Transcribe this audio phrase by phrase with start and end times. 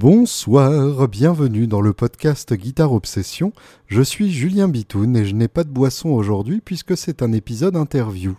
[0.00, 3.52] Bonsoir, bienvenue dans le podcast Guitare Obsession.
[3.88, 7.74] Je suis Julien Bitoun et je n'ai pas de boisson aujourd'hui puisque c'est un épisode
[7.74, 8.36] interview.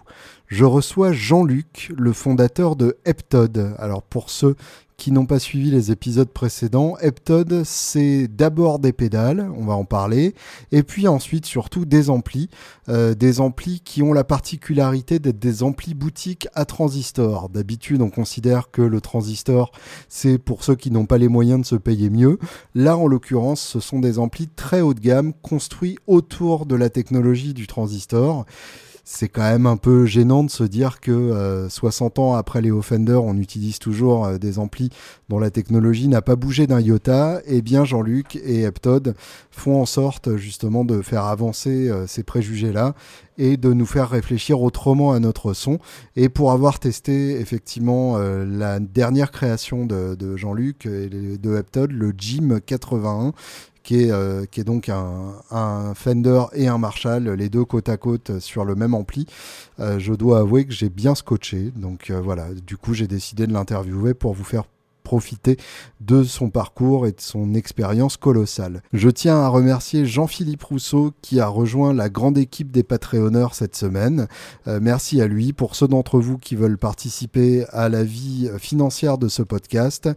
[0.48, 3.76] Je reçois Jean-Luc, le fondateur de Heptod.
[3.78, 4.56] Alors pour ceux
[5.00, 9.86] qui n'ont pas suivi les épisodes précédents, Heptod, c'est d'abord des pédales, on va en
[9.86, 10.36] parler,
[10.74, 12.50] et puis ensuite surtout des amplis,
[12.90, 17.48] euh, des amplis qui ont la particularité d'être des amplis boutiques à transistor.
[17.48, 19.72] D'habitude, on considère que le transistor,
[20.10, 22.38] c'est pour ceux qui n'ont pas les moyens de se payer mieux.
[22.76, 26.90] Là, en l'occurrence, ce sont des amplis très haut de gamme, construits autour de la
[26.90, 28.46] technologie du transistor
[29.12, 32.70] c'est quand même un peu gênant de se dire que 60 euh, ans après les
[32.70, 34.92] Offender, on utilise toujours euh, des amplis
[35.30, 37.42] dont la technologie n'a pas bougé d'un iota.
[37.48, 39.16] Et eh bien Jean-Luc et Heptod
[39.50, 42.94] font en sorte justement de faire avancer euh, ces préjugés-là
[43.40, 45.80] et de nous faire réfléchir autrement à notre son.
[46.16, 52.14] Et pour avoir testé effectivement la dernière création de, de Jean-Luc et de Heptod, le
[52.18, 53.32] Jim 81,
[53.92, 58.66] euh, qui est, donc un, Fender et un Marshall, les deux côte à côte sur
[58.66, 59.26] le même ampli.
[59.80, 61.72] Euh, je dois avouer que j'ai bien scotché.
[61.76, 64.64] Donc euh, voilà, du coup j'ai décidé de l'interviewer pour vous faire
[65.10, 65.58] profiter
[66.02, 68.84] de son parcours et de son expérience colossale.
[68.94, 73.76] Je tiens à remercier Jean-Philippe Rousseau qui a rejoint la grande équipe des Patreonneurs cette
[73.76, 74.28] semaine.
[74.68, 75.52] Euh, merci à lui.
[75.52, 80.08] Pour ceux d'entre vous qui veulent participer à la vie financière de ce podcast,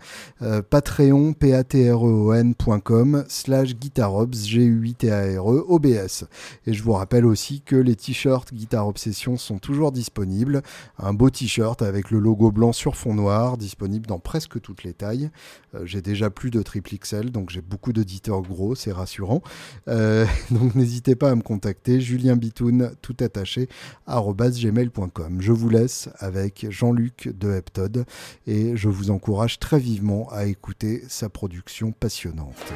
[0.43, 5.11] euh, patreon, p a t r e o n.com slash guitarobs, g u i t
[5.11, 6.27] a r e o b s.
[6.67, 10.61] Et je vous rappelle aussi que les t-shirts Guitar Obsession sont toujours disponibles.
[10.99, 14.95] Un beau t-shirt avec le logo blanc sur fond noir, disponible dans presque toutes les
[14.95, 15.31] tailles.
[15.75, 19.43] Euh, j'ai déjà plus de triple XL, donc j'ai beaucoup d'auditeurs gros, c'est rassurant.
[19.89, 23.69] Euh, donc n'hésitez pas à me contacter, Julien Bitoun, tout attaché,
[24.09, 25.41] gmail.com.
[25.41, 28.05] Je vous laisse avec Jean-Luc de Heptod
[28.47, 32.73] et je vous encourage très vivement à écouter sa production passionnante.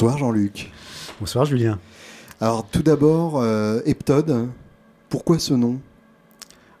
[0.00, 0.72] Bonsoir Jean-Luc.
[1.20, 1.78] Bonsoir Julien.
[2.40, 4.48] Alors tout d'abord, euh, Heptode,
[5.10, 5.78] pourquoi ce nom?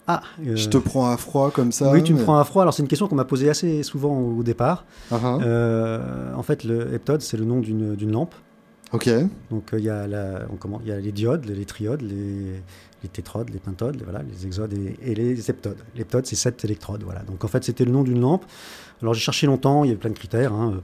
[0.06, 2.62] Ah, euh, Je te prends à froid comme ça Oui, tu me prends à froid.
[2.62, 4.86] Alors c'est une question qu'on m'a posée assez souvent au départ.
[5.12, 5.42] Uh-huh.
[5.42, 8.34] Euh, en fait, le Heptode, c'est le nom d'une lampe.
[8.94, 9.10] Ok.
[9.50, 12.62] Donc il y, a y a les diodes, les triodes, les,
[13.02, 15.78] les tétrodes, les pentodes, les, voilà, les exodes et, les heptodes.
[15.94, 17.02] L'heptode, c'est sept électrodes.
[17.04, 17.20] Voilà.
[17.20, 18.46] Donc en fait, c'était le nom d'une lampe.
[19.02, 20.52] Alors j'ai cherché longtemps, il y avait plein de critères.
[20.52, 20.82] Hein.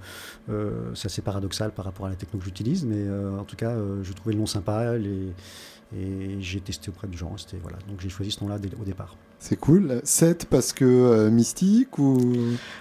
[0.48, 3.56] Euh, c'est assez paradoxal par rapport à la techno que j'utilise, mais euh, en tout
[3.56, 7.36] cas, euh, je trouvais le nom sympa et j'ai testé auprès du genre.
[7.62, 7.78] Voilà.
[7.88, 9.16] Donc j'ai choisi ce nom-là au départ.
[9.38, 10.00] C'est cool.
[10.02, 12.18] 7 parce que mystique ou?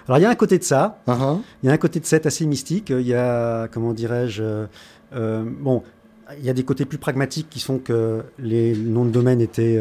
[0.06, 1.02] Alors il y a un côté de ça.
[1.06, 1.40] Uh-huh.
[1.62, 2.90] Il y a un côté de 7 assez mystique.
[2.90, 4.66] Il y a, comment dirais-je,
[5.12, 5.82] bon,
[6.38, 9.80] il y a des côtés plus pragmatiques qui sont que les noms de domaine étaient,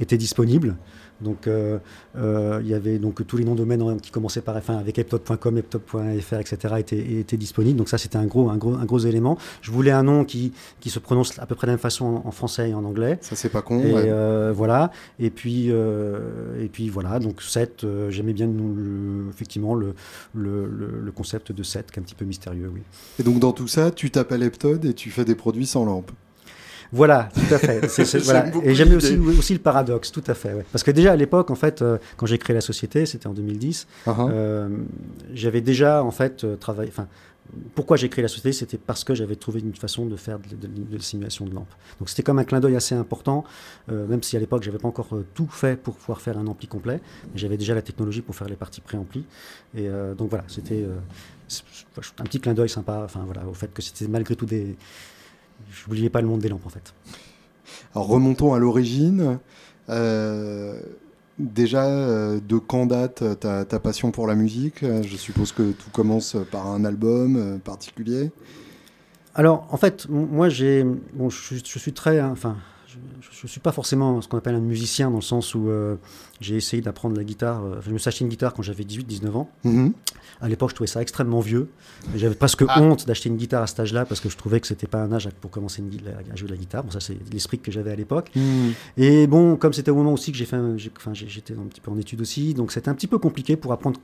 [0.00, 0.76] étaient disponibles.
[1.20, 1.78] Donc, euh,
[2.16, 4.98] euh, il y avait donc tous les noms de domaine qui commençaient par F1 avec
[4.98, 6.74] eptop.com, eptop.fr, etc.
[6.78, 7.76] étaient, étaient, disponibles.
[7.76, 9.38] Donc ça, c'était un gros, un gros, un gros élément.
[9.62, 12.22] Je voulais un nom qui, qui se prononce à peu près de la même façon
[12.24, 13.18] en, français et en anglais.
[13.20, 13.80] Ça, c'est pas con.
[13.80, 14.92] Et euh, voilà.
[15.18, 17.18] Et puis, et puis voilà.
[17.18, 19.94] Donc 7, j'aimais bien le, effectivement le,
[20.34, 22.82] le, le, concept de 7, qui est un petit peu mystérieux, oui.
[23.18, 26.12] Et donc dans tout ça, tu t'appelles Eptod et tu fais des produits sans lampe.
[26.92, 27.84] Voilà, tout à fait.
[28.64, 30.64] Et j'aime aussi, aussi, le paradoxe, tout à fait.
[30.72, 33.34] Parce que déjà à l'époque, en fait, euh, quand j'ai créé la société, c'était en
[33.34, 34.30] 2010, uh-huh.
[34.30, 34.68] euh,
[35.34, 36.90] j'avais déjà en fait euh, travaillé.
[36.90, 37.06] Enfin,
[37.74, 40.68] pourquoi j'ai créé la société C'était parce que j'avais trouvé une façon de faire de,
[40.92, 41.72] la simulation de lampe.
[41.98, 43.42] Donc c'était comme un clin d'œil assez important,
[43.88, 47.00] même si à l'époque j'avais pas encore tout fait pour pouvoir faire un ampli complet,
[47.32, 49.24] mais j'avais déjà la technologie pour faire les parties pré-ampli.
[49.74, 49.88] Et
[50.18, 50.84] donc voilà, c'était
[52.18, 53.00] un petit clin d'œil sympa.
[53.02, 54.76] Enfin voilà, au fait que c'était malgré tout des
[55.70, 56.94] je n'oubliais pas le monde des lampes en fait.
[57.94, 59.38] Alors remontons à l'origine.
[59.88, 60.80] Euh,
[61.38, 64.84] déjà, euh, de quand date ta, ta, passion pour la musique?
[65.02, 68.30] Je suppose que tout commence par un album euh, particulier.
[69.34, 70.84] Alors, en fait, moi, j'ai,
[71.14, 72.56] bon, je, je, suis très, hein, enfin,
[73.20, 75.96] je ne suis pas forcément ce qu'on appelle un musicien dans le sens où euh,
[76.40, 77.64] j'ai essayé d'apprendre la guitare.
[77.64, 79.50] Euh, je me suis acheté une guitare quand j'avais 18-19 ans.
[79.64, 79.92] Mhm.
[80.40, 81.68] À l'époque, je trouvais ça extrêmement vieux.
[82.14, 82.80] J'avais presque ah.
[82.80, 85.12] honte d'acheter une guitare à cet âge-là parce que je trouvais que c'était pas un
[85.12, 86.84] âge pour commencer à jouer de la guitare.
[86.84, 88.30] Bon, ça, c'est l'esprit que j'avais à l'époque.
[88.34, 88.72] Mhm.
[88.96, 90.58] Et bon, comme c'était au moment aussi que j'ai fait,
[90.96, 93.72] enfin, j'étais un petit peu en études aussi, donc c'était un petit peu compliqué pour
[93.72, 94.00] apprendre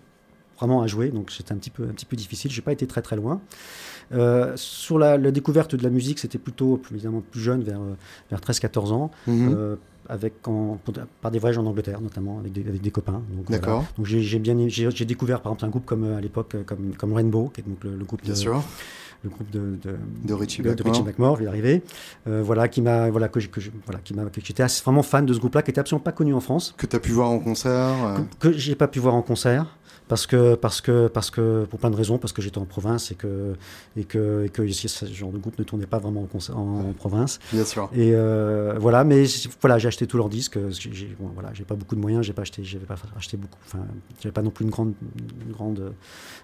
[0.59, 1.11] vraiment à jouer.
[1.11, 2.51] Donc c'était un petit peu, un petit peu difficile.
[2.51, 3.41] J'ai pas été très très loin.
[4.13, 7.81] Euh, sur la, découverte de la musique, c'était plutôt évidemment plus jeune, vers,
[8.31, 9.11] vers 13-14 ans.
[9.27, 9.55] Mhm.
[9.55, 10.35] Euh, avec
[11.23, 13.23] par des voyages en Angleterre, notamment avec des, avec des copains.
[13.49, 13.85] D'accord.
[13.97, 17.51] Donc j'ai bien j'ai découvert par exemple un groupe comme à l'époque comme, comme Rainbow,
[17.55, 18.63] qui est donc le, groupe bien sûr
[19.25, 19.79] le groupe de,
[20.25, 21.83] de, Richie Blackmore, je vais y arriver,
[22.27, 25.63] voilà, qui m'a, voilà, que, que, voilà, qui m'a, j'étais vraiment fan de ce groupe-là,
[25.63, 26.75] qui était absolument pas connu en France.
[26.77, 29.67] Que tu as pu voir en concert Que, que j'ai pas pu voir en concert
[30.09, 33.11] parce que, parce que, parce que, pour plein de raisons, parce que j'étais en province
[33.11, 33.55] et que,
[33.97, 37.39] et que, et que ce genre de groupe ne tournait pas vraiment en, en, province.
[37.53, 37.89] Bien sûr.
[37.95, 39.25] Et euh, voilà, mais
[39.61, 40.59] voilà, j'ai acheté tous leurs disques.
[40.71, 43.59] J'ai, bon, voilà, j'ai pas beaucoup de moyens, j'ai pas acheté, j'avais pas acheté beaucoup.
[43.65, 43.85] Enfin,
[44.21, 44.93] j'avais pas non plus une grande,
[45.47, 45.95] une grande,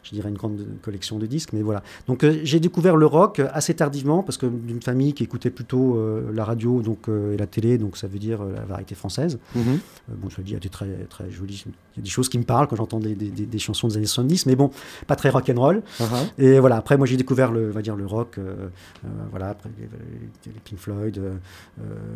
[0.03, 1.83] je dirais une grande collection de disques, mais voilà.
[2.07, 5.97] Donc euh, j'ai découvert le rock assez tardivement parce que d'une famille qui écoutait plutôt
[5.97, 9.39] euh, la radio, donc et la télé, donc ça veut dire la variété française.
[9.57, 9.79] Mm-hmm.
[10.17, 12.11] bon, je le dis, il y a des très, très jolies, il y a des
[12.11, 14.71] choses qui me parlent quand j'entends des, des des chansons des années 70, mais bon,
[15.07, 15.83] pas très rock and roll.
[15.99, 16.05] Uh-huh.
[16.39, 18.69] Et voilà, après, moi, j'ai découvert le, va dire, le rock, euh,
[19.05, 21.35] euh, voilà, après les, Pink Floyd, euh,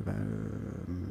[0.06, 0.14] ben,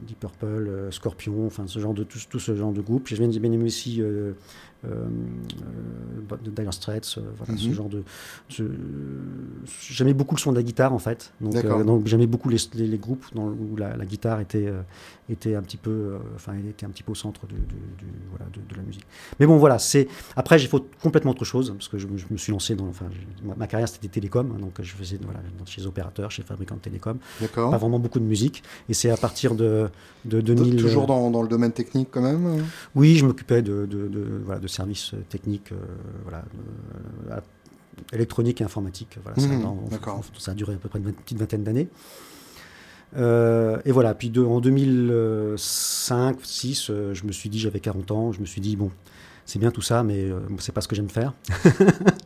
[0.07, 3.07] Deep Purple, Scorpion, enfin, ce genre de, tout, tout ce genre de groupe.
[3.07, 4.33] J'ai bien aimé aussi euh, euh,
[4.83, 7.73] de Dire Straits, euh, voilà, ce mhm.
[7.73, 8.03] genre de.
[9.81, 11.33] J'aimais beaucoup le son de la guitare en fait.
[11.41, 14.71] Donc, donc j'aimais beaucoup les, les, groupes dans, où la, guitare était,
[15.29, 17.55] était un petit peu, enfin, était un petit peu au centre de,
[18.29, 19.05] voilà, de, la musique.
[19.39, 20.07] Mais bon, voilà, c'est.
[20.35, 22.87] Après, j'ai fait complètement autre chose parce que je, me suis lancé dans.
[22.87, 23.05] Enfin,
[23.57, 26.75] ma, carrière c'était télécom, hein, donc je faisais voilà, chez les opérateurs, chez les fabricants
[26.75, 27.17] de télécom.
[27.53, 28.63] Pas vraiment beaucoup de musique.
[28.89, 29.89] Et c'est à partir de,
[30.25, 30.75] de 2000.
[30.81, 32.45] Toujours dans, dans, le domaine technique quand même.
[32.45, 32.63] Hein?
[32.95, 33.87] Oui, je m'occupais de,
[34.45, 35.75] voilà, de services techniques euh,
[36.23, 36.43] voilà,
[37.31, 37.39] euh,
[38.11, 39.17] électronique et informatique.
[39.23, 41.87] Voilà, ça, mmh, ça, a duré à peu près une petite vingtaine d'années.
[43.15, 48.39] Euh, et voilà, puis de, en 2005-6, je me suis dit, j'avais 40 ans, je
[48.39, 48.91] me suis dit, bon,
[49.45, 51.33] c'est bien tout ça, mais euh, c'est pas ce que j'aime faire.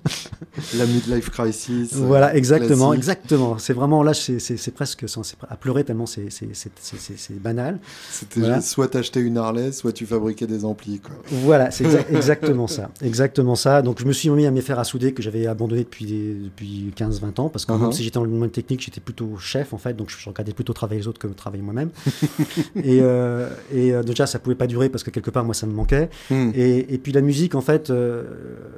[0.77, 1.93] la midlife crisis.
[1.93, 3.57] Euh, voilà, exactement, exactement.
[3.57, 5.05] C'est vraiment là, c'est presque
[5.49, 6.29] à pleurer tellement c'est
[7.41, 7.79] banal.
[8.09, 10.99] C'était soit t'achetais une Harley, soit tu fabriquais des amplis.
[10.99, 11.15] Quoi.
[11.31, 13.81] Voilà, c'est exactement ça, exactement ça.
[13.81, 16.93] Donc je me suis mis à mes faire à souder que j'avais abandonné depuis depuis
[16.97, 17.91] 15-20 ans parce que même uh-huh.
[17.93, 21.01] si j'étais le domaine technique, j'étais plutôt chef en fait, donc je regardais plutôt travailler
[21.01, 21.89] les autres que travailler moi-même.
[22.75, 25.73] et, euh, et déjà ça pouvait pas durer parce que quelque part moi ça me
[25.73, 26.09] manquait.
[26.29, 26.51] Hmm.
[26.53, 28.23] Et, et puis la musique, en fait, euh,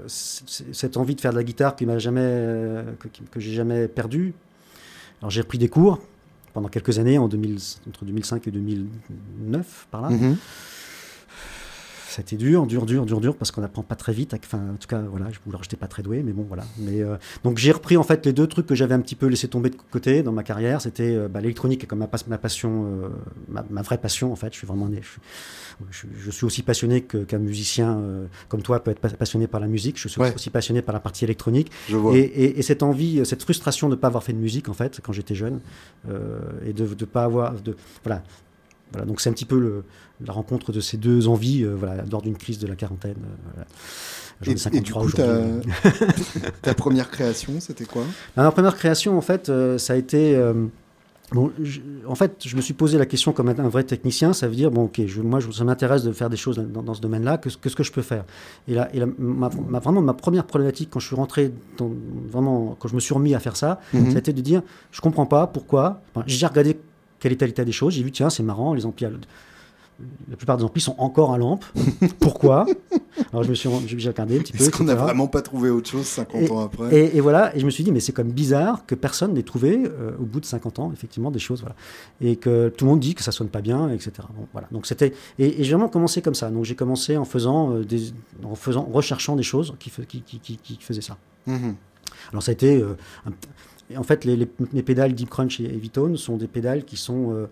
[0.07, 2.83] cette envie de faire de la guitare euh,
[3.31, 4.33] que, j'ai jamais perdu.
[5.21, 5.99] Alors j'ai repris des cours
[6.53, 7.57] pendant quelques années, en 2000,
[7.87, 10.09] entre 2005 et 2009, par là.
[10.09, 10.15] Ça
[12.17, 14.33] a été dur, dur, dur, dur, dur, parce qu'on n'apprend pas très vite.
[14.33, 16.63] Enfin, en tout cas, voilà, je ne j'étais pas très doué, mais bon, voilà.
[16.77, 19.27] Mais, euh, donc j'ai repris en fait les deux trucs que j'avais un petit peu
[19.27, 20.81] laissé tomber de côté dans ma carrière.
[20.81, 23.09] C'était euh, bah, l'électronique, comme ma, ma passion, euh,
[23.69, 24.53] ma, vraie passion en fait.
[24.53, 25.01] Je suis vraiment né,
[25.91, 28.01] je, suis aussi passionné qu'un musicien
[28.49, 29.97] comme toi peut être passionné par la musique.
[29.99, 31.71] Je suis aussi passionné par la partie électronique.
[32.13, 35.13] Et, cette envie, cette frustration de ne pas avoir fait de musique en fait quand
[35.13, 35.59] j'étais jeune
[36.65, 38.21] et de ne pas avoir, de, voilà,
[38.91, 39.83] voilà, donc c'est un petit peu le,
[40.25, 43.17] la rencontre de ces deux envies euh, voilà, lors d'une crise de la quarantaine.
[43.57, 43.63] Euh,
[44.41, 45.71] J'en ai 53 aujourd'hui.
[46.61, 48.03] Ta, première création, c'était quoi?
[48.37, 50.41] Ma première création, en fait, euh, ça a été.
[51.33, 51.51] bon,
[52.07, 54.71] en fait, je me suis posé la question comme un, vrai technicien, ça veut dire,
[54.71, 57.57] bon, ok, je, moi, je, ça m'intéresse de faire des choses dans, ce domaine-là, qu'est-ce
[57.57, 58.23] que, que je peux faire?
[58.69, 61.91] Et, là, et ma, vraiment, ma première problématique, quand je suis rentré, dans,
[62.31, 64.61] vraiment, quand je me suis remis à faire ça, mm ça a été de dire,
[64.91, 66.01] je comprends pas pourquoi.
[66.27, 66.77] j'ai regardé
[67.19, 67.93] quel était l'état des choses.
[67.93, 69.05] J'ai vu, tiens, c'est marrant, les amplis,
[70.29, 71.65] la plupart des amplis sont encore à lampe.
[72.19, 72.65] Pourquoi?
[73.33, 74.63] Alors je me suis j'ai regardé un petit peu.
[74.63, 76.95] Est-ce qu'on n'a vraiment pas trouvé autre chose 50 ans après?
[77.15, 79.83] et, voilà, et je me suis dit, mais c'est comme bizarre que personne n'ait trouvé,
[79.85, 81.61] euh, au bout de 50 ans, effectivement, des choses.
[81.61, 81.75] Voilà.
[82.21, 84.11] Et que tout le monde dit que ça sonne pas bien, etc.
[84.35, 84.67] Bon, voilà.
[84.71, 85.13] Donc c'était.
[85.37, 86.49] Et, j'ai vraiment commencé comme ça.
[86.49, 90.57] Donc j'ai commencé en faisant, euh, des, en faisant, recherchant des choses qui, qui, qui,
[90.57, 91.17] qui faisaient ça.
[91.47, 91.75] Mhm.
[92.31, 92.77] Alors ça a été.
[92.77, 92.95] Euh,
[93.97, 97.47] en fait, les, les, pédales Deep Crunch et Vitone sont des pédales qui sont euh,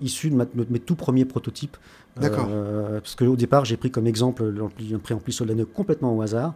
[0.00, 1.76] issues de, mes tout premiers prototypes.
[2.20, 2.48] D'accord.
[2.50, 4.52] Euh, parce qu'au départ, j'ai pris comme exemple
[4.92, 6.54] un préampli Solaneux complètement au hasard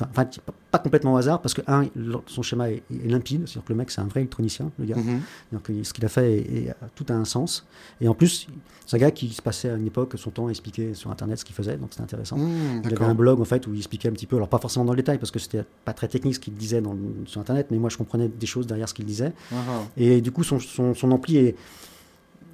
[0.00, 0.28] enfin,
[0.70, 1.86] pas complètement au hasard, parce que, un,
[2.26, 4.96] son schéma est, limpide, c'est-à-dire que le mec, c'est un vrai électronicien, le gars.
[4.96, 5.20] Mhm.
[5.52, 7.66] Donc, ce qu'il a fait, est, tout a un sens.
[8.00, 8.48] Et en plus,
[8.86, 11.38] c'est un gars qui se passait à une époque son temps à expliquer sur Internet
[11.38, 12.36] ce qu'il faisait, donc c'était intéressant.
[12.36, 14.58] Mmh, il avait un blog, en fait, où il expliquait un petit peu, alors pas
[14.58, 16.96] forcément dans le détail, parce que c'était pas très technique ce qu'il disait dans,
[17.26, 19.32] sur Internet, mais moi, je comprenais des choses derrière ce qu'il disait.
[19.52, 19.82] Ah ah.
[19.96, 21.56] Et du coup, son, son, son ampli est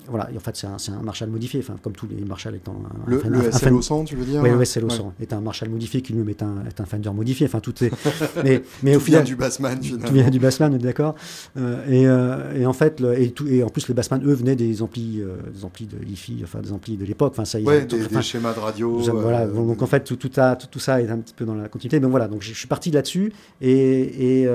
[0.08, 3.10] voilà, en fait, c'est un, un, Marshall modifié, enfin, comme tous les Marshall étant un,
[3.10, 5.40] le, le SL au 100, tu veux dire Oui, le SL au 100 est un
[5.40, 7.90] Marshall modifié qui lui est un, est un Fender modifié, enfin, tout est.
[8.44, 9.24] mais, mais au final.
[9.24, 10.06] du Bassman, finalement.
[10.06, 11.14] Tout vient du Bassman, d'accord.
[11.56, 14.32] Euh, et, euh, et, en fait, le, et, tout, et, en plus, les Bassman, eux,
[14.32, 17.32] venaient des amplis, euh, des amplis de hi enfin, des amplis de l'époque.
[17.32, 18.98] Enfin, ça, ouais, des, des, schémas de radio.
[18.98, 21.68] voilà, donc en fait, tout, tout, a, tout, ça est un petit peu dans la
[21.68, 22.00] continuité.
[22.00, 24.48] Donc voilà, donc je suis parti là-dessus et, et,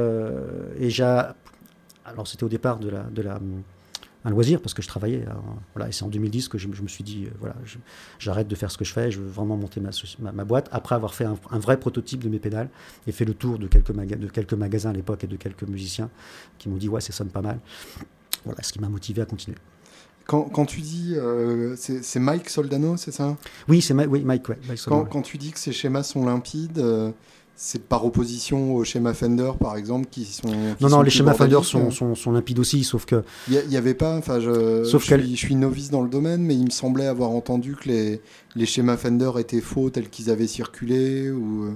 [0.80, 1.04] et j'ai.
[2.08, 3.04] Alors, c'était au départ de la.
[3.04, 3.40] De la
[4.25, 5.24] un loisir parce que je travaillais.
[5.74, 7.55] voilà, et c'est en 2010 que je, me suis dit, voilà,
[8.20, 10.67] j'arrête de faire ce que je fais, je veux vraiment monter ma, ma, boîte.
[10.72, 12.70] Après avoir fait un, vrai prototype de mes pédales
[13.08, 16.10] et fait le tour de quelques, de quelques magasins à l'époque et de quelques musiciens
[16.58, 17.60] qui m'ont dit, ouais, ça sonne pas mal.
[18.44, 19.58] Voilà, ce qui m'a motivé à continuer.
[20.27, 23.38] Quand, quand, tu dis, euh, c'est Mike Soldano, c'est ça?
[23.67, 27.12] Oui, c'est oui, Mike, ouais, quand, quand, tu dis que ces schémas sont limpides, euh,
[27.57, 30.50] c'est par opposition aux schémas Fender, par exemple, qui sont.
[30.81, 33.24] non, non, les schémas Fender sont, sont, sont, limpides aussi, sauf que.
[33.50, 34.17] Il n'y avait pas.
[34.17, 37.29] Enfin, je, je, suis, je, suis, novice dans le domaine, mais il me semblait avoir
[37.29, 38.21] entendu que les,
[38.55, 41.31] les schémas Fender étaient faux tels qu'ils avaient circulé.
[41.31, 41.65] Ou...
[41.65, 41.74] Euh.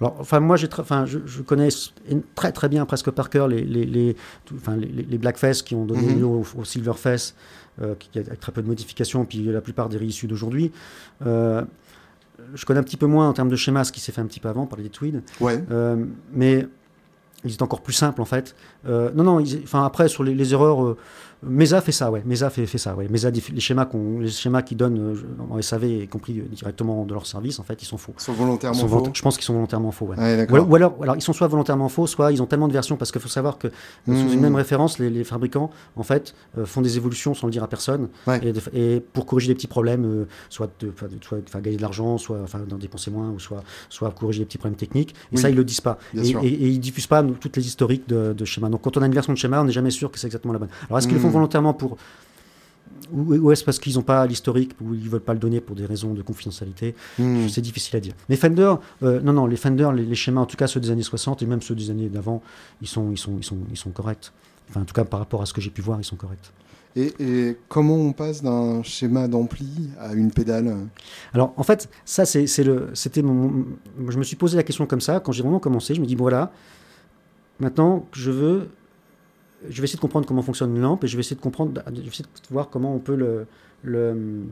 [0.00, 1.68] Alors, enfin, moi, j'ai enfin, je, je, connais
[2.34, 4.16] très très bien, presque par cœur, les, les, les,
[4.54, 7.34] enfin, les, les Blackfest qui ont donné mm lieu au, au Silverfest,
[7.82, 10.70] euh, qui a très peu de modifications, puis la plupart des réissus d'aujourd'hui.
[11.26, 11.62] Euh,
[12.54, 14.26] je connais un petit peu moins en termes de schéma ce qui s'est fait un
[14.26, 15.22] petit peu avant par les tweeds.
[15.40, 15.62] Ouais.
[15.70, 16.66] Euh, mais
[17.44, 18.54] ils étaient encore plus simples en fait.
[18.86, 20.96] Euh, non, non, enfin après sur les, les erreurs, euh,
[21.42, 22.22] Mesa fait ça, ouais.
[22.24, 23.08] Mesa fait, fait ça, ouais.
[23.08, 23.86] Mesa, les schémas,
[24.20, 27.82] les schémas qu'ils donnent euh, en SAV, y compris directement de leur service, en fait,
[27.82, 28.14] ils sont faux.
[28.18, 29.08] Ils sont volontairement faux.
[29.12, 30.50] Je pense qu'ils sont volontairement faux, ouais.
[30.50, 33.12] ou, alors, alors, ils sont soit volontairement faux, soit ils ont tellement de versions, parce
[33.12, 33.68] qu'il faut savoir que
[34.06, 34.40] sous une mmh.
[34.40, 38.08] même référence, les, fabricants, en fait, font des évolutions sans le dire à personne,
[38.72, 43.10] et, pour corriger des petits problèmes, soit, de, soit gagner de l'argent, soit d'en dépenser
[43.10, 45.14] moins, ou soit, soit corriger des petits problèmes techniques.
[45.32, 45.98] Et ça, ils le disent pas.
[46.14, 48.68] Et, et, ils diffusent pas toutes les historiques de, de schémas.
[48.68, 50.52] Donc quand on a une version de schéma, on n'est jamais sûr que c'est exactement
[50.52, 50.68] la bonne.
[50.88, 51.32] Alors est-ce qu'ils le font hmm.
[51.32, 51.96] volontairement pour
[53.12, 55.86] ou, est-ce parce qu'ils n'ont pas l'historique ou ils veulent pas le donner pour des
[55.86, 56.96] raisons de confidentialité?
[57.18, 57.46] Hmm.
[57.48, 58.14] C'est difficile à dire.
[58.28, 61.04] Mais Fender, euh, non, non, les Fender, les, schémas, en tout cas ceux des années
[61.04, 62.42] 60 et même ceux des années d'avant,
[62.82, 64.32] ils sont, ils, sont, ils, sont, ils sont corrects.
[64.68, 66.50] Enfin, en tout cas, par rapport à ce que j'ai pu voir, ils sont corrects.
[66.96, 70.74] Et, comment on passe d'un schéma d'ampli à une pédale?
[71.32, 73.66] Alors, en fait, ça, c'est le, c'était mon,
[74.08, 75.94] je me suis posé la question comme ça quand j'ai vraiment commencé.
[75.94, 76.50] Je me dis bon, voilà,
[77.58, 78.68] Maintenant, je veux,
[79.68, 81.82] je vais essayer de comprendre comment fonctionne une lampe et je vais essayer de comprendre,
[81.86, 83.46] je vais essayer de voir comment on peut le,
[83.82, 84.44] le,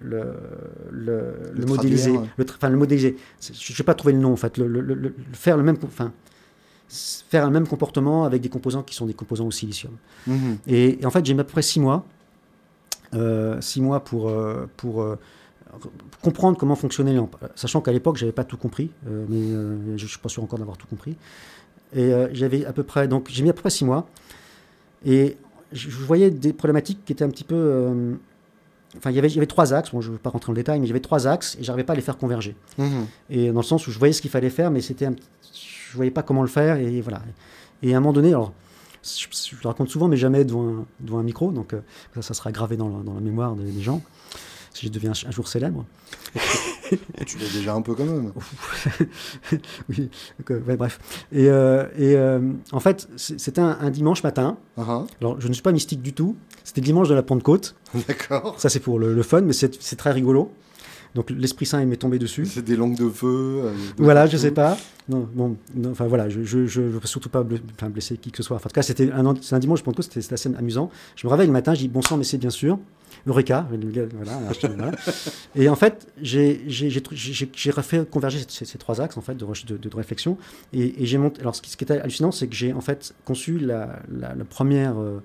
[0.00, 0.34] le,
[0.90, 2.12] le, modéliser.
[2.36, 3.16] Le, enfin, le modéliser.
[3.40, 4.58] Je ne vais pas trouver le nom, en fait.
[4.58, 6.12] Le, faire le même, enfin,
[6.88, 9.92] faire un même comportement avec des composants qui sont des composants au silicium.
[10.26, 10.58] Mhm.
[10.66, 12.04] Et, en fait, j'ai mis à peu près six mois,
[13.14, 15.18] euh, six mois pour, euh, pour euh,
[16.22, 17.36] comprendre comment fonctionnait les lampes.
[17.54, 20.86] Sachant qu'à l'époque, j'avais pas tout compris, mais je suis pas sûr encore d'avoir tout
[20.86, 21.16] compris.
[21.94, 24.06] Et j'avais à peu près, donc j'ai mis à peu près six mois.
[25.04, 25.36] Et
[25.72, 27.54] je, voyais des problématiques qui étaient un petit peu.
[27.56, 28.14] Euh,
[28.96, 29.90] enfin, il y avait, il y avait trois axes.
[29.92, 31.56] Bon, je ne veux pas rentrer dans le détail, mais il y avait trois axes
[31.60, 32.56] et j'arrivais pas à les faire converger.
[32.78, 33.06] Mhm.
[33.30, 35.14] Et dans le sens où je voyais ce qu'il fallait faire, mais c'était, un,
[35.52, 36.76] je voyais pas comment le faire.
[36.76, 37.22] Et voilà.
[37.82, 38.52] Et à un moment donné, alors.
[39.04, 39.26] Je,
[39.60, 41.80] le raconte souvent, mais jamais devant un, devant un micro, donc euh,
[42.14, 44.00] ça, ça sera gravé dans la, dans la mémoire des, des gens
[44.74, 45.84] si je deviens un jour célèbre.
[47.26, 48.32] Tu l'es déjà un peu quand même.
[49.88, 50.10] oui,
[50.78, 50.98] bref.
[51.32, 52.40] Et, euh, et euh,
[52.72, 54.56] en fait, c'était un, dimanche matin.
[54.78, 55.06] Uh-huh.
[55.20, 56.36] Alors, je ne suis pas mystique du tout.
[56.64, 57.74] C'était dimanche de la Pentecôte.
[58.08, 58.54] D'accord.
[58.58, 60.50] Ça, c'est pour le, fun, mais c'est très rigolo.
[61.14, 62.46] Donc l'Esprit Saint il m'est tombé dessus.
[62.46, 63.60] C'est des langues de feu.
[63.64, 64.78] Euh, voilà, je sais pas.
[65.08, 65.56] Non, bon,
[65.90, 68.56] enfin voilà, je ne veux surtout pas blesser qui que ce soit.
[68.56, 70.90] Enfin, en tout cas, c'était un, un dimanche Pentecôte, c'était assez amusant.
[71.16, 72.78] Je me réveille le matin, je dis bon sang, mais c'est bien sûr.
[73.26, 73.66] Eureka,
[74.14, 74.40] voilà,
[75.56, 76.60] Et en fait, j'ai
[77.70, 80.38] refait converger ces, ces, trois axes en fait, de, de, de réflexion.
[80.72, 81.40] Et, j'ai monté.
[81.40, 84.34] Alors, ce qui, ce qui, était hallucinant, c'est que j'ai en fait conçu la, la,
[84.44, 84.98] première.
[84.98, 85.20] Euh,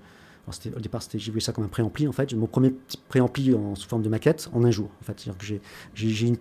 [0.75, 2.33] au départ, j'ai vu ça comme un préampli en fait.
[2.33, 4.89] Mon premier petit préampli en sous forme de maquette en un jour.
[5.01, 6.37] En fait, que j'ai, une,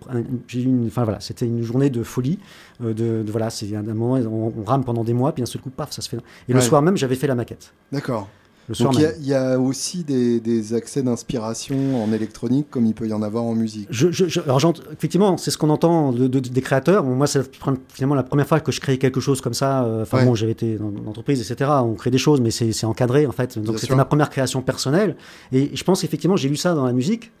[0.53, 2.39] une, enfin voilà, c'était une journée de folie.
[2.81, 5.71] Euh, de, voilà, c'est un moment, on, rame pendant des mois, puis un seul coup,
[5.71, 6.17] paf, ça se fait.
[6.47, 7.73] Et le soir même, j'avais fait la maquette.
[7.91, 8.29] D'accord.
[8.79, 13.21] Donc il y, a aussi des, accès d'inspiration en électronique comme il peut y en
[13.21, 13.87] avoir en musique.
[13.89, 17.03] Je, alors, effectivement, c'est ce qu'on entend de, des créateurs.
[17.03, 17.49] moi, c'est
[17.93, 19.85] finalement la première fois que je crée quelque chose comme ça.
[19.85, 21.71] Euh, enfin bon, j'avais été dans l'entreprise, etc.
[21.83, 23.57] On crée des choses, mais c'est encadré en fait.
[23.57, 25.15] Donc c'était ma première création personnelle.
[25.51, 27.31] Et je pense effectivement, j'ai lu ça dans la musique.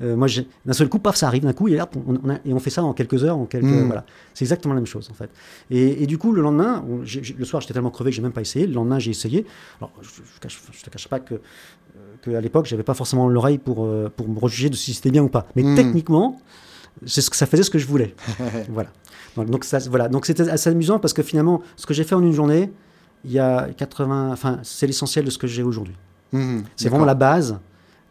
[0.00, 0.26] Euh, moi,
[0.64, 2.92] d'un seul coup, paf, ça arrive d'un coup, et, on, et on fait ça en
[2.92, 3.86] quelques heures, en quelques, hmm.
[3.86, 4.04] voilà.
[4.34, 5.30] C'est exactement la même chose, en fait.
[5.70, 6.84] Et, du coup, le lendemain,
[7.38, 8.66] le soir, j'étais tellement crevé que j'ai même pas essayé.
[8.66, 9.46] Le lendemain, j'ai essayé.
[9.80, 13.84] Alors, je, ne te cache pas que, euh, à l'époque, j'avais pas forcément l'oreille pour,
[13.84, 15.46] euh, pour me rejuger de si c'était bien ou pas.
[15.54, 15.76] Mais hmm.
[15.76, 16.40] techniquement,
[17.06, 18.14] c'est ce que ça faisait ce que je voulais.
[18.70, 18.90] voilà.
[19.36, 20.08] Donc, ça, voilà.
[20.08, 22.72] Donc, c'était assez amusant parce que finalement, ce que j'ai fait en une journée,
[23.24, 25.94] il y a 80, enfin, c'est l'essentiel de ce que j'ai aujourd'hui.
[26.32, 26.62] Hmm.
[26.76, 27.58] c'est vraiment la base.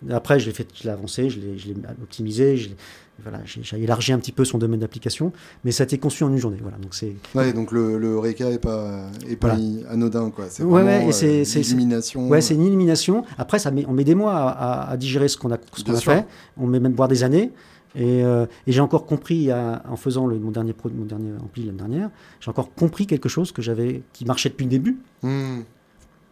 [0.10, 2.76] Après, je l'ai fait, je l'ai avancé, je l'ai, optimisé, j'ai,
[3.24, 3.40] voilà,
[3.78, 5.32] élargi un petit peu son domaine d'application,
[5.64, 6.58] mais ça a été conçu en une journée.
[6.62, 7.16] Voilà, donc c'est.
[7.36, 9.56] Ouais, donc le, le Reka est pas, est pas
[9.90, 10.46] anodin, quoi.
[10.50, 12.28] C'est ouais, ouais, c'est, euh, une illumination.
[12.28, 13.24] Ouais, c'est une illumination.
[13.38, 15.94] Après, ça met, on met des mois à, à, digérer ce qu'on a, ce qu'on
[15.94, 16.26] a fait.
[16.58, 17.52] On met même voire des années.
[17.94, 21.78] Et, euh, et, j'ai encore compris, en faisant le, mon, dernier mon dernier ampli l'année
[21.78, 25.60] dernière, j'ai encore compris quelque chose que j'avais, qui marchait depuis le début, hmm.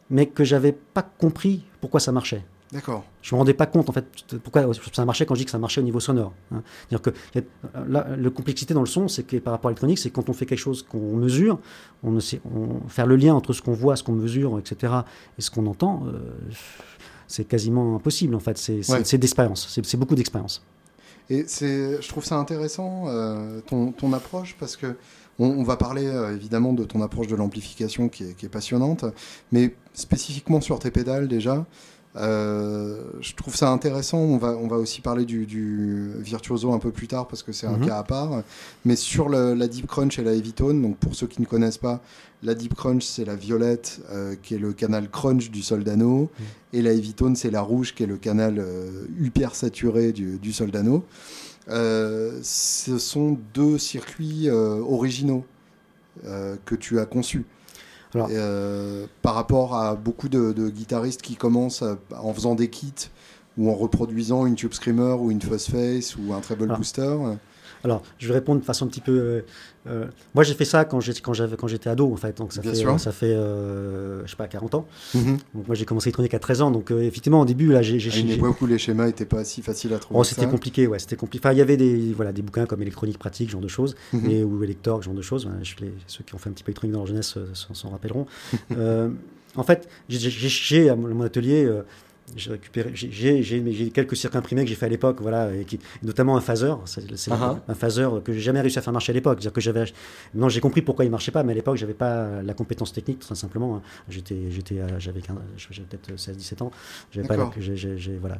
[0.09, 2.43] mais que j'avais pas compris pourquoi ça marchait.
[2.71, 3.03] D'accord.
[3.23, 4.05] Je me rendais pas compte en fait
[4.43, 6.33] pourquoi ça marchait quand je dis que ça marchait au niveau sonore.
[6.53, 6.61] Hein.
[6.89, 7.09] dire que
[7.87, 10.45] la, complexité dans le son, c'est que par rapport à l'électronique, c'est quand on fait
[10.45, 11.59] quelque chose qu'on mesure,
[12.03, 14.93] on ne sait, on, faire le lien entre ce qu'on voit, ce qu'on mesure, etc.
[15.37, 16.19] et ce qu'on entend, euh,
[17.27, 18.57] c'est quasiment impossible en fait.
[18.57, 20.61] C'est d'expérience, c'est beaucoup d'expérience.
[21.31, 24.95] Et je trouve ça intéressant euh, ton, ton, approche parce que
[25.39, 29.05] on, va parler euh, évidemment de ton approche de l'amplification qui est, passionnante,
[29.51, 31.65] mais spécifiquement sur tes pédales déjà.
[32.15, 34.17] Euh, je trouve ça intéressant.
[34.17, 37.67] On va, on va aussi parler du, virtuoso un peu plus tard parce que c'est
[37.67, 37.87] un mhm.
[37.87, 38.43] cas à part.
[38.85, 42.01] Mais sur la Deep Crunch et la Heavytone, donc pour ceux qui ne connaissent pas,
[42.41, 46.45] la Deep Crunch c'est la violette euh, qui est le canal crunch du Soldano mhm.
[46.73, 50.53] et la Heavytone c'est la rouge qui est le canal euh, hyper saturé du, du
[50.53, 51.05] Soldano.
[51.67, 55.45] ce sont deux circuits originaux
[56.23, 57.45] que tu as conçus.
[58.15, 61.83] Euh, par rapport à beaucoup de, guitaristes qui commencent
[62.17, 63.09] en faisant des kits
[63.57, 67.15] ou en reproduisant une Tube Screamer ou une Fuzz Face ou un Treble Booster
[67.83, 69.11] alors, je vais répondre de façon un petit peu.
[69.11, 69.41] Euh,
[69.87, 70.05] euh,
[70.35, 72.37] moi, j'ai fait ça quand j'étais quand quand j'étais ado, en fait.
[72.37, 74.85] Donc, ça fait, ça fait, je sais pas, 40 ans.
[75.13, 75.37] Mhm.
[75.53, 76.71] Donc, moi, j'ai commencé l'électronique à 13 ans.
[76.71, 77.97] Donc, effectivement, au début, là, j'ai.
[78.09, 80.19] À une époque où les schémas n'étaient pas si faciles à trouver.
[80.19, 81.45] Oh, c'était compliqué, ouais, c'était compliqué.
[81.45, 84.29] Enfin, il y avait des, voilà, des bouquins comme électronique pratique, genre de choses, mhm.
[84.29, 85.49] et, ou Elector, genre de choses.
[85.63, 88.25] Je, les, ceux qui ont fait un petit peu électronique dans leur jeunesse s'en rappelleront.
[89.55, 91.69] en fait, j'ai à mon atelier
[92.35, 96.37] j'ai récupéré, j'ai quelques circuits imprimés que j'ai fait à l'époque, voilà, et qui, notamment
[96.37, 97.59] un phaser, c'est uh-huh.
[97.67, 99.39] un phaser que j'ai jamais réussi à faire marcher à l'époque.
[99.39, 99.85] dire que j'avais,
[100.33, 103.19] non, j'ai compris pourquoi il marchait pas, mais à l'époque j'avais pas la compétence technique,
[103.19, 103.77] tout simplement.
[103.77, 103.81] Hein.
[104.09, 106.71] J'étais, j'étais, j'avais peut-être 16-17 ans,
[107.11, 108.37] j'avais pas, j'ai, voilà.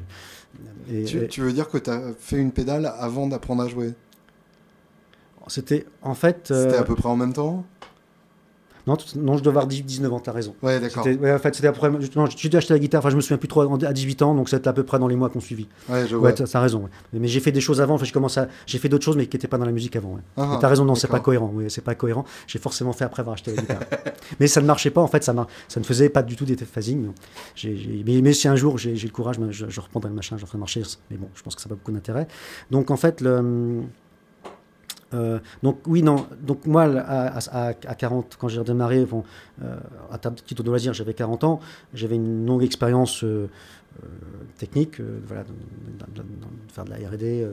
[1.06, 3.94] tu, tu, veux dire que tu as fait une pédale avant d'apprendre à jouer?
[5.50, 6.48] C'était en fait.
[6.48, 7.66] C'était à euh, peu près en même temps?
[8.90, 10.56] Non, non, je dois avoir 19 ans, tu as raison.
[10.64, 11.06] Ouais, d'accord.
[11.06, 11.92] Ouais, en fait, c'était après.
[12.38, 14.50] J'ai dû acheter la guitare, enfin, je me souviens plus trop à 18 ans, donc
[14.50, 15.68] c'était à peu près dans les mois qu'on suivit.
[15.88, 16.32] Ouais, je vois.
[16.32, 16.90] Ouais, as raison.
[17.14, 18.48] Mais, j'ai fait des choses avant, enfin, je commence à...
[18.66, 20.18] j'ai fait d'autres choses, mais qui n'étaient pas dans la musique avant.
[20.38, 21.52] Ah, tu as raison, non, c'est pas cohérent.
[21.54, 22.26] Oui, c'est pas cohérent.
[22.48, 23.82] J'ai forcément fait après avoir acheté la guitare.
[24.40, 25.36] mais ça ne marchait pas, en fait, ça,
[25.68, 27.12] ça ne faisait pas du tout des phasing.
[27.64, 30.58] Mais, mais, si un jour j'ai le courage, je, je reprendrai le machin, je ferai
[30.58, 30.82] marcher.
[31.12, 32.28] Mais bon, je pense que ça n'a pas beaucoup d'intérêt.
[32.72, 33.84] Donc, en fait, le
[35.14, 36.28] euh, donc oui, non.
[36.42, 39.24] Donc moi, à, 40, quand j'ai redémarré, bon,
[39.64, 39.76] euh,
[40.12, 41.60] à titre de loisir, j'avais 40 ans,
[41.94, 43.48] j'avais une longue expérience euh,
[44.58, 45.50] technique, voilà, de,
[46.72, 47.48] faire de la R&D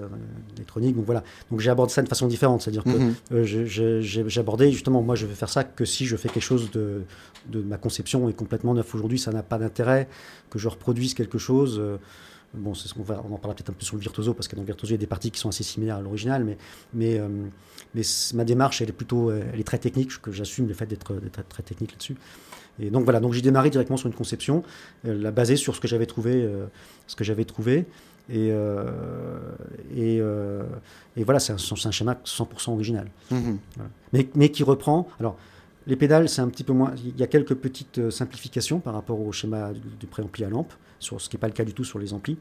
[0.57, 0.97] électronique.
[0.97, 1.23] Donc voilà.
[1.51, 4.01] Donc j'ai abordé ça de façon différente, c'est-à-dire que mhm.
[4.01, 7.03] j'ai abordé justement, moi, je vais faire ça que si je fais quelque chose de,
[7.49, 10.09] de ma conception est complètement neuf aujourd'hui, ça n'a pas d'intérêt
[10.51, 11.81] que je reproduise quelque chose.
[12.57, 14.57] Bon, ce qu'on va, on en parlera peut-être un peu sur le virtuoso, parce que
[14.57, 16.57] dans le virtuoso, il y a des parties qui sont assez similaires à l'original, mais,
[16.95, 17.29] mais, euh,
[17.95, 18.03] mais
[18.35, 21.15] ma démarche, elle est plutôt, euh, elle est très technique, que j'assume le fait d'être
[21.49, 22.17] très technique là-dessus.
[22.79, 24.63] Et donc voilà, donc j'ai démarré directement sur une conception,
[25.07, 26.49] euh, la basée sur ce que j'avais trouvé,
[27.07, 27.87] ce que j'avais trouvé,
[28.29, 28.49] et,
[29.95, 30.17] et,
[31.17, 33.53] et, voilà, c'est un, un, schéma 100% original, mmh
[34.13, 35.37] mais, mais qui reprend, alors.
[35.87, 36.95] Les pédales, c'est un petit peu moins.
[37.05, 41.21] Il y a quelques petites simplifications par rapport au schéma du, préampli à lampe sur
[41.21, 42.39] ce qui n'est pas le cas du tout sur les amplis.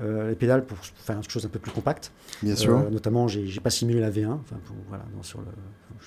[0.00, 2.10] Euh, les pédales pour faire quelque chose un peu plus compact.
[2.42, 2.78] Bien sûr.
[2.78, 4.56] Euh, notamment, j'ai n'ai pas simulé la V1, enfin,
[4.88, 5.46] voilà, sur le,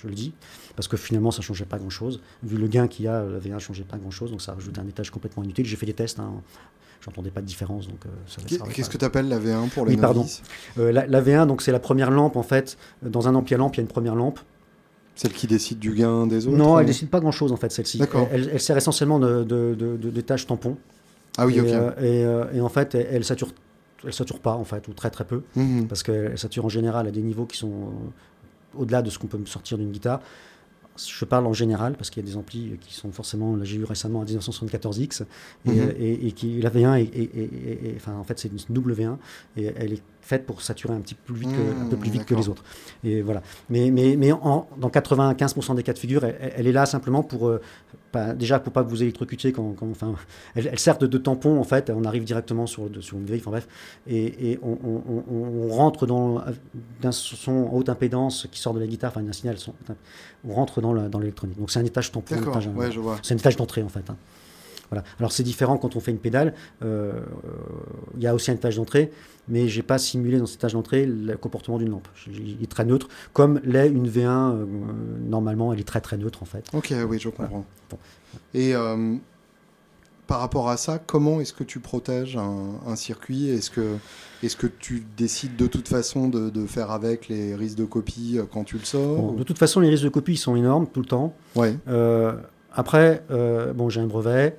[0.01, 0.33] je le dis,
[0.75, 2.19] parce que finalement, ça ne changeait pas grand-chose.
[2.41, 4.79] Vu le gain qu'il y a, la V1 ne changeait pas grand-chose, donc ça rajoute
[4.79, 5.65] un étage complètement inutile.
[5.65, 6.33] J'ai fait des tests, hein,
[7.01, 7.87] j'entendais pas de différence.
[7.87, 10.25] Donc, euh, Qu'est-ce que tu appelles la V1 pour les oui, pardon.
[10.75, 12.77] La, la, V1, donc c'est la première lampe, en fait.
[13.03, 14.39] Dans un ampli à lampe, il y a une première lampe.
[15.15, 18.01] Celle qui décide du gain des autres Non, elle décide pas grand-chose, en fait, celle-ci.
[18.31, 20.77] Elle, elle, sert essentiellement de, de, de tâches tampons.
[21.37, 21.67] Ah oui, et, ok.
[21.67, 23.49] Euh, euh, et, en fait, elle, elle sature
[24.05, 25.87] elle sature pas en fait ou très très peu mhm.
[25.87, 29.27] parce qu'elle sature en général à des niveaux qui sont euh, au-delà de ce qu'on
[29.27, 30.19] peut me sortir d'une guitare
[30.97, 33.77] je parle en général parce qu'il y a des amplis qui sont forcément là j'ai
[33.77, 35.23] eu récemment un 1974X
[35.65, 35.93] et, mhm.
[35.97, 39.15] et, qui la V1 et, enfin en fait c'est une W1
[39.55, 42.09] et elle est faite pour saturer un petit peu plus vite que, un peu plus
[42.09, 42.63] vite que les autres
[43.03, 46.85] et voilà mais mais mais en, dans 95% des cas de figure elle, est là
[46.85, 47.51] simplement pour
[48.35, 50.15] déjà pour pas que vous électrocutiez quand, quand enfin,
[50.55, 51.89] elle, sert de, tampon en fait.
[51.89, 53.67] On arrive directement sur, sur une grille, enfin bref,
[54.07, 56.41] et, on, rentre dans
[57.01, 59.73] d'un son haute impédance qui sort de la guitare, enfin d'un signal, son,
[60.47, 61.57] on rentre dans l'électronique.
[61.57, 62.35] Donc c'est un étage tampon,
[63.21, 64.09] c'est un étage d'entrée en fait.
[64.09, 64.17] Hein.
[64.93, 65.07] Voilà.
[65.17, 66.53] Alors c'est différent quand on fait une pédale.
[66.83, 67.13] Euh,
[68.15, 69.11] il y a aussi un étage d'entrée,
[69.47, 72.07] mais j'ai pas simulé dans cet étage d'entrée le comportement d'une lampe.
[72.27, 74.27] Il est très neutre, comme l'est une V1.
[74.27, 74.65] Euh,
[75.27, 76.65] normalement, elle est très très neutre en fait.
[76.73, 77.65] Ok, oui, je comprends.
[78.53, 79.15] Et euh,
[80.27, 83.49] par rapport à ça, comment est-ce que tu protèges un, circuit?
[83.49, 83.97] Est-ce que,
[84.43, 88.63] est que tu décides de toute façon de, faire avec les risques de copie quand
[88.63, 89.33] tu le sors?
[89.33, 91.33] De toute façon, les risques de copie sont énormes tout le temps.
[91.55, 91.75] Ouais.
[92.75, 93.23] après,
[93.73, 94.55] bon, j'ai un brevet.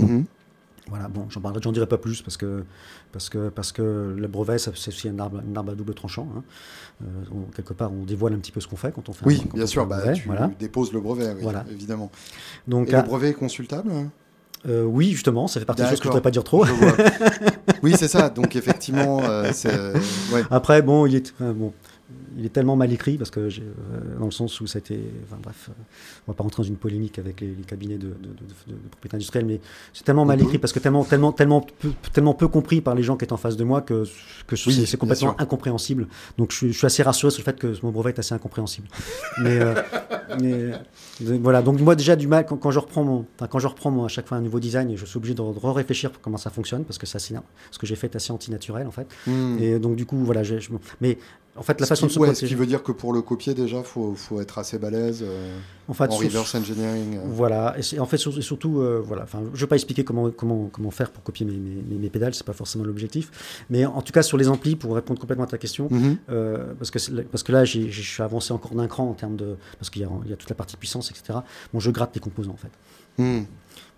[0.00, 0.24] Mhm.
[0.88, 2.62] Voilà, bon, j'en dirai pas plus parce que,
[3.10, 6.28] parce que, parce que le brevet, c'est aussi un arbre, arbre, à double tranchant.
[6.36, 6.44] Hein.
[7.02, 7.06] Euh,
[7.56, 9.66] quelque part, on dévoile un petit peu ce qu'on fait quand on fait Oui, bien
[9.66, 10.28] sûr, bah, tu
[10.60, 11.64] déposes le brevet, voilà.
[11.70, 12.10] évidemment.
[12.68, 14.10] Donc, Et le brevet est consultable hein?
[14.68, 16.64] Euh, oui, justement, ça fait partie des choses que je ne voudrais pas dire trop.
[17.82, 18.30] oui, c'est ça.
[18.30, 19.52] Donc, effectivement, euh,
[20.32, 20.42] ouais.
[20.50, 21.32] Après, bon, il est.
[21.40, 21.72] bon,
[22.36, 25.00] il est tellement mal écrit parce que euh, dans le sens où ça a été,
[25.24, 25.72] enfin bref, euh,
[26.26, 29.60] on va pas rentrer dans une polémique avec les, cabinets de, de, propriété industrielle, mais
[29.92, 33.02] c'est tellement mal écrit parce que tellement, tellement, tellement, peu, tellement peu compris par les
[33.02, 34.04] gens qui sont en face de moi que,
[34.46, 36.08] que c'est complètement incompréhensible.
[36.36, 38.88] Donc je, suis assez rassuré sur le fait que mon brevet est assez incompréhensible.
[39.40, 40.78] mais, euh,
[41.20, 41.62] voilà.
[41.62, 44.08] Donc moi déjà du mal quand, je reprends mon, enfin, quand je reprends mon, à
[44.08, 46.98] chaque fois un nouveau design, je suis obligé de re-réfléchir pour comment ça fonctionne parce
[46.98, 47.32] que ça, ce
[47.78, 49.06] que j'ai fait est assez antinaturel en fait.
[49.26, 49.56] Hmm.
[49.58, 50.56] Et donc du coup voilà, je,
[51.00, 51.18] mais
[51.56, 53.54] en fait, la façon de se ouais, Ce qui veut dire que pour le copier,
[53.54, 57.16] déjà, il faut, faut, être assez balèze euh, en, fait, en reverse engineering.
[57.16, 57.20] Euh.
[57.26, 60.68] Voilà, et, en fait, surtout, euh, voilà, enfin, je ne vais pas expliquer comment, comment,
[60.72, 63.64] comment faire pour copier mes, mes, mes pédales, ce n'est pas forcément l'objectif.
[63.70, 66.18] Mais en tout cas, sur les amplis, pour répondre complètement à ta question, mhm.
[66.78, 69.56] parce, que, parce que là, je suis avancé encore d'un cran en termes de.
[69.78, 71.40] Parce qu'il y, y, a toute la partie puissance, etc.
[71.72, 73.22] Bon, je gratte les composants, en fait.
[73.22, 73.46] Mhm.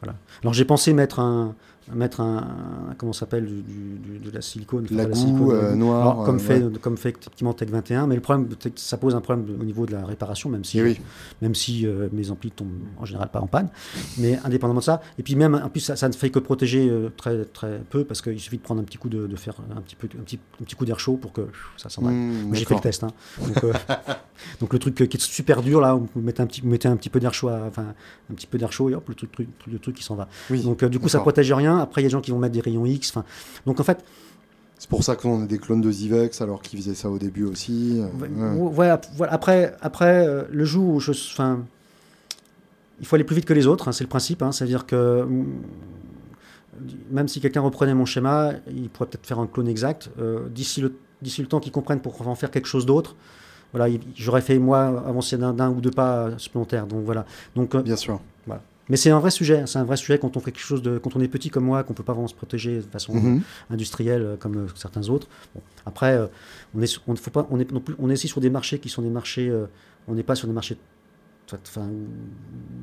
[0.01, 0.17] Voilà.
[0.43, 1.57] Alors, j'ai pensé mettre un,
[1.95, 6.39] mettre un, comment s'appelle du, de la silicone, la, la silicone euh, noire, comme euh,
[6.39, 9.87] fait comme fait effectivement Tech 21, mais le problème ça pose un problème au niveau
[9.87, 11.01] de la réparation, même si oui.
[11.43, 13.69] même si euh, mes amplis tombent en général pas en panne,
[14.19, 16.91] mais indépendamment de ça, et puis même en plus ça, ça ne fait que protéger
[17.17, 19.81] très très peu parce qu'il suffit de prendre un petit coup de, de, faire un
[19.81, 21.43] petit peu un petit, un petit coup d'air chaud pour que
[21.77, 23.11] ça s'en mmh, J'ai fait le test, hein.
[23.41, 23.65] donc,
[24.61, 26.97] donc, le truc qui est super dur là, vous mettez un petit vous mettez un
[26.97, 27.95] petit peu d'air chaud, enfin
[28.31, 30.29] un petit peu d'air chaud et hop le truc, truc le truc qui s'en va.
[30.51, 32.55] Donc du coup ça protège rien après, il y a des gens qui vont mettre
[32.55, 33.11] des rayons X.
[33.11, 33.25] Enfin,
[33.67, 34.05] donc en fait.
[34.79, 37.45] C'est pour ça qu'on a des clones de Zivex alors qu'ils faisaient ça au début
[37.45, 38.01] aussi.
[38.01, 41.11] Euh, Après, après euh, le jour où je.
[41.11, 41.65] Enfin,
[43.01, 44.41] il faut aller plus vite que les autres, hein, c'est le principe.
[44.43, 45.47] Hein, C'est-à-dire que mm,
[47.11, 50.11] même si quelqu'un reprenait mon schéma, il pourrait peut-être faire un clone exact.
[50.21, 53.17] Euh, d'ici le, le temps qu'ils comprennent pour en faire quelque chose d'autre,
[53.73, 56.87] voilà, j'aurais fait moi avancer d'un ou deux pas supplémentaires.
[56.87, 57.27] Donc voilà.
[57.55, 58.21] Donc, Bien sûr.
[58.47, 58.63] Voilà.
[58.89, 59.65] Mais c'est un vrai sujet.
[59.67, 61.65] C'est un vrai sujet quand on fait quelque chose de, quand on est petit comme
[61.65, 63.43] moi, qu'on peut pas vraiment se protéger de façon mhm.
[63.71, 65.29] industrielle euh, comme euh, certains autres.
[65.87, 66.27] Après, euh,
[66.75, 68.79] on est, on faut pas, on est non plus, on est aussi sur des marchés
[68.79, 69.53] qui sont des marchés,
[70.07, 70.77] on n'est pas sur des marchés
[71.55, 71.87] Enfin,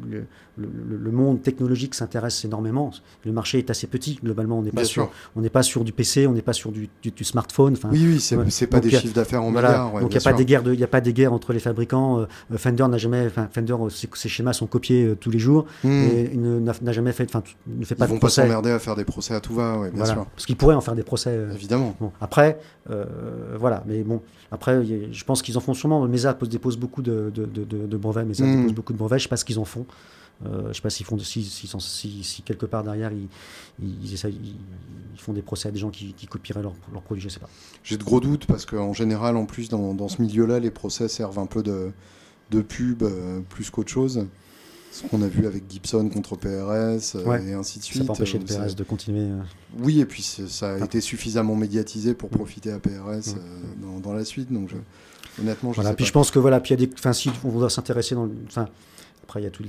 [0.09, 0.25] le,
[0.57, 2.91] le, monde technologique s'intéresse énormément.
[3.25, 4.59] Le marché est assez petit globalement.
[4.59, 6.89] On n'est pas sur, on n'est pas sur du PC, on n'est pas sur du,
[7.01, 7.73] du, smartphone.
[7.73, 8.67] Enfin, oui, oui, c'est ouais.
[8.67, 9.91] pas des chiffres d'affaires en milliards.
[9.91, 12.19] donc il n'y a pas des guerres, il a pas des guerres entre les fabricants.
[12.19, 15.89] Euh, Fender n'a jamais, Fender, ses, schémas sont copiés euh, tous les jours hmm.
[15.89, 18.79] et il n'a jamais fait, enfin, ne fait pas Ils de vont pas s'emmerder à
[18.79, 20.13] faire des procès à tout va, bien voilà.
[20.13, 20.25] sûr.
[20.25, 21.31] Parce qu'ils pourraient en faire des procès.
[21.31, 21.95] Euh, Évidemment.
[21.99, 22.59] Bon, après,
[23.57, 26.05] voilà, mais bon, après, je pense qu'ils en font sûrement.
[26.07, 29.19] Mesa dépose beaucoup de, de, de, de brevets, Mesa dépose beaucoup de brevets.
[29.19, 29.85] Je ce qu'ils en font.
[30.45, 33.27] Euh, je ne sais pas s'ils font si, si, si, quelque part derrière ils,
[33.81, 34.17] ils,
[35.17, 37.49] font des procès à des gens qui, copieraient leurs leur produits, je sais pas.
[37.83, 41.07] J'ai de gros doutes parce qu'en général, en plus, dans, dans ce milieu-là, les procès
[41.07, 41.91] servent un peu de,
[42.51, 44.25] de pub euh, plus qu'autre chose.
[44.91, 48.01] Ce qu'on a vu avec Gibson contre PRS euh, et ainsi de suite.
[48.01, 49.27] Ça pas empêché le PRS de continuer.
[49.79, 53.35] Oui, et puis ça a été suffisamment médiatisé pour profiter à PRS
[53.81, 54.51] dans, dans, la suite.
[54.51, 54.71] Donc
[55.39, 57.31] honnêtement, je voilà, puis je pense que voilà, puis il y a des, enfin, si
[57.43, 58.67] on voudrait s'intéresser dans, enfin,
[59.25, 59.63] après, il y a tout.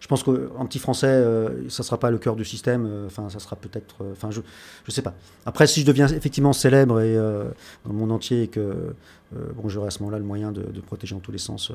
[0.00, 2.84] Je pense qu'en petit français, euh, ça ne sera pas le cœur du système.
[2.86, 3.96] Euh, enfin, ça sera peut-être.
[4.02, 5.14] Euh, enfin, je ne sais pas.
[5.46, 8.94] Après, si je deviens effectivement célèbre et dans le monde entier et que
[9.32, 11.72] bon, j'aurai à ce moment-là le moyen de, protéger en tous les sens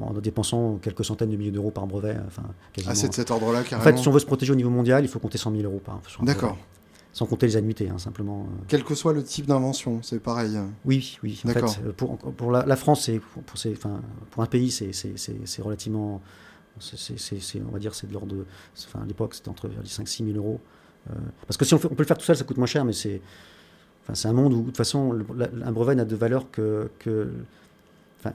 [0.00, 2.16] en, dépensant quelques centaines de milliers d'euros par brevet.
[2.28, 2.44] Enfin,
[2.86, 3.90] ah, c'est de cet ordre-là, carrément.
[3.90, 5.64] En fait, si on veut se protéger au niveau mondial, il faut compter 100 000
[5.64, 6.00] euros par.
[6.22, 6.56] D'accord
[7.12, 8.42] sans compter les annuités, hein, simplement.
[8.42, 8.64] Euh.
[8.68, 10.58] Quel que soit le type d'invention, c'est pareil.
[10.84, 11.40] Oui, oui.
[11.44, 16.22] En fait, euh, pour, pour la, France, c'est pour, enfin, pour un pays, c'est relativement,
[16.78, 18.46] c'est on va dire, c'est de l'ordre de,
[18.86, 20.60] enfin, à l'époque, c'était entre 5 6 000 euros.
[21.10, 21.14] Euh,
[21.46, 22.92] parce que si on, on, peut le faire tout seul, ça coûte moins cher, mais
[22.92, 23.20] c'est,
[24.02, 25.18] enfin, c'est un monde où de toute façon,
[25.64, 27.32] un brevet n'a de valeur que, que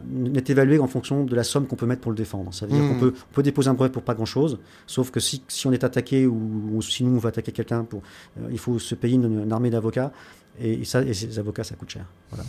[0.07, 2.53] n'est évalué en fonction de la somme qu'on peut mettre pour le défendre.
[2.53, 2.99] Ça veut dire qu'on hmm.
[2.99, 5.83] peut, on peut déposer un brevet pour pas grand-chose, sauf que si, si, on est
[5.83, 8.01] attaqué ou, si nous on va attaquer quelqu'un, pour,
[8.39, 10.11] euh, il faut se payer une, armée d'avocats
[10.59, 12.05] et, ça, et ces avocats ça coûte cher.
[12.31, 12.45] Voilà.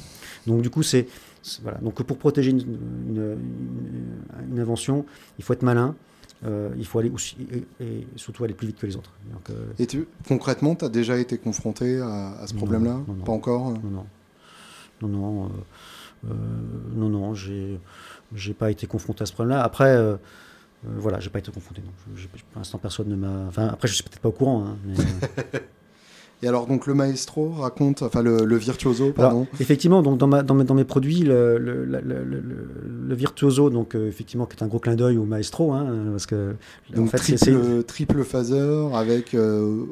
[0.47, 1.07] Donc du coup c'est
[1.63, 1.79] voilà.
[1.79, 3.37] Donc pour protéger une,
[4.51, 5.05] une, invention,
[5.39, 5.95] il faut être malin.
[6.45, 7.35] Euh, il faut aller aussi,
[7.81, 9.11] et, surtout aller plus vite que les autres.
[9.33, 13.01] Donc, euh, Et tu, concrètement, tu as déjà été confronté à, ce problème-là?
[13.25, 13.71] Pas encore?
[13.71, 14.07] Non, non.
[15.01, 15.51] non, non
[16.25, 17.79] non, non, j'ai
[18.35, 19.63] j'ai pas été confronté à ce problème-là.
[19.63, 20.17] Après, euh, euh,
[20.97, 21.83] voilà, j'ai pas été confronté.
[22.53, 23.47] Pour l'instant, personne ne m'a.
[23.49, 24.67] Enfin, après, je suis peut-être pas au courant.
[24.67, 24.77] Hein,
[26.47, 29.49] Et alors, donc, le maestro raconte, enfin, le, virtuoso, pardon.
[29.59, 34.47] effectivement, donc, dans, ma, dans, mes, dans mes produits, le, le, le virtuoso, donc effectivement,
[34.47, 36.55] qui est un gros clin d'œil au maestro, hein, parce que
[36.95, 39.37] donc, en fait, triple, c'est triple phaser avec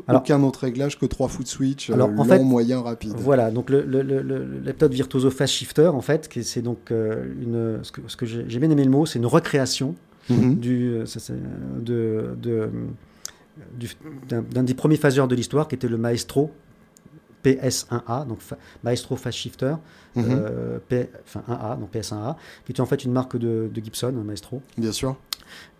[0.08, 3.14] aucun autre réglage que trois foot switch, alors, long, fait, moyen, rapide.
[3.18, 7.90] Voilà, donc le, le, le, méthode virtuoso fast shifter, en fait, c'est donc une, ce
[7.90, 9.96] que, ce que j'ai bien aimé le mot, c'est une recréation
[10.30, 10.54] mhm.
[10.54, 10.98] du,
[11.84, 12.68] de, de
[14.28, 16.52] d'un des premiers phaseurs de l'histoire qui était le Maestro
[17.44, 18.38] PS1A, donc
[18.82, 19.74] Maestro Fast Shifter,
[20.16, 20.24] mhm.
[20.28, 24.24] euh, P, enfin 1A, donc PS1A, qui était en fait une marque de, Gibson, un
[24.24, 24.62] Maestro.
[24.78, 25.16] Bien sûr.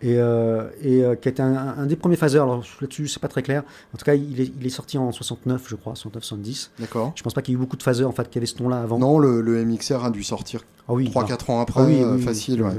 [0.01, 2.43] Et, euh, et euh, qui était un, des premiers phaseurs.
[2.43, 3.63] Alors là-dessus, c'est pas très clair.
[3.93, 6.69] En tout cas, il est, il est, sorti en 69, je crois, 69-70.
[6.79, 7.13] D'accord.
[7.15, 8.61] Je pense pas qu'il y ait eu beaucoup de phaseurs en fait qui avaient ce
[8.61, 8.99] nom-là avant.
[8.99, 12.61] Non, le, le, MXR a dû sortir ah oui, 3-4 ans après, ah oui, facile.
[12.61, 12.71] Ouais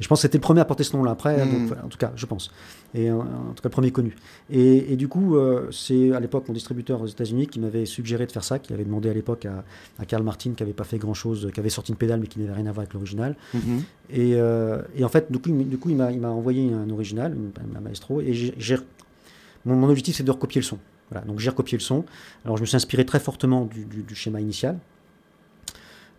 [0.00, 1.74] je pense que c'était le premier à porter ce nom-là après, hmm.
[1.84, 2.50] en tout cas, je pense.
[2.94, 3.20] Et en,
[3.54, 4.16] tout cas, le premier connu.
[4.50, 8.32] Et, du coup, euh, c'est à l'époque mon distributeur aux États-Unis qui m'avait suggéré de
[8.32, 9.64] faire ça, qui avait demandé à l'époque à,
[9.98, 12.38] à Karl Martin, qui n'avait pas fait grand-chose, qui avait sorti une pédale mais qui
[12.38, 13.36] n'avait rien à voir avec l'original.
[13.52, 13.78] Hmm.
[14.16, 17.36] Euh, et, en fait, du coup, du coup il m'a envoyé un original,
[17.76, 18.76] un maestro, et j'ai
[19.64, 20.78] mon, mon, objectif, c'est de recopier le son.
[21.10, 22.04] Voilà, donc j'ai recopié le son.
[22.44, 24.78] Alors je me suis inspiré très fortement du schéma initial,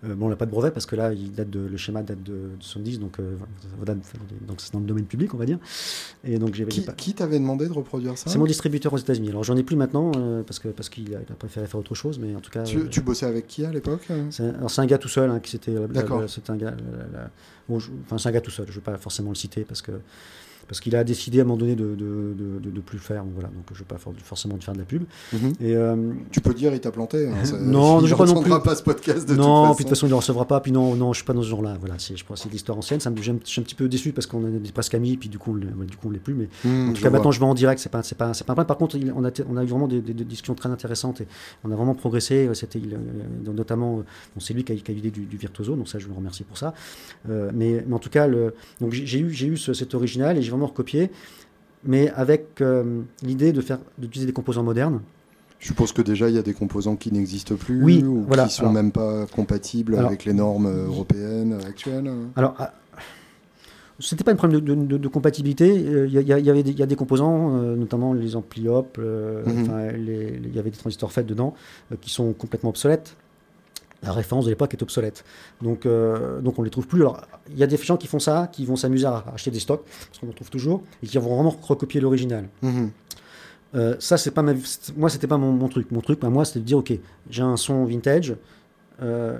[0.05, 2.03] euh, bon, on n'a pas de brevet parce que là, il date de, le schéma
[2.03, 3.35] date de, 70, donc euh,
[4.47, 5.59] donc c'est dans le domaine public, on va dire.
[6.23, 9.29] Et donc qui, qui t'avait demandé de reproduire ça C'est mon distributeur aux États-Unis.
[9.29, 12.17] Alors j'en ai plus maintenant euh, parce que parce qu'il a, préféré faire autre chose,
[12.17, 12.63] mais en tout cas.
[12.63, 15.75] Tu, bossais avec qui à l'époque Alors c'est un gars tout seul hein, qui c'était.
[15.89, 16.23] D'accord.
[16.27, 16.75] C'est un gars.
[17.69, 18.65] enfin c'est un gars tout seul.
[18.67, 19.91] Je ne vais pas forcément le citer parce que
[20.69, 23.23] parce qu'il a décidé à un moment donné de ne de, de, plus le faire.
[23.23, 25.03] Donc, voilà, donc je ne vais pas forcément te faire de la pub.
[25.33, 25.53] Mhm.
[25.61, 27.27] Et, euh, tu peux dire, il t'a planté.
[27.27, 28.51] Hein, non, je ne non plus.
[28.61, 30.59] pas ce podcast de Non, toute puis de toute façon, il ne le recevra pas.
[30.59, 31.75] Puis non, non, je ne suis pas dans ce genre-là.
[31.79, 32.99] Voilà, je crois que c'est l'histoire ancienne.
[32.99, 35.39] Ça me, je suis un petit peu déçu parce qu'on est presque amis, puis du
[35.39, 36.35] coup, on, du coup, on l'est plus.
[36.35, 37.81] Mais mhm, en tout cas, maintenant, je vais en direct.
[37.81, 38.67] C'est pas, c'est pas, c'est pas un problème.
[38.67, 41.27] Par contre, on a, on a eu vraiment des, discussions très intéressantes et
[41.63, 42.47] on a vraiment progressé.
[42.53, 42.79] C'était
[43.43, 44.03] notamment,
[44.37, 46.75] c'est lui qui a, eu l'idée du, virtuoso, donc ça, je le remercie pour ça.
[47.27, 50.41] Euh, mais, mais, en tout cas, le, donc j'ai eu, j'ai eu cet original et
[50.43, 51.11] j'ai vraiment recopié
[51.83, 55.01] mais avec euh, l'idée de faire d'utiliser des composants modernes.
[55.59, 58.47] Je suppose que déjà il y a des composants qui n'existent plus ou qui ne
[58.47, 62.09] sont même pas compatibles avec les normes européennes actuelles.
[62.37, 62.73] Alors, ah,
[63.99, 65.69] c'était pas un problème de, compatibilité.
[65.69, 69.97] Euh, il y, avait des, y a des composants, euh, notamment les ampli op, mhm.
[69.97, 71.53] il y avait des transistors faits dedans
[71.99, 73.17] qui sont complètement obsolètes
[74.03, 75.23] la référence de l'époque est obsolète.
[75.61, 77.01] Donc, euh, donc on ne les trouve plus.
[77.01, 79.59] Alors, il y a des gens qui font ça, qui vont s'amuser à acheter des
[79.59, 82.47] stocks, parce qu'on en trouve toujours, et qui vont vraiment recopier l'original.
[82.61, 82.91] Mhm.
[83.75, 84.53] Euh, ça, c'est pas ma...
[84.95, 85.91] moi, c'était pas mon, truc.
[85.91, 86.93] Mon truc, moi, c'était de dire, ok,
[87.29, 88.35] j'ai un son vintage.
[89.01, 89.37] Euh,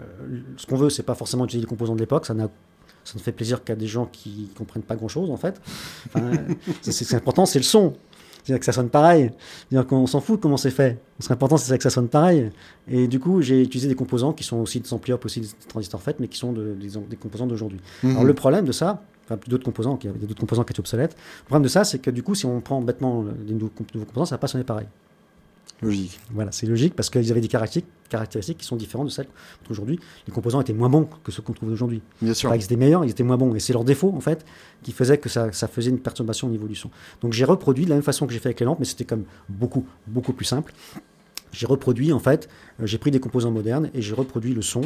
[0.57, 2.25] ce qu'on veut, c'est pas forcément utiliser les composants de l'époque.
[2.25, 2.35] Ça,
[3.03, 5.59] ça ne fait plaisir qu'à des gens qui comprennent pas grand-chose, en fait.
[6.07, 6.31] Enfin,
[6.81, 7.93] c'est important, c'est le son
[8.49, 9.31] cest que ça sonne pareil.
[9.69, 10.99] C'est-à-dire qu'on s'en fout de comment c'est fait.
[11.19, 12.51] Ce serait important, c'est que ça sonne pareil.
[12.87, 16.01] Et du coup, j'ai utilisé des composants qui sont aussi des ampli aussi des transistors
[16.01, 17.79] faits, mais qui sont des, composants d'aujourd'hui.
[18.03, 18.11] Mhm.
[18.11, 20.79] Alors le problème de ça, enfin d'autres composants, il y avait d'autres composants qui étaient
[20.79, 21.15] obsolètes.
[21.41, 23.71] Le problème de ça, c'est que du coup, si on prend bêtement des nouveaux
[24.05, 24.87] composants, ça va pas sonner pareil.
[25.81, 26.19] Logique.
[26.31, 29.99] Voilà, c'est logique parce qu'ils avaient des caractéristiques, qui sont différentes de celles qu'on aujourd'hui.
[30.27, 32.01] Les composants étaient moins bons que ceux qu'on trouve aujourd'hui.
[32.21, 32.49] Bien sûr.
[32.49, 33.55] Pas ils étaient meilleurs, ils étaient moins bons.
[33.55, 34.45] Et c'est leur défaut, en fait,
[34.83, 36.89] qui faisait que ça, faisait une perturbation au niveau du son.
[37.21, 39.05] Donc j'ai reproduit de la même façon que j'ai fait avec les lampes, mais c'était
[39.05, 40.73] comme beaucoup, beaucoup plus simple.
[41.51, 42.49] J'ai reproduit, en fait,
[42.81, 44.81] euh, j'ai pris des composants modernes et j'ai reproduit le son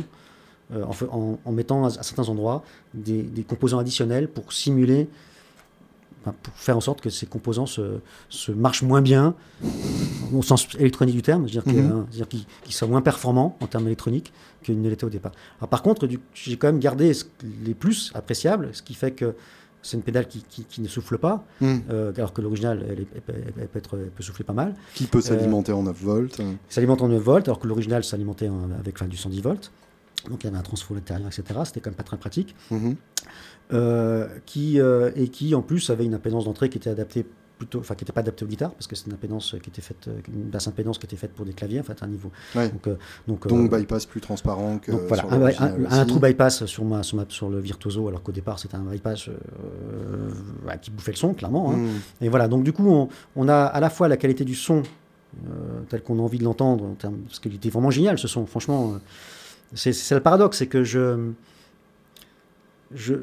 [0.73, 5.09] euh, en, mettant à, certains endroits des, des composants additionnels pour simuler
[6.31, 9.35] pour faire en sorte que ces composants se, se marchent moins bien
[10.33, 14.31] au sens électronique du terme, c'est-à-dire qu'ils soient moins performants en termes électroniques
[14.63, 15.33] qu'ils ne l'étaient au départ.
[15.59, 17.11] Alors, par contre, j'ai quand même gardé
[17.65, 19.35] les plus appréciables, ce qui fait que
[19.83, 21.81] c'est une pédale qui, qui, ne souffle pas, mhm.
[21.89, 23.81] euh, alors que l'original, elle, peut,
[24.21, 24.75] souffler pas mal.
[24.95, 26.41] Qui peut s'alimenter en 9 volts.
[26.69, 29.71] S'alimente en 9 volts, alors que l'original s'alimentait avec enfin, du 110 volts.
[30.29, 31.59] Donc il y avait un transfo à l'intérieur, etc.
[31.65, 32.55] C'était quand même pas très pratique.
[32.71, 32.95] Mhm.
[32.95, 33.25] Euh,
[33.69, 37.25] qui, euh, et qui en plus avait une impédance d'entrée qui était adaptée
[37.57, 39.81] plutôt, enfin qui n'était pas adaptée aux guitares parce que c'est une impédance qui était
[39.81, 42.31] faite, une basse impédance qui était faite pour des claviers, en fait, un niveau.
[42.55, 42.95] Donc, euh,
[43.27, 44.91] donc, donc bypass plus transparent que.
[44.91, 48.31] Donc, voilà, un, un, trou bypass sur, ma, sur, ma, sur, le virtuoso, alors qu'au
[48.31, 49.29] départ c'était un bypass
[50.81, 51.71] qui bouffait le son, clairement.
[51.71, 51.77] Hein.
[51.77, 51.99] Mhm.
[52.21, 54.83] Et voilà, donc du coup on, on, a à la fois la qualité du son
[55.89, 58.99] tel qu'on a envie de l'entendre, parce qu'il était vraiment génial ce son, franchement.
[59.73, 61.31] c'est le paradoxe, c'est que je,
[62.93, 63.15] je,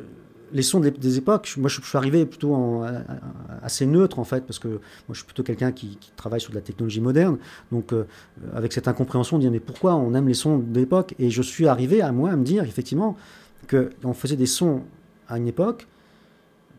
[0.52, 2.84] les sons des, époques, moi je, suis arrivé plutôt en,
[3.62, 6.56] assez neutre en fait, parce que moi je suis plutôt quelqu'un qui, travaille sur de
[6.56, 7.38] la technologie moderne,
[7.72, 8.04] donc euh,
[8.54, 11.42] avec cette incompréhension de dire mais pourquoi on aime les sons de l'époque Et je
[11.42, 13.16] suis arrivé à moi à me dire effectivement
[13.68, 14.82] qu'on faisait des sons
[15.28, 15.86] à une époque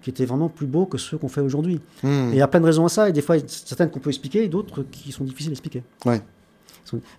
[0.01, 1.79] qui étaient vraiment plus beaux que ceux qu'on fait aujourd'hui.
[2.03, 2.29] Hmm.
[2.29, 4.09] Et il y a plein de raisons à ça, et des fois certaines qu'on peut
[4.09, 5.83] expliquer, et d'autres qui sont difficiles à expliquer.
[6.05, 6.21] Ouais.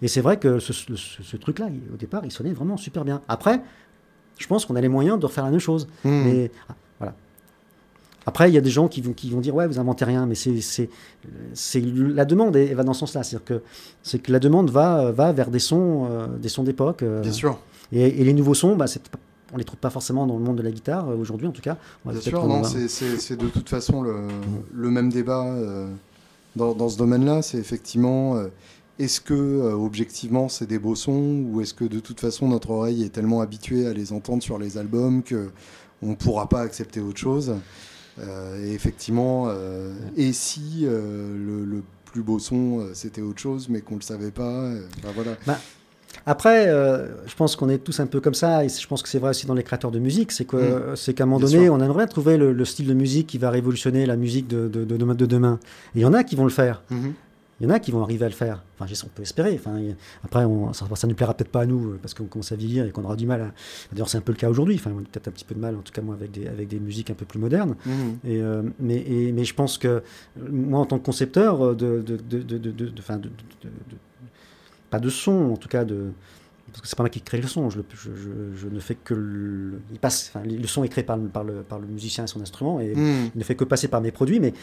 [0.03, 3.23] Et c'est vrai que ce, ce truc-là, au départ, il sonnait vraiment super bien.
[3.29, 3.63] Après,
[4.43, 5.87] je pense qu'on a les moyens de refaire la même chose.
[6.05, 6.23] Hmm.
[6.25, 7.15] Mais ah, voilà.
[8.27, 10.27] Après, il y a des gens qui vont, qui vont dire ouais, vous inventez rien,
[10.27, 10.61] mais c'est
[11.55, 13.63] c'est la demande elle, va dans ce sens-là, c'est-à-dire que
[14.03, 17.03] c'est que la demande va va vers des sons euh, des sons d'époque.
[17.03, 17.59] Euh, Bien sûr.
[17.93, 18.87] Et, les nouveaux sons, bah,
[19.53, 21.61] on les trouve pas forcément dans le monde de la guitare euh, aujourd'hui, en tout
[21.61, 21.77] cas.
[22.07, 24.29] Bien sûr, non, c'est de toute façon le,
[24.75, 25.55] le même débat
[26.57, 27.43] dans, dans, ce domaine-là.
[27.43, 28.43] C'est effectivement
[29.03, 32.71] est-ce que euh, objectivement c'est des beaux sons ou est-ce que de toute façon notre
[32.71, 35.51] oreille est tellement habituée à les entendre sur les albums que
[36.03, 37.55] on ne pourra pas accepter autre chose?
[38.21, 43.95] Euh, Et effectivement, euh, et si le, plus beau son c'était autre chose mais qu'on
[43.95, 44.71] ne le savait pas
[45.15, 45.33] voilà.
[45.47, 45.59] Bah,
[46.27, 46.67] après,
[47.27, 49.31] je pense qu'on est tous un peu comme ça, et je pense que c'est vrai
[49.31, 50.95] aussi dans les créateurs de musique, c'est mm.
[50.95, 54.05] c'est qu'à un moment donné, on aimerait trouver le, style de musique qui va révolutionner
[54.05, 55.59] la musique de, de, de, demain.
[55.95, 56.83] Et il y en a qui vont le faire.
[56.93, 57.13] Mm-hmm.
[57.63, 58.65] Il y en a qui vont arriver à le faire.
[58.77, 59.55] Enfin, on peut espérer.
[59.55, 59.79] Enfin,
[60.25, 62.57] après, on, ça, ne nous plaira peut-être pas à nous euh, parce qu'on commence à
[62.57, 63.53] vieillir et qu'on aura du mal.
[63.93, 64.75] D'ailleurs, c'est un peu le cas aujourd'hui.
[64.75, 66.49] Enfin, on a peut-être un petit peu de mal, en tout cas moi, avec des,
[66.49, 67.77] avec des musiques un peu plus modernes.
[67.87, 67.91] Mmh.
[68.25, 70.03] Et, euh, mais, mais je pense que
[70.51, 72.93] moi, en tant que concepteur euh, de, de, de, de,
[74.91, 76.11] pas de son, en tout cas de
[76.73, 79.83] parce que c'est pas moi qui crée le son, je, je, ne fais que le,
[79.93, 82.81] il passe, le son est créé par, par, le, par le musicien et son instrument
[82.81, 83.31] et mmh.
[83.35, 84.55] il ne fait que passer par mes produits, mais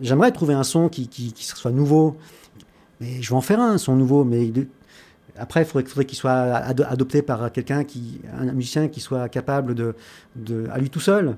[0.00, 2.16] J'aimerais trouver un son qui, qui, soit nouveau.
[3.00, 4.24] Mais je vais en faire un, son nouveau.
[4.24, 4.50] Mais
[5.38, 9.94] après, il faudrait, qu'il soit adopté par quelqu'un, qui, un musicien qui soit capable de,
[10.36, 11.36] de à lui tout seul,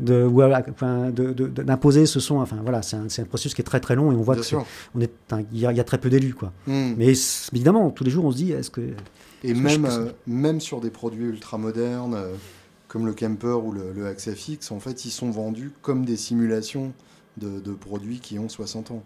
[0.00, 2.38] de, d'imposer ce son.
[2.38, 4.58] Enfin voilà, c'est un, un, processus qui est très très long et on voit qu'il
[4.94, 5.12] on est,
[5.52, 6.52] il y, a très peu d'élus quoi.
[6.66, 6.94] Hmm.
[6.96, 7.12] Mais
[7.52, 8.80] évidemment, tous les jours, on se dit, est-ce que
[9.42, 12.34] et même euh, même sur des produits ultra modernes euh,
[12.88, 16.92] comme le Camper ou le, le Axafix, en fait, ils sont vendus comme des simulations
[17.40, 19.02] de, produits qui ont 60 ans.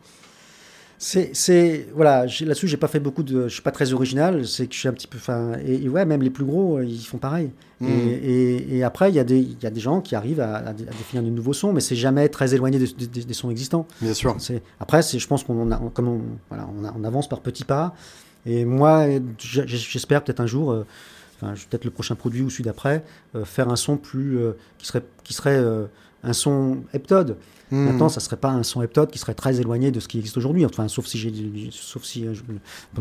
[0.98, 4.74] C'est, voilà, là-dessus, j'ai pas fait beaucoup de, je suis pas très original, c'est que
[4.74, 7.50] je suis un petit peu, enfin, et, ouais, même les plus gros, ils font pareil.
[7.80, 7.88] Mmh.
[7.88, 11.30] Et, après, il y, a des, y a des gens qui arrivent à, définir de
[11.30, 13.86] nouveaux sons, mais c'est jamais très éloigné des, sons existants.
[14.00, 14.36] Bien sûr.
[14.38, 17.94] C'est, après, c'est, je pense qu'on, comme on, voilà, on, avance par petits pas.
[18.46, 19.06] Et moi,
[19.38, 20.86] j'espère peut-être un jour, euh,
[21.36, 24.86] enfin, peut-être le prochain produit ou celui d'après, euh, faire un son plus, euh, qui
[24.86, 25.62] serait, qui serait
[26.22, 27.36] un son heptode.
[27.70, 27.86] Hmm.
[27.86, 30.36] Maintenant, ça serait pas un son heptode qui serait très éloigné de ce qui existe
[30.36, 30.64] aujourd'hui.
[30.66, 31.32] Enfin, sauf si j'ai,
[31.70, 32.34] sauf si euh,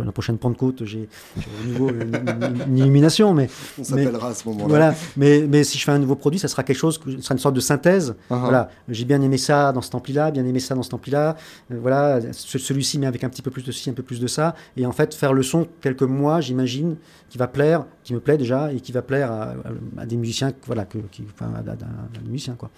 [0.04, 3.50] la prochaine Pentecôte, j'ai un nouveau une, illumination, mais
[3.80, 4.68] on s'appellera à ce moment-là.
[4.68, 7.36] Voilà, mais mais si je fais un nouveau produit, ça sera quelque chose, ça sera
[7.36, 8.16] une sorte de synthèse.
[8.32, 8.40] Uh-huh.
[8.40, 11.36] Voilà, j'ai bien aimé ça dans cet ampli-là, bien aimé ça dans cet ampli-là.
[11.72, 14.28] Euh, voilà, celui-ci mais avec un petit peu plus de ci, un peu plus de
[14.28, 16.96] ça, et en fait faire le son tel que moi, j'imagine,
[17.30, 20.86] qui va plaire, qui me plaît déjà, et qui va plaire à, des musiciens, voilà,
[20.86, 22.70] que, qui, enfin, à, des musiciens quoi.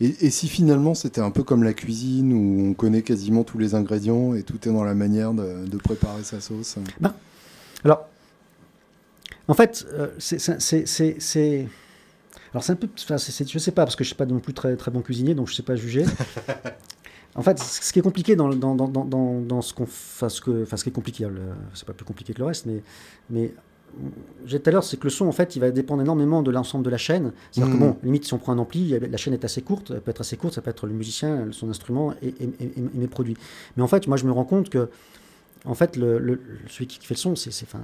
[0.00, 3.58] Et, et si finalement c'était un peu comme la cuisine où on connaît quasiment tous
[3.58, 7.14] les ingrédients et tout est dans la manière de, préparer sa sauce ben,
[7.84, 8.06] Alors,
[9.48, 10.48] en fait, euh, c'est.
[12.52, 12.88] Alors, c'est un peu.
[12.96, 15.34] je sais pas, parce que je ne suis pas non plus très, très bon cuisinier,
[15.34, 16.04] donc je ne sais pas juger.
[17.36, 20.76] En fait, ce qui est compliqué dans, dans, dans, dans ce qu'on fasse, que, enfin,
[20.76, 21.26] ce qui est compliqué,
[21.74, 22.80] c'est pas plus compliqué que le reste, mais,
[23.28, 23.52] mais
[24.46, 26.50] j'ai tout à l'heure, c'est que le son, en fait, il va dépendre énormément de
[26.50, 27.32] l'ensemble de la chaîne.
[27.50, 27.86] C'est-à-dire que, mm.
[27.86, 30.20] bon, limite, si on prend un ampli, la chaîne est assez courte, elle peut être
[30.20, 32.34] assez courte, ça peut être le musicien, son instrument et,
[32.94, 33.36] mes produits.
[33.76, 34.88] Mais en fait, moi, je me rends compte que,
[35.64, 37.80] en fait, le, celui qui fait le son, c'est, enfin,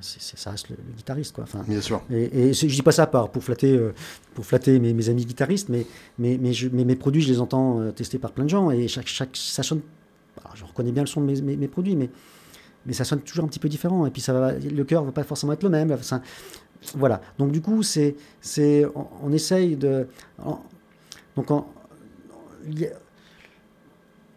[0.00, 1.44] ça reste le, guitariste, quoi.
[1.44, 2.02] Enfin, Bien sûr.
[2.10, 3.94] Et, je dis pas ça par, pour flatter, euh,
[4.34, 5.86] pour flatter mes, amis guitaristes, mais,
[6.18, 8.86] mais, mais, je, mes produits, je les entends euh, tester par plein de gens, et
[8.88, 9.80] chaque, chaque, ça sonne...
[10.54, 12.10] je reconnais bien le son de mes, mes produits, mais
[12.86, 14.06] mais ça sonne toujours un petit peu différent.
[14.06, 15.96] Et puis ça va, le cœur va pas forcément être le même.
[16.94, 17.20] voilà.
[17.38, 18.86] Donc du coup, c'est, c'est,
[19.22, 20.06] on, essaye de,
[21.36, 21.68] donc en,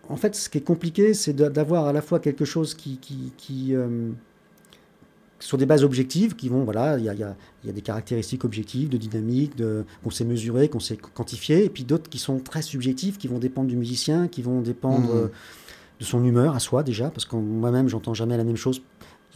[0.10, 3.34] en fait, ce qui est compliqué, c'est d'avoir à la fois quelque chose qui, qui,
[3.38, 4.12] qui euh,
[5.40, 7.82] sur des bases objectives qui vont, voilà, il y a, y, a, y a, des
[7.82, 12.20] caractéristiques objectives de dynamique, de, qu'on sait mesurer, qu'on sait quantifier, et puis d'autres qui
[12.20, 15.14] sont très subjectives, qui vont dépendre du musicien, qui vont dépendre...
[15.14, 15.32] Mmh
[16.00, 18.82] de son humeur à soi déjà, parce que moi-même, j'entends jamais la même chose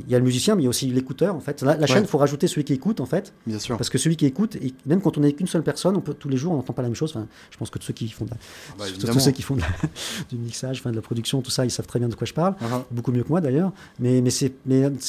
[0.07, 1.61] il y a le musicien, mais il y a aussi l'écouteur, en fait.
[1.61, 3.33] La, chaîne, il faut rajouter celui qui écoute, en fait.
[3.45, 3.77] Bien sûr.
[3.77, 6.13] Parce que celui qui écoute, et même quand on n'est qu'une seule personne, on peut,
[6.13, 7.11] tous les jours, on n'entend pas la même chose.
[7.15, 8.37] Enfin, je pense que ceux qui font, de la,
[8.77, 9.57] bah, tous ceux qui font
[10.29, 12.33] du mixage, enfin, de la production, tout ça, ils savent très bien de quoi je
[12.33, 12.53] parle.
[12.53, 12.83] Uh-huh.
[12.91, 13.71] Beaucoup mieux que moi, d'ailleurs.
[13.99, 14.53] Mais, mais c'est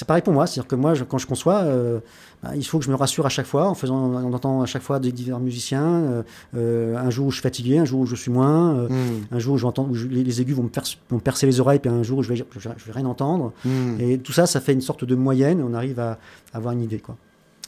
[0.06, 0.46] pareil pour moi.
[0.46, 2.00] C'est-à-dire que moi, quand je conçois, euh,
[2.54, 4.82] il faut que je me rassure à chaque fois, en faisant, en entendant à chaque
[4.82, 5.84] fois des divers musiciens.
[5.84, 6.22] Euh,
[6.56, 9.26] euh, un jour où je suis fatigué, un jour où je suis moins, hmm.
[9.30, 12.18] un jour où, j'entends, où les, aigus vont me, percer les oreilles, puis un jour
[12.18, 13.52] où je vais, je, vais rien entendre.
[13.64, 14.00] Hmm.
[14.00, 16.18] Et tout ça, ça fait une sorte de moyenne on arrive à,
[16.52, 16.98] avoir une idée.
[16.98, 17.16] Quoi.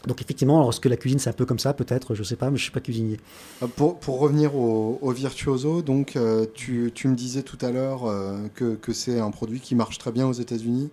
[0.06, 2.56] Donc effectivement, lorsque la cuisine c'est un peu comme ça, peut-être, je sais pas, mais
[2.56, 3.18] je suis pas cuisinier.
[3.62, 8.06] Euh, pour, pour revenir au, virtuoso, donc euh, tu, tu, me disais tout à l'heure
[8.06, 10.90] euh, que, que c'est un produit qui marche très bien aux États-Unis.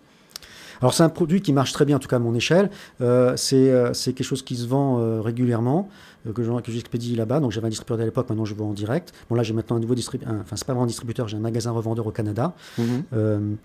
[0.82, 2.70] Alors c'est un produit qui marche très bien, en tout cas à mon échelle.
[3.00, 5.90] c'est quelque chose qui se vend régulièrement.
[6.34, 7.40] que j'expédie là-bas.
[7.40, 9.14] Donc j'avais un distributeur à l'époque, maintenant je vends en direct.
[9.30, 11.42] Bon là j'ai maintenant un nouveau distributeur, enfin c'est pas vraiment un distributeur, j'ai un
[11.42, 12.54] magasin revendeur au Canada.
[12.78, 13.58] Mhm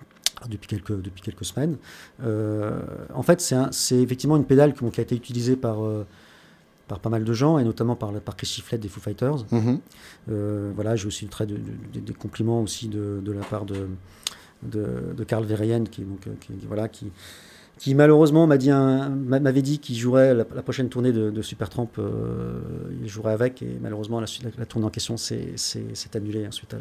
[0.48, 1.76] depuis quelques, depuis quelques semaines.
[2.22, 2.80] Euh,
[3.14, 6.06] en fait, c'est effectivement une pédale qui, a été utilisée par, euh,
[6.88, 9.44] par pas mal de gens, et notamment par, par Chris Chiflet des Foo Fighters.
[9.52, 9.78] Mm-hmm.
[10.30, 11.58] Euh, voilà, j'ai aussi très de,
[11.94, 13.88] des compliments aussi de, de, la part de,
[14.64, 17.10] de, Carl Verheyen, qui, donc, qui, voilà, qui,
[17.78, 22.60] qui malheureusement m'a dit m'avait dit qu'il jouerait la, prochaine tournée de, de Supertramp, euh,
[23.02, 24.26] il jouerait avec et malheureusement la,
[24.58, 25.54] la, tournée en question s'est
[26.14, 26.78] annulée ensuite à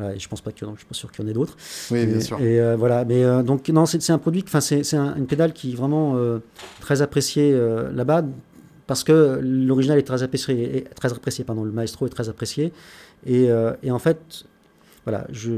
[0.00, 1.56] la, et je pense pas que je suis pas sûr qu'il y en ait d'autres.
[1.90, 2.40] Oui, bien sûr.
[2.40, 5.72] Et euh, voilà, mais euh, donc non, c'est un produit, enfin c'est une pédale qui
[5.72, 6.16] est vraiment
[6.80, 7.58] très appréciée
[7.92, 8.24] là-bas
[8.86, 12.72] parce que l'original est très apprécié, très apprécié, pardon, le maestro est très apprécié
[13.26, 13.48] et,
[13.82, 14.44] et en fait,
[15.04, 15.54] voilà, je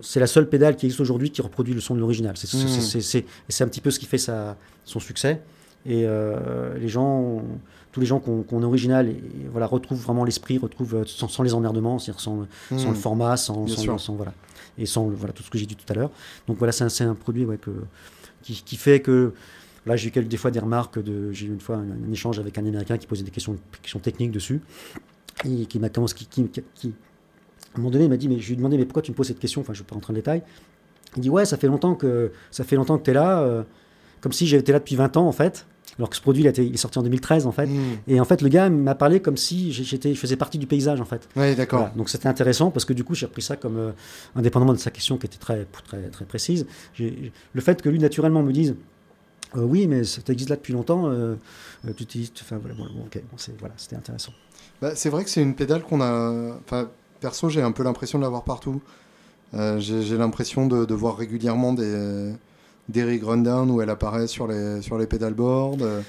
[0.00, 2.36] c'est la seule pédale qui existe aujourd'hui qui reproduit le son de l'original.
[2.36, 3.62] C'est mmh.
[3.62, 5.40] un petit peu ce qui fait sa, son succès.
[5.86, 7.42] Et euh, les gens,
[7.92, 11.54] tous les gens qui ont, original, et, voilà, retrouvent vraiment l'esprit, retrouvent euh, sans, les
[11.54, 14.34] emmerdements, sans, sans, le format, sans, sans, voilà,
[14.76, 16.10] et sans voilà, tout ce que j'ai dit tout à l'heure.
[16.46, 17.70] Donc voilà, c'est un, produit ouais, que,
[18.42, 19.32] qui, qui, fait que
[19.86, 20.98] là j'ai eu des fois des remarques.
[20.98, 24.00] De, j'ai eu une fois un, échange avec un Américain qui posait des questions, questions
[24.00, 24.60] techniques dessus
[25.44, 26.94] et qui m'a qui, qui,
[27.76, 29.16] un moment donné, il m'a dit, mais je lui ai demandé, mais pourquoi tu me
[29.16, 29.60] poses cette question?
[29.60, 30.42] Enfin, je ne vais pas rentrer en détail.
[31.16, 33.62] Il dit, ouais, ça fait longtemps que, ça fait longtemps que tu es là, euh,
[34.20, 35.66] comme si j'étais là depuis 20 ans, en fait.
[35.98, 37.66] Alors que ce produit, il, il est sorti en 2013, en fait.
[37.66, 37.96] Hmm.
[38.06, 41.00] Et en fait, le gars m'a parlé comme si j'étais, je faisais partie du paysage,
[41.00, 41.28] en fait.
[41.36, 41.90] Oui, d'accord.
[41.96, 43.90] Donc c'était intéressant parce que du coup, j'ai repris ça comme, euh,
[44.36, 46.66] indépendamment de sa question qui était très, très, très précise,
[46.98, 48.76] le fait que lui, naturellement, me dise,
[49.56, 51.10] euh, oui, mais ça existe là depuis longtemps,
[51.96, 52.32] tu utilises.
[52.42, 53.20] Enfin, voilà, bon, ok,
[53.58, 54.32] voilà, c'était intéressant.
[54.80, 56.60] Bah, c'est vrai que c'est une pédale qu'on a.
[57.20, 58.80] Perso, j'ai un peu l'impression de l'avoir partout.
[59.54, 62.32] Euh, j'ai l'impression de, voir régulièrement des,
[62.88, 66.02] des rig rundown où elle apparaît sur les, sur les pedalboards, euh,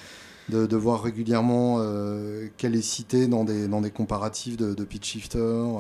[0.50, 5.14] de, de voir régulièrement euh, qu'elle est citée dans des, dans des comparatifs de, pitch
[5.14, 5.78] shifter,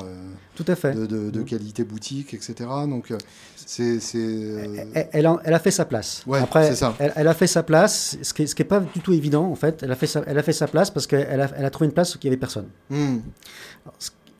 [0.55, 0.93] Tout à fait.
[0.93, 2.53] de, de, qualité boutique, etc.
[2.87, 3.11] Donc,
[3.57, 3.99] c'est.
[4.13, 6.23] Elle, elle, a, elle, a fait sa place.
[6.27, 6.95] Ouais, Après, ça.
[6.99, 9.55] Elle, elle, a fait sa place, ce qui n'est est pas du tout évident, en
[9.55, 9.83] fait.
[9.83, 11.87] Elle a fait sa, elle a fait sa place parce qu'elle a, elle a trouvé
[11.87, 12.67] une place où il n'y avait personne.
[12.89, 13.17] Hmm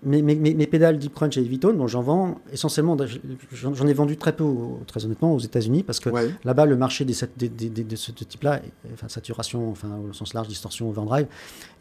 [0.03, 2.95] mes, mes, pédales Deep Crunch et Vitone, bon, j'en vends essentiellement,
[3.51, 4.45] j'en ai vendu très peu,
[4.87, 6.09] très honnêtement, aux États-Unis, parce que
[6.45, 8.61] là-bas, le marché des, de ce type-là,
[8.93, 11.27] enfin, saturation, enfin, au sens large, distorsion, overdrive,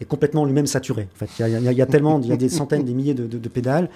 [0.01, 1.09] est complètement lui-même saturé.
[1.15, 3.89] En fait, il y, a, tellement, il y a des centaines, des milliers de, pédales.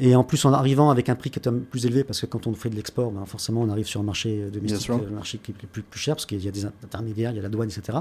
[0.00, 2.46] Et en plus, en arrivant avec un prix qui est plus élevé, parce que quand
[2.46, 5.50] on fait de l'export, ben forcément, on arrive sur un marché domestique, un marché qui
[5.50, 7.68] est plus, plus cher, parce qu'il y a des intermédiaires, il y a la douane,
[7.68, 7.98] etc.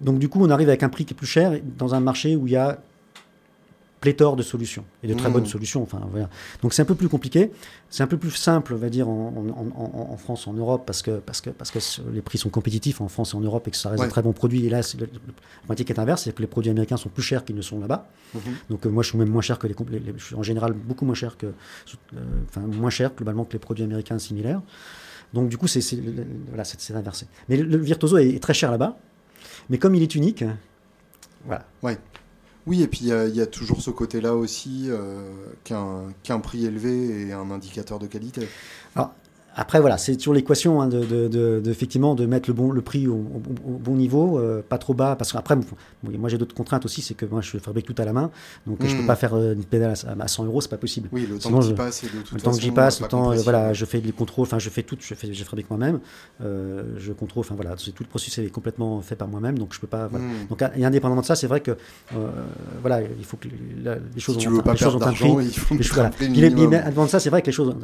[0.00, 2.36] Donc, du coup, on arrive avec un prix qui est plus cher dans un marché
[2.36, 2.80] où il y a
[4.00, 5.32] pléthore de solutions et de très mmh.
[5.32, 5.82] bonnes solutions.
[5.82, 6.28] Enfin, voilà.
[6.62, 7.50] Donc c'est un peu plus compliqué.
[7.90, 11.40] C'est un peu plus simple, on va dire, en, France, en Europe, parce que, parce,
[11.40, 11.78] que, parce que
[12.12, 14.22] les prix sont compétitifs en France et en Europe et que ça reste un très
[14.22, 14.66] bon produit.
[14.66, 15.08] Et là, le,
[15.68, 17.80] le, qui est inverse, c'est que les produits américains sont plus chers qu'ils ne sont
[17.80, 18.08] là-bas.
[18.34, 18.38] Mmh.
[18.70, 19.74] Donc euh, moi, je suis même moins cher que les,
[20.16, 21.52] je suis en général beaucoup moins cher que, euh,
[22.48, 24.60] enfin moins cher globalement que les produits américains similaires.
[25.32, 25.80] Donc du coup, c'est
[26.48, 27.26] voilà, c'est inversé.
[27.48, 28.96] Mais le, Virtuoso est, est très cher là-bas.
[29.70, 30.44] Mais comme il est unique,
[31.44, 31.66] voilà.
[31.82, 31.98] Ouais.
[32.68, 35.22] Oui, et puis il y, a toujours ce côté-là aussi euh,
[35.64, 38.46] qu'un prix élevé et un indicateur de qualité.
[39.60, 43.16] Après, voilà, c'est toujours l'équation hein, de, effectivement de mettre le, bon, le prix au,
[43.16, 45.16] bon niveau, euh, pas trop bas.
[45.16, 45.56] Parce qu'après,
[46.04, 48.30] moi j'ai d'autres contraintes aussi, c'est que moi je fabrique tout à la main,
[48.68, 49.06] donc je peux hmm.
[49.06, 51.08] pas faire euh, une pédale à, 100 euros, c'est pas possible.
[51.10, 53.34] Oui, le temps que j'y passe, de toute le temps que j'y passe, le temps,
[53.34, 55.98] voilà, je fais les contrôles, enfin je fais tout, je, fais, je fabrique moi-même,
[56.40, 59.80] euh, je contrôle, enfin voilà, tout le processus est complètement fait par moi-même, donc je
[59.80, 60.06] peux pas.
[60.06, 60.24] Voilà.
[60.24, 60.46] Hmm.
[60.48, 61.76] Donc et indépendamment de ça, c'est vrai que
[62.80, 65.74] voilà, il faut que les choses si ont, tu veux pas perdre d'argent, il faut
[65.94, 66.12] voilà.
[66.20, 67.76] Indépendamment de ça, c'est vrai que les choses ont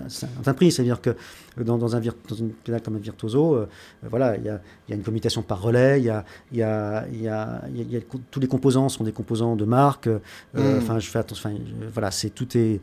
[0.47, 1.17] un prix, c'est-à-dire que
[1.65, 3.67] dans, un dans une pédale comme un virtuoso, euh,
[4.03, 7.07] voilà, il y a, y a, une commutation par relais, il y a, y a,
[7.09, 8.01] y a, y a
[8.31, 10.07] tous les composants sont des composants de marque.
[10.07, 10.19] Euh,
[10.55, 10.79] mm.
[10.79, 11.51] Enfin, je fais attention.
[11.93, 12.81] voilà, c'est tout est.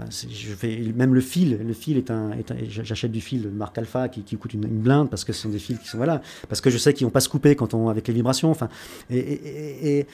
[0.00, 1.58] je fais même le fil.
[1.66, 2.32] Le fil est un.
[2.68, 5.48] J'achète du fil de marque Alpha qui, qui coûte une, blinde parce que ce sont
[5.48, 7.74] des fils qui sont voilà, parce que je sais qu'ils vont pas se couper quand
[7.74, 8.50] on avec les vibrations.
[8.50, 8.68] Enfin,
[9.10, 10.06] et, et,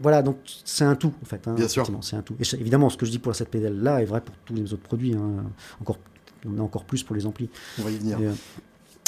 [0.00, 1.46] voilà, donc c'est un tout en fait.
[1.48, 1.88] Hein, Bien sûr.
[2.02, 2.36] C'est un tout.
[2.38, 4.72] Et évidemment, ce que je dis pour cette pédale là est vrai pour tous les
[4.72, 5.44] autres produits, hein,
[5.80, 5.98] encore
[6.46, 7.50] on a encore plus pour les amplis.
[7.78, 8.18] On va y venir.
[8.20, 8.32] Euh,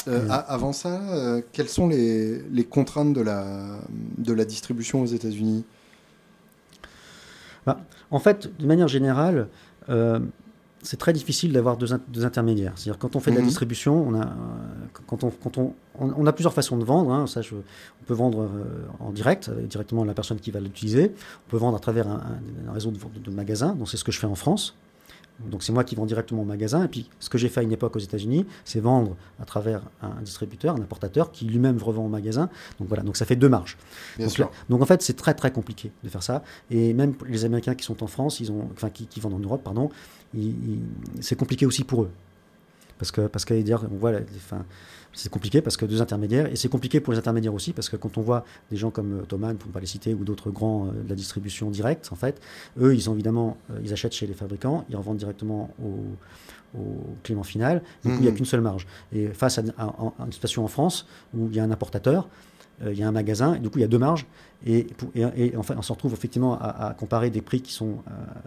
[0.08, 3.80] euh, avant ça, euh, quelles sont les, contraintes de la,
[4.18, 5.64] de la distribution aux États-Unis?
[7.66, 9.48] Bah, En fait, de manière générale,
[10.82, 11.92] c'est très difficile d'avoir deux,
[12.24, 12.72] intermédiaires.
[12.76, 13.48] C'est-à-dire quand on fait de la mhm.
[13.48, 14.30] distribution, on a,
[15.06, 17.12] quand on, quand on, on, a plusieurs façons de vendre.
[17.12, 17.26] Hein.
[17.26, 18.48] Ça, on peut vendre
[19.00, 21.12] en direct, directement à la personne qui va l'utiliser.
[21.46, 22.22] On peut vendre à travers un,
[22.72, 23.74] réseau de, de magasins.
[23.74, 24.74] Donc c'est ce que je fais en France
[25.46, 26.84] Donc c'est moi qui vends directement au magasin.
[26.84, 29.82] Et puis ce que j'ai fait à une époque aux États-Unis, c'est vendre à travers
[30.02, 32.48] un distributeur, un importateur qui lui-même revend au magasin.
[32.78, 33.76] Donc voilà, donc ça fait deux marges.
[34.18, 34.30] Donc,
[34.68, 36.42] donc, en fait c'est très très compliqué de faire ça.
[36.70, 39.62] Et même les Américains qui sont en France, ils ont, enfin qui, vendent en Europe,
[39.62, 39.90] pardon,
[41.20, 42.10] c'est compliqué aussi pour eux.
[43.00, 44.66] Parce que parce qu'à dire, on voit, enfin,
[45.14, 47.96] c'est compliqué parce que deux intermédiaires, et c'est compliqué pour les intermédiaires aussi parce que
[47.96, 50.50] quand on voit des gens comme euh, Thomann, pour ne pas les citer, ou d'autres
[50.50, 52.38] grands euh, de la distribution directe, en fait,
[52.78, 57.16] eux, ils ont évidemment, euh, ils achètent chez les fabricants, ils revendent directement au, au
[57.22, 58.34] client final, coup, il n'y a mmh.
[58.34, 58.86] qu'une seule marge.
[59.14, 62.28] Et face à, une situation en France où il y a un importateur,
[62.84, 64.26] il y a un magasin, et du coup, il y a deux marges,
[64.66, 67.98] et, et, enfin, on se retrouve effectivement à, comparer des prix qui sont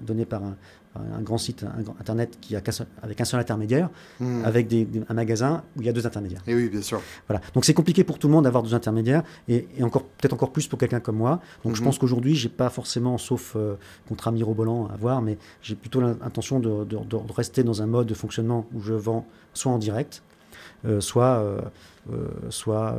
[0.01, 0.55] donnés par un,
[0.95, 1.65] un grand site
[1.99, 2.61] internet qui a
[3.01, 4.45] avec un seul intermédiaire, hmm.
[4.45, 6.41] avec des, un magasin où il y a deux intermédiaires.
[6.47, 7.01] Et oui, bien sûr.
[7.27, 7.41] Voilà.
[7.53, 10.67] Donc c'est compliqué pour tout le monde d'avoir deux intermédiaires et, encore peut-être encore plus
[10.67, 11.41] pour quelqu'un comme moi.
[11.63, 11.85] Donc je hmm.
[11.85, 13.75] pense qu'aujourd'hui, j'ai pas forcément, sauf euh,
[14.07, 18.07] contre un mirobolant à voir, mais j'ai plutôt l'intention de, de, rester dans un mode
[18.07, 20.21] de fonctionnement où je vends soit en direct,
[20.85, 21.61] euh, soit, euh,
[22.49, 22.95] soit,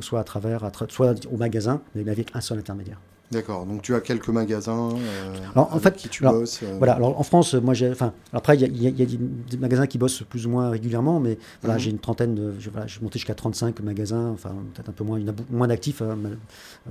[0.00, 2.98] soit à travers, soit au magasin, mais avec un seul intermédiaire.
[3.34, 6.76] D'accord, donc tu as quelques magasins euh, en fait, qui tu bosses euh.
[6.78, 7.90] Voilà, alors en France, moi j'ai.
[7.90, 11.74] Enfin, après, il y, a des magasins qui bossent plus ou moins régulièrement, mais voilà,
[11.74, 11.80] mhm.
[11.80, 12.52] j'ai une trentaine de.
[12.60, 15.18] Je, voilà, monté jusqu'à 35 magasins, enfin, peut-être un peu moins,
[15.50, 16.16] moins d'actifs hein,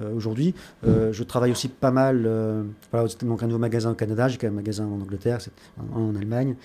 [0.02, 0.56] euh, aujourd'hui.
[0.84, 2.28] je travaille aussi pas mal.
[2.92, 5.38] voilà, donc un nouveau magasin au Canada, j'ai un magasin en Angleterre,
[5.80, 6.56] en, en, Allemagne.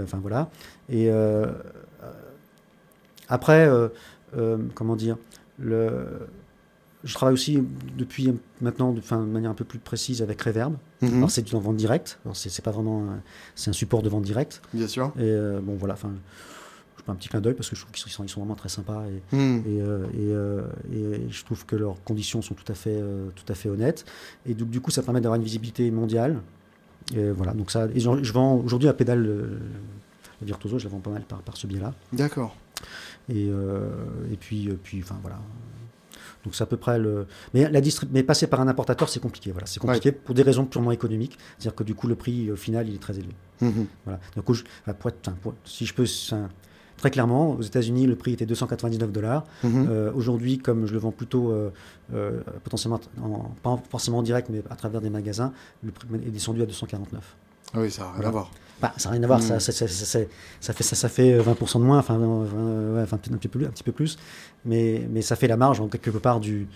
[0.00, 0.48] Enfin voilà.
[0.88, 1.10] Et
[3.28, 3.70] après,
[4.74, 5.16] comment dire
[5.58, 6.28] le
[7.04, 7.62] je travaille aussi
[7.96, 10.74] depuis maintenant de, manière un peu plus précise avec Reverb.
[11.00, 11.18] Mhm.
[11.18, 12.18] Alors c'est en vente directe.
[12.34, 13.06] C'est pas vraiment
[13.54, 14.62] c'est un support de vente directe.
[14.74, 15.12] Bien sûr.
[15.16, 16.10] Et euh, bon voilà, enfin
[16.96, 18.56] je fais un petit clin d'œil parce que je trouve qu'ils sont, ils sont vraiment
[18.56, 19.62] très sympas et, mhm.
[19.68, 20.62] euh, euh,
[20.92, 23.00] et, je trouve que leurs conditions sont tout à fait
[23.36, 24.04] tout à fait honnêtes.
[24.46, 26.40] Et donc du coup ça permet d'avoir une visibilité mondiale.
[27.14, 27.88] Et voilà donc ça.
[27.94, 29.58] Je, vends aujourd'hui la pédale le,
[30.40, 31.94] Virtuoso, je la vends pas mal par, par ce biais-là.
[32.12, 32.54] D'accord.
[33.28, 35.38] Et, et puis puis enfin voilà.
[36.44, 37.26] Donc c'est à peu près le.
[37.54, 39.50] Mais, la mais passer par un importateur, c'est compliqué.
[39.52, 41.38] Voilà, c'est compliqué pour des raisons purement économiques.
[41.58, 43.34] C'est-à-dire que du coup, le prix au final, il est très élevé.
[43.60, 43.86] Mhm.
[44.04, 44.20] Voilà.
[44.36, 44.46] Donc,
[45.64, 46.06] si je peux.
[46.96, 49.44] Très clairement, aux États-Unis, le prix était 299 dollars.
[49.62, 49.86] Mhm.
[49.88, 51.70] Euh, aujourd'hui, comme je le vends plutôt euh,
[52.12, 52.98] euh, potentiellement,
[53.62, 55.52] pas forcément en direct, mais à travers des magasins,
[55.84, 57.36] le prix est descendu à 249.
[57.74, 58.50] Oui, ça n'a rien à voir.
[58.80, 61.84] Bah, ça n'a rien à voir, ça, ça, ça, ça, fait, ça, fait 20% de
[61.84, 64.16] moins, enfin, ouais, enfin un, petit peu, un petit peu plus,
[64.64, 66.68] mais, mais ça fait la marge en quelque part du.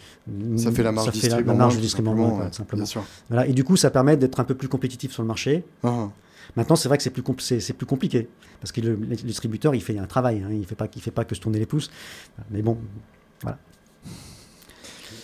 [0.57, 2.85] Ça fait la marge, du, la, marge du distribution, simplement.
[3.29, 5.65] Voilà, et du coup, ça permet d'être un peu plus compétitif sur le marché.
[5.85, 6.09] Ah.
[6.57, 8.29] Maintenant, c'est vrai que c'est plus, c'est, plus compliqué,
[8.61, 11.25] parce que le, distributeur, il fait un travail, hein, il ne fait, pas, fait pas
[11.25, 11.89] que se tourner les pouces,
[12.51, 12.79] mais bon,
[13.43, 13.59] voilà.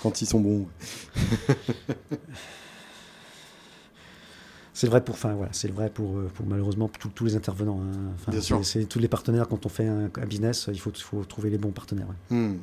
[0.00, 0.68] Quand ils sont bons.
[4.78, 7.80] C'est vrai pour, enfin voilà, c'est vrai pour, euh, pour malheureusement tous les intervenants.
[7.82, 8.62] Hein.
[8.62, 11.72] c'est tous les partenaires quand on fait un, business, il faut, faut, trouver les bons
[11.72, 12.06] partenaires.
[12.30, 12.58] Hmm.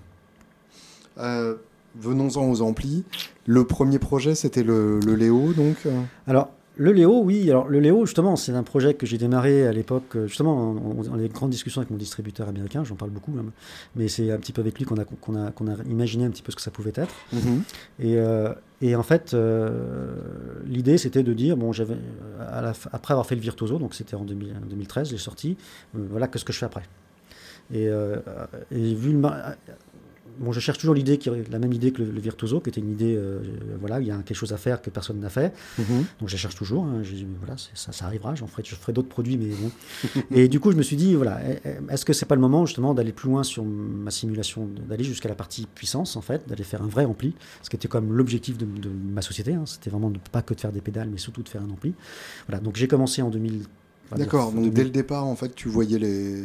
[1.18, 1.56] Euh,
[2.00, 3.04] venons-en aux amplis.
[3.46, 5.76] Le premier projet, c'était le, le, Léo, donc.
[5.86, 6.02] Euh?
[6.26, 7.50] Alors le Léo, oui.
[7.50, 11.16] Alors, le Léo, justement, c'est un projet que j'ai démarré à l'époque, euh, justement, en,
[11.16, 13.52] les grandes discussions avec mon distributeur américain, j'en parle beaucoup, même,
[13.96, 16.30] mais c'est un petit peu avec lui qu'on a, qu'on a, qu'on a imaginé un
[16.30, 17.14] petit peu ce que ça pouvait être.
[17.32, 17.64] Mhm.
[18.00, 20.16] Et, euh, et, en fait, euh,
[20.66, 21.96] l'idée, c'était de dire, bon, j'avais,
[22.92, 25.58] après avoir fait le Virtuoso, donc c'était en 2013, j'ai sorti,
[25.94, 26.84] voilà, qu'est-ce que je fais après?
[27.74, 29.22] Et, et, vu le,
[30.40, 32.92] bon, je cherche toujours l'idée qui la même idée que le, Virtuoso, qui était une
[32.92, 33.40] idée, euh,
[33.80, 35.54] voilà, il y a quelque chose à faire que personne n'a fait.
[35.78, 36.06] Mhm.
[36.20, 36.86] Donc je cherche toujours.
[36.86, 37.02] Hein,
[37.40, 38.36] voilà, ça, ça, arrivera.
[38.36, 40.22] J'en ferai, je ferai d'autres produits, mais bon.
[40.32, 41.40] et du coup, je me suis dit, voilà,
[41.90, 45.30] est-ce que c'est pas le moment justement d'aller plus loin sur ma simulation, d'aller jusqu'à
[45.30, 48.58] la partie puissance en fait, d'aller faire un vrai ampli, ce qui était comme l'objectif
[48.58, 49.54] de, ma société.
[49.54, 51.70] Hein, C'était vraiment de, pas que de faire des pédales, mais surtout de faire un
[51.70, 51.94] ampli.
[52.48, 52.62] Voilà.
[52.62, 53.64] Donc j'ai commencé en 2000.
[54.16, 54.52] D'accord.
[54.52, 56.44] Donc dès le départ, en fait, tu voyais les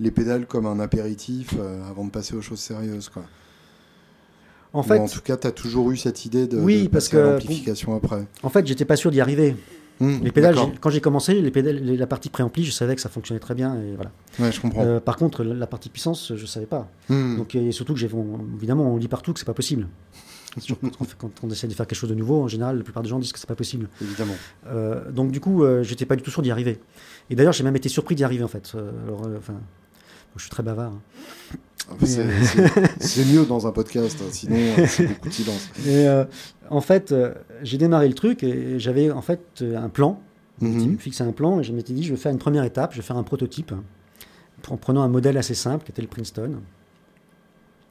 [0.00, 3.08] les pédales comme un apéritif euh, avant de passer aux choses sérieuses.
[3.08, 3.24] Quoi.
[4.72, 7.16] En, fait, en tout cas, tu as toujours eu cette idée de, oui, parce que,
[7.16, 8.26] l'amplification après.
[8.42, 9.56] En fait, j'étais pas sûr d'y arriver.
[10.00, 13.08] Hmm, les pédales, quand j'ai commencé, les pédales, la partie préampli, je savais que ça
[13.08, 13.74] fonctionnait très bien.
[13.76, 14.12] Et voilà.
[14.38, 14.84] Ouais, je comprends.
[14.84, 16.88] Euh, par contre, la partie puissance, je savais pas.
[17.08, 17.36] Hmm.
[17.36, 18.08] Donc, et surtout que j'ai,
[18.56, 19.88] évidemment, on lit partout que c'est pas possible.
[21.18, 23.18] quand, on essaie de faire quelque chose de nouveau, en général, la plupart des gens
[23.18, 23.88] disent que c'est pas possible.
[24.00, 24.34] Évidemment.
[24.68, 26.78] Euh, donc du coup, euh, j'étais pas du tout sûr d'y arriver.
[27.30, 28.72] Et d'ailleurs, j'ai même été surpris d'y arriver en fait.
[28.74, 29.54] alors, enfin,
[30.36, 30.92] je suis très bavard.
[30.92, 31.56] Hein.
[31.90, 31.94] Ah,
[33.00, 35.70] c'est mieux dans un podcast, hein, sinon euh, c'est beaucoup de silence.
[35.86, 36.24] Et, euh,
[36.68, 40.20] en fait, euh, j'ai démarré le truc et j'avais en fait un plan.
[40.60, 40.98] Je me mhm.
[40.98, 43.06] fixé un plan et je m'étais dit, je vais faire une première étape, je vais
[43.06, 43.72] faire un prototype
[44.68, 46.56] en prenant un modèle assez simple qui était le Princeton.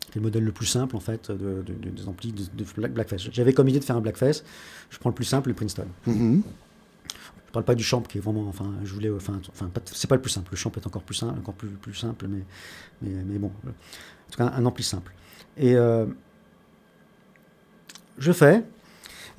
[0.08, 3.30] C'est le modèle le plus simple en fait de, des amplis de, Blackface.
[3.32, 4.44] J'avais comme idée de faire un Blackface.
[4.90, 5.88] Je prends le plus simple, le Princeton.
[6.06, 6.44] Mhm
[7.58, 10.22] parle pas du champ qui est vraiment, enfin, je voulais, enfin, enfin c'est pas le
[10.22, 10.49] plus simple.
[10.51, 12.43] Le champ est encore plus simple, encore plus, plus simple, mais,
[13.01, 15.14] mais, mais bon, en tout cas, un ampli simple.
[15.58, 16.05] Et euh,
[18.20, 18.64] je fais,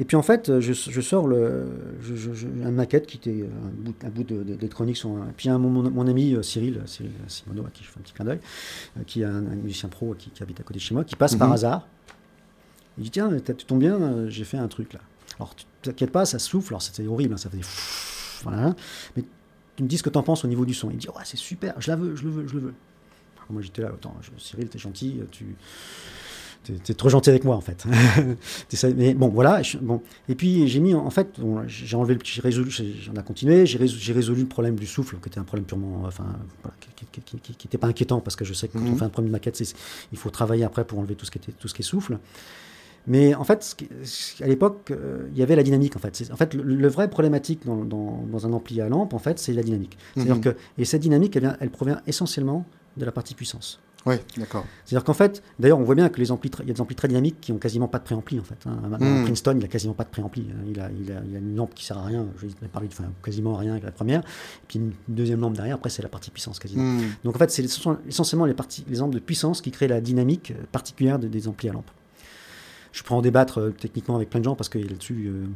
[0.01, 1.67] et puis en fait, je, je sors le,
[2.01, 5.01] je, je, une maquette qui était un bout, un bout d'électronique.
[5.05, 8.03] Un, puis un, mon, mon, ami euh, Cyril, Cyril Simono, à qui je fais un
[8.03, 8.41] petit clin d'œil,
[8.97, 11.05] euh, qui est un, un, musicien pro qui, qui, habite à côté de chez moi,
[11.05, 11.55] qui passe par mhm.
[11.55, 11.89] hasard.
[12.97, 15.01] Il dit Tiens, tu tombes bien, euh, j'ai fait un truc là.
[15.37, 16.73] Alors, t'inquiète pas, ça souffle.
[16.73, 17.63] Alors, c'était horrible, hein, ça faisait.
[18.43, 18.75] Voilà.
[19.17, 19.25] Mais
[19.77, 20.91] tu me dis ce que tu en penses au niveau du son.
[20.91, 22.75] Il me dit Ouais, c'est super, je la veux, je le veux, je le veux.
[23.37, 25.57] Alors, moi, j'étais là, attends, Cyril, t'es gentil, tu
[26.85, 27.87] T'es trop gentil avec moi en fait.
[28.97, 29.63] mais bon, voilà.
[29.81, 30.03] bon.
[30.29, 33.79] Et puis j'ai mis, en fait, j'ai enlevé le j'ai résolu, j'en ai continué, j'ai
[33.79, 36.27] résolu, résolu, le problème du souffle, qui était un problème purement, enfin,
[36.63, 37.07] voilà, qui
[37.65, 38.99] n'était pas inquiétant parce que je sais que quand on mhm.
[38.99, 39.63] fait un problème de maquette,
[40.13, 42.19] il faut travailler après pour enlever tout ce qui était, tout ce qui est souffle.
[43.07, 43.77] Mais en fait,
[44.41, 45.97] à l'époque, euh, il y avait la dynamique.
[45.97, 49.19] En fait, en fait, le, vrai problématique dans, dans, dans, un ampli à lampe, en
[49.19, 49.97] fait, c'est la dynamique.
[50.15, 50.43] C'est-à-dire mhm.
[50.43, 53.81] que et cette dynamique, elle, vient, elle provient essentiellement de la partie puissance.
[54.07, 54.65] Oui, d'accord.
[54.85, 56.95] C'est-à-dire qu'en fait, d'ailleurs, on voit bien que les amplis, il y a des amplis
[56.95, 58.59] très dynamiques qui ont quasiment pas de préampli en fait.
[58.67, 58.81] Hein.
[58.99, 59.25] Hmm.
[59.25, 60.47] Princeton, il a quasiment pas de préampli.
[60.51, 60.65] Hein.
[60.67, 62.27] Il a, il, a, il a une lampe qui sert à rien.
[62.41, 64.21] Je vais parler de enfin, quasiment à rien avec la première.
[64.21, 65.77] Et puis une deuxième lampe derrière.
[65.77, 66.85] Après, c'est la partie puissance quasiment.
[66.85, 67.03] Hmm.
[67.25, 70.53] Donc en fait, c'est essentiellement les parties, les lampes de puissance qui créent la dynamique
[70.73, 71.91] particulière des amplis à lampe.
[72.93, 75.29] Je pourrais en débattre euh, techniquement avec plein de gens parce que là-dessus.
[75.29, 75.47] Euh,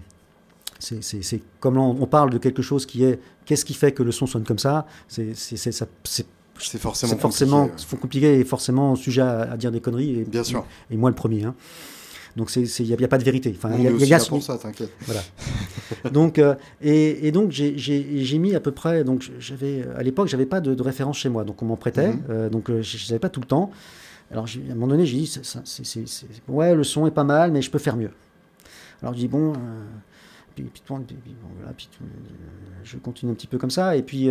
[0.78, 4.10] c'est comme on, on, parle de quelque chose qui est qu'est-ce qui fait que le
[4.10, 4.86] son sonne comme ça?
[5.06, 5.32] C'est
[6.78, 10.20] forcément, forcément compliqué, compliqué et forcément sujet à, dire des conneries.
[10.20, 10.64] Et, Bien sûr.
[10.90, 11.44] Et, moi le premier.
[11.44, 11.54] Hein.
[12.36, 13.54] Donc il n'y a, a, pas de vérité.
[13.56, 14.90] Enfin, il y a, pour ça, t'inquiète.
[15.02, 15.20] Voilà.
[16.10, 19.04] donc euh, et, et, donc j'ai mis à peu près.
[19.04, 22.08] Donc j'avais à l'époque j'avais pas de, de, référence chez moi, donc on m'en prêtait.
[22.08, 22.30] Mm-hmm.
[22.30, 23.70] euh, donc je n'avais pas tout le temps.
[24.32, 27.62] Alors à un moment donné j'ai dit c'est ouais le son est pas mal mais
[27.62, 28.10] je peux faire mieux.
[29.02, 29.52] Alors je dis bon.
[29.52, 29.84] Euh,
[30.54, 31.02] puis, puis, bon,
[31.56, 31.88] voilà, puis,
[32.84, 34.28] je continue un petit peu comme ça et puis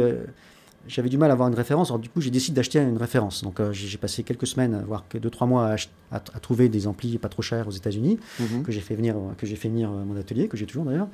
[0.87, 1.89] j'avais du mal à avoir une référence.
[1.89, 3.43] Alors du coup, j'ai décidé d'acheter une référence.
[3.43, 5.75] Donc euh, j'ai passé quelques semaines, voire que deux trois mois,
[6.11, 8.63] à, à, trouver des amplis pas trop chers aux États-Unis mhm.
[8.63, 11.07] que j'ai fait venir, que j'ai fait venir à mon atelier, que j'ai toujours d'ailleurs.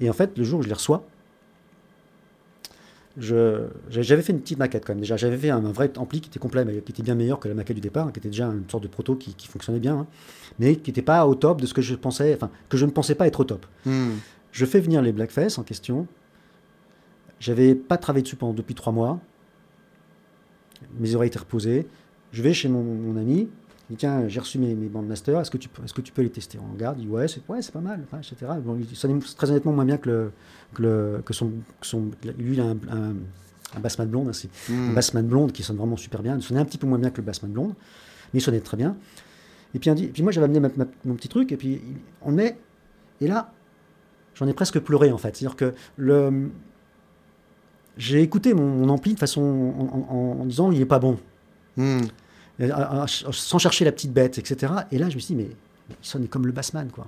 [0.00, 1.04] Et en fait, le jour où je les reçois,
[3.18, 5.00] j'avais fait une petite maquette quand même.
[5.00, 7.48] Déjà, j'avais fait un, vrai ampli qui était complet, mais qui était bien meilleur que
[7.48, 10.06] la maquette du départ, qui était déjà une sorte de proto qui, fonctionnait bien, hein.
[10.58, 12.90] mais qui n'était pas au top de ce que je pensais, enfin que je ne
[12.90, 13.66] pensais pas être au top.
[13.84, 14.14] Hmm.
[14.52, 16.06] Je fais venir les Blackface en question
[17.40, 19.20] j'avais pas travaillé dessus pendant depuis trois mois.
[20.98, 21.86] Mes oreilles étaient reposées.
[22.32, 23.48] Je vais chez mon, ami.
[23.90, 25.40] Il dit Tiens, j'ai reçu mes, mes bandes master.
[25.40, 26.58] Est-ce que, tu, est que tu peux les tester?
[26.58, 26.98] On regarde.
[26.98, 28.52] Il dit Ouais, c'est ouais, pas mal, etc.
[28.62, 30.32] Bon, ça très honnêtement moins bien que, le,
[30.74, 32.76] que, le, que son, son, Lui, il a un,
[33.76, 34.28] un, bassman blonde.
[34.28, 34.90] Hein, hmm.
[34.90, 36.36] Un bassman blonde qui sonne vraiment super bien.
[36.36, 37.74] Il sonnait un petit peu moins bien que le bassman blonde.
[38.32, 38.96] Mais il sonnait très bien.
[39.74, 40.60] Et puis, dit, puis moi, j'avais amené
[41.04, 41.52] mon petit truc.
[41.52, 41.80] Et puis,
[42.22, 42.58] on met.
[43.20, 43.52] Et là,
[44.34, 45.36] j'en ai presque pleuré, en fait.
[45.36, 46.50] C'est-à-dire que le
[47.98, 51.18] j'ai écouté mon, ampli de façon en, disant il est pas bon.
[52.58, 53.06] Hmm.
[53.06, 54.72] sans chercher la petite bête, etc.
[54.90, 55.50] Et là, je me suis dit, mais
[55.90, 57.06] il sonne comme le bassman, quoi.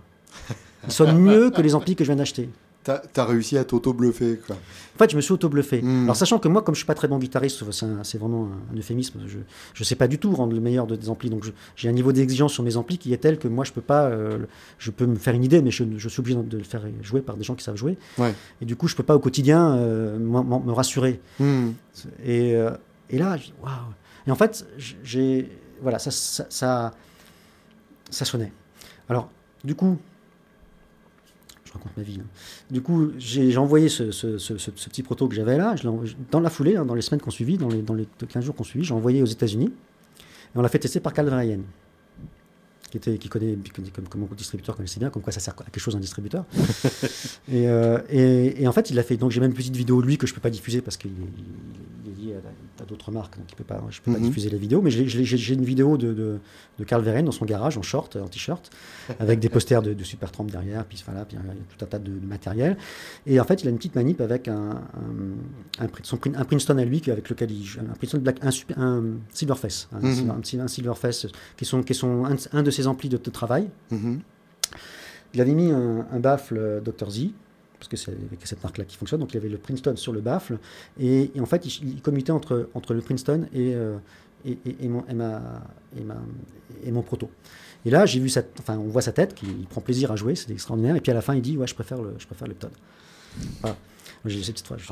[0.87, 2.49] Il sonne mieux que les amplis que je viens d'acheter.
[2.83, 4.57] T'as as réussi à t'auto-bluffer, quoi.
[4.57, 5.83] En fait, je me suis auto-bluffé.
[5.83, 6.05] Hmm.
[6.05, 9.21] Alors, sachant que moi, comme je suis pas très bon guitariste, c'est vraiment un, euphémisme,
[9.27, 11.29] je ne sais pas du tout rendre le meilleur de, des amplis.
[11.29, 11.45] Donc,
[11.77, 14.05] j'ai un niveau d'exigence sur mes amplis qui est tel que moi, je peux pas...
[14.05, 14.39] Euh,
[14.79, 17.21] je peux me faire une idée, mais je, je, suis obligé de le faire jouer
[17.21, 17.99] par des gens qui savent jouer.
[18.63, 21.21] Et du coup, je peux pas au quotidien euh, me rassurer.
[21.39, 21.73] Hmm.
[22.25, 22.71] Et, euh,
[23.11, 23.73] et, là, waouh
[24.27, 24.67] Et en fait,
[25.03, 25.51] j'ai...
[25.83, 26.95] Voilà, ça, ça, ça,
[28.11, 28.53] ça sonnait.
[29.09, 29.31] Alors,
[29.65, 29.99] du coup,
[31.71, 32.19] je raconte ma vie.
[32.21, 32.27] Hein.
[32.71, 35.77] Du coup, j'ai envoyé ce, ce, ce, ce, petit proto que j'avais là.
[35.77, 35.89] Je
[36.31, 38.55] dans la foulée, hein, dans les semaines qu'on suivit, dans les, dans les 15 jours
[38.55, 39.73] qu'on suivit, j'ai envoyé aux États-Unis.
[40.55, 41.41] Et on l'a fait tester par Calvin
[42.91, 43.57] qui, était, qui connaît,
[43.95, 46.45] comme, comme mon distributeur connaissait bien, comme quoi ça sert à quelque chose un distributeur.
[47.49, 49.17] et, euh, et, et, en fait, il l'a fait.
[49.17, 50.97] Donc j'ai même une petite vidéo de lui que je ne peux pas diffuser parce
[50.97, 51.13] qu'il
[52.81, 54.27] lié à, d'autres marques, donc il peut pas, je ne peux pas mhm.
[54.27, 54.83] diffuser la vidéo.
[54.83, 56.39] Mais j'ai une vidéo de, de,
[56.79, 58.71] de Carl Verheyen dans son garage en short, en t-shirt,
[59.19, 61.89] avec des posters de, de Supertramp derrière, puis voilà, puis il y a tout un
[61.89, 62.77] tas de, matériel.
[63.27, 64.83] Et en fait, il a une petite manip avec un,
[65.79, 69.89] un, son, un Princeton à lui, avec lequel il un Princeton Black, un, un Silverface,
[69.93, 70.61] un, mhm.
[70.61, 71.27] un, Silverface,
[71.57, 73.69] qui sont, qui sont un, de ses amplis de, travail.
[73.91, 74.21] Mhm.
[75.35, 77.11] Il avait mis un, baffle euh, Dr.
[77.11, 77.29] Z,
[77.81, 79.21] parce que c'est avec cette marque-là qui fonctionne.
[79.21, 80.59] Donc il y avait le Princeton sur le baffle.
[81.01, 83.97] Et, en fait, il, commutait entre, entre le Princeton et, euh,
[84.45, 85.03] et, mon,
[87.03, 87.31] proto.
[87.87, 90.35] Et là, j'ai vu cette, enfin, on voit sa tête, qui prend plaisir à jouer,
[90.35, 90.95] c'est extraordinaire.
[90.95, 92.49] Et puis à la fin, il dit, ouais, je préfère le, je préfère
[93.63, 93.77] Voilà.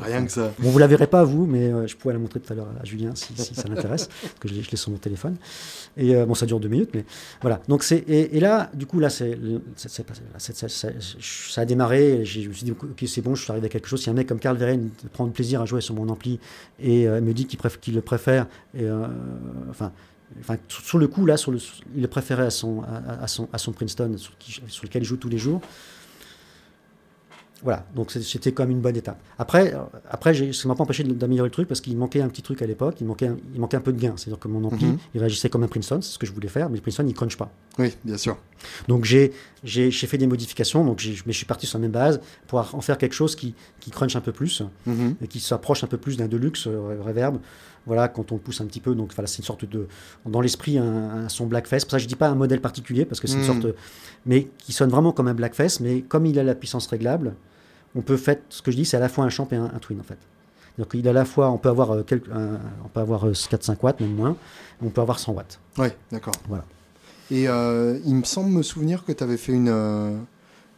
[0.03, 0.53] Rien que ça.
[0.59, 2.85] Bon, vous la verrez pas vous, mais je pourrais la montrer tout à l'heure à
[2.85, 5.37] Julien si, ça l'intéresse, parce que je l'ai sur mon téléphone.
[5.97, 7.05] Et bon, ça dure deux minutes, mais
[7.41, 7.61] voilà.
[7.69, 9.39] Donc c'est et, là, du coup là, c'est
[9.77, 12.25] ça a démarré.
[12.25, 14.03] Je me suis dit ok, c'est bon, je suis arrivé à quelque chose.
[14.03, 16.41] Si un mec comme Carl Verheyen prend du plaisir à jouer sur mon ampli
[16.81, 18.87] et me dit qu'il le préfère, et
[19.71, 19.93] enfin
[20.41, 21.59] Enfin, sur le coup, là, sur le,
[21.95, 24.33] il le préférait à son, à, son, à son Princeton, sur,
[24.69, 25.61] sur, lequel il joue tous les jours.
[27.63, 29.21] Voilà, donc c'était quand même une bonne étape.
[29.39, 29.75] Après,
[30.11, 32.63] après ça ne m'a pas empêché d'améliorer le truc parce qu'il manquait un petit truc
[32.63, 34.15] à l'époque, il manquait, un, il manquait un peu de gain.
[34.17, 34.99] C'est-à-dire que mon ampli, mhm.
[35.15, 37.11] il réagissait comme un Princeton, c'est ce que je voulais faire, mais le Princeton, il
[37.11, 37.51] ne crunch pas.
[37.79, 38.37] Oui, bien sûr.
[38.87, 39.33] Donc j'ai
[39.91, 42.99] fait des modifications, donc mais je suis parti sur la même base pour en faire
[42.99, 45.17] quelque chose qui, qui crunch un peu plus mhm.
[45.23, 47.39] et qui s'approche un peu plus d'un Deluxe euh, Reverb
[47.89, 48.95] voilà, quand on le pousse un petit peu.
[48.95, 49.89] Donc voilà, c'est une sorte de,
[50.25, 51.85] dans l'esprit, un, son blackface.
[51.85, 53.63] Pour ça, je dis pas un modèle particulier parce que c'est une hmm.
[53.63, 53.75] sorte,
[54.27, 55.81] mais qui sonne vraiment comme un blackface.
[55.81, 57.35] Mais comme il a la puissance réglable,
[57.97, 59.69] on peut faire, ce que je dis, c'est à la fois un champ et un,
[59.81, 60.19] twin en fait.
[60.79, 63.73] Donc il a à la fois, on peut avoir, euh, quelques, on peut avoir 4-5
[63.73, 64.37] euh, watts, même moins,
[64.81, 65.59] on peut avoir 100 watts.
[65.77, 66.35] Oui, d'accord.
[66.49, 66.65] Voilà.
[67.31, 70.27] Et euh, il me semble me souvenir que tu avais fait une,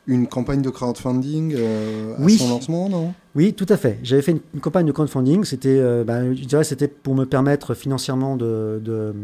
[0.07, 3.15] une campagne de crowdfunding euh, à son lancement, non?
[3.35, 3.99] Oui, tout à fait.
[4.03, 5.45] J'avais fait une, campagne de crowdfunding.
[5.45, 9.15] C'était, euh, bah, je dirais, c'était pour me permettre financièrement de,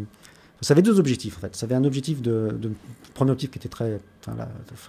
[0.60, 1.56] Ça avait deux objectifs en fait.
[1.56, 2.70] Ça avait un objectif de, de
[3.14, 3.98] premier objectif qui était très,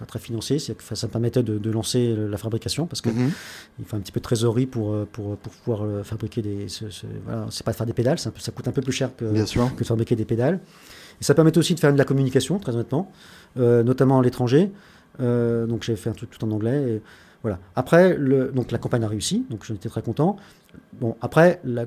[0.06, 3.30] très financier, c'est que ça me permettait de, lancer la fabrication parce que mhm.
[3.78, 6.68] il faut un petit peu de trésorerie pour, pour, pour pouvoir euh, fabriquer des.
[6.68, 6.84] Ce,
[7.24, 9.80] voilà, c'est pas de faire des pédales, ça coûte un peu plus cher que, que
[9.80, 10.60] de fabriquer des pédales.
[11.20, 13.10] Et ça permettait aussi de faire de la communication, très honnêtement,
[13.56, 14.70] notamment à l'étranger.
[15.20, 16.82] Euh, donc j'ai fait un truc tout en anglais.
[16.82, 17.02] Et,
[17.42, 17.58] voilà.
[17.76, 18.16] Après,
[18.52, 20.36] donc la campagne a réussi, donc j'en étais très content.
[21.00, 21.86] Bon, après, la,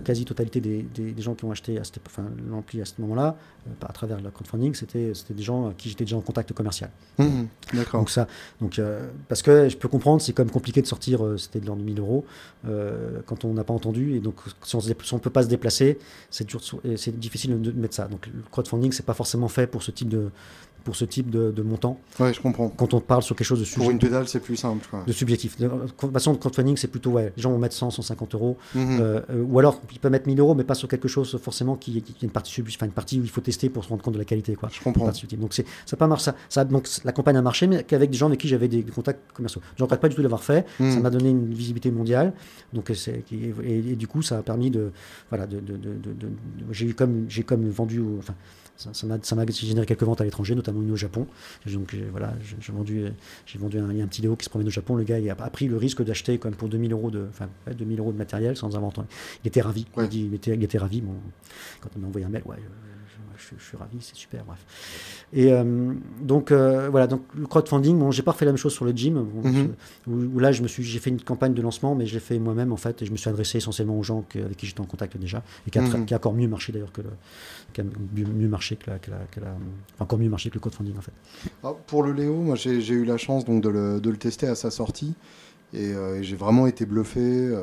[0.00, 3.36] quasi-totalité des, gens qui ont acheté enfin, l'ampli à ce moment-là,
[3.66, 6.90] euh, à travers le crowdfunding, c'était des gens à qui j'étais déjà en contact commercial.
[7.18, 7.44] Mmh,
[7.74, 8.00] d'accord.
[8.00, 8.26] Donc ça,
[8.60, 11.66] donc, euh, parce que je peux comprendre, c'est quand même compliqué de sortir, c'était de
[11.66, 12.24] l'ordre de 1000 euros,
[13.26, 15.98] quand on n'a pas entendu, et donc si on ne peut pas se déplacer,
[16.30, 18.08] c'est difficile de mettre ça.
[18.08, 20.30] Donc le crowdfunding, c'est pas forcément fait pour ce type de,
[20.86, 21.98] pour ce type de, montant.
[22.20, 22.68] Oui, je comprends.
[22.68, 23.82] Quand on parle sur quelque chose de subjectif.
[23.82, 24.86] Pour une pédale, c'est plus simple.
[25.04, 25.58] De subjectif.
[25.58, 28.56] De toute façon, le crowdfunding, c'est plutôt, ouais, les gens vont mettre 100, 150 euros.
[28.74, 28.98] Mhm.
[29.00, 32.02] Euh, ou alors, ils peuvent mettre 1000 euros, mais pas sur quelque chose forcément qui,
[32.02, 34.14] qui est une partie, enfin, une partie où il faut tester pour se rendre compte
[34.14, 34.54] de la qualité.
[34.54, 34.68] Quoi.
[34.72, 35.10] Je comprends.
[35.38, 36.06] Donc, c'est, ça pas.
[36.18, 38.82] Ça, ça, donc, la campagne a marché, mais qu'avec des gens avec qui j'avais des,
[38.82, 39.60] contacts commerciaux.
[39.76, 40.66] Je regrette pas du tout d'avoir fait.
[40.80, 40.92] Mhm.
[40.92, 42.32] Ça m'a donné une visibilité mondiale.
[42.72, 44.92] Donc, c'est, et, et, du coup, ça a permis de.
[45.30, 46.28] Voilà, de, de, de,
[46.70, 48.02] j'ai, comme, j'ai comme vendu.
[48.18, 48.34] Enfin,
[48.76, 51.26] ça m'a ça généré quelques ventes à l'étranger, notamment une au Japon.
[51.66, 53.06] Donc voilà, j'ai vendu,
[53.46, 54.96] j'ai vendu un, un petit Léo qui se promène au Japon.
[54.96, 57.48] Le gars il a, pris le risque d'acheter quand même pour 2000 euros de, enfin,
[57.70, 58.92] 2000 euros de matériel sans avoir.
[59.44, 59.86] Il était ravi.
[59.96, 61.00] Il, dit, il, était, il, était, ravi.
[61.00, 61.14] Bon,
[61.80, 62.56] quand on m'a envoyé un mail, ouais,
[63.38, 64.58] je, suis ravi, c'est super, bref.
[65.32, 68.72] Et euh, donc, euh, voilà, donc le crowdfunding, bon, j'ai pas refait la même chose
[68.72, 69.74] sur le gym, mhm.
[70.06, 72.38] où, là, je me suis, j'ai fait une campagne de lancement, mais je l'ai fait
[72.38, 74.86] moi-même, en fait, et je me suis adressé essentiellement aux gens avec qui j'étais en
[74.86, 76.06] contact déjà, et qui a, mhm.
[76.06, 77.10] qui a, encore mieux marché d'ailleurs que le,
[77.72, 79.54] qui a mieux marché que la, que la,
[79.98, 81.12] encore mieux marché que le crowdfunding, en fait.
[81.62, 84.46] Ah, pour le Léo, moi, j'ai, eu la chance donc de le, de le tester
[84.46, 85.14] à sa sortie,
[85.72, 87.54] et, euh, j'ai vraiment été bluffé.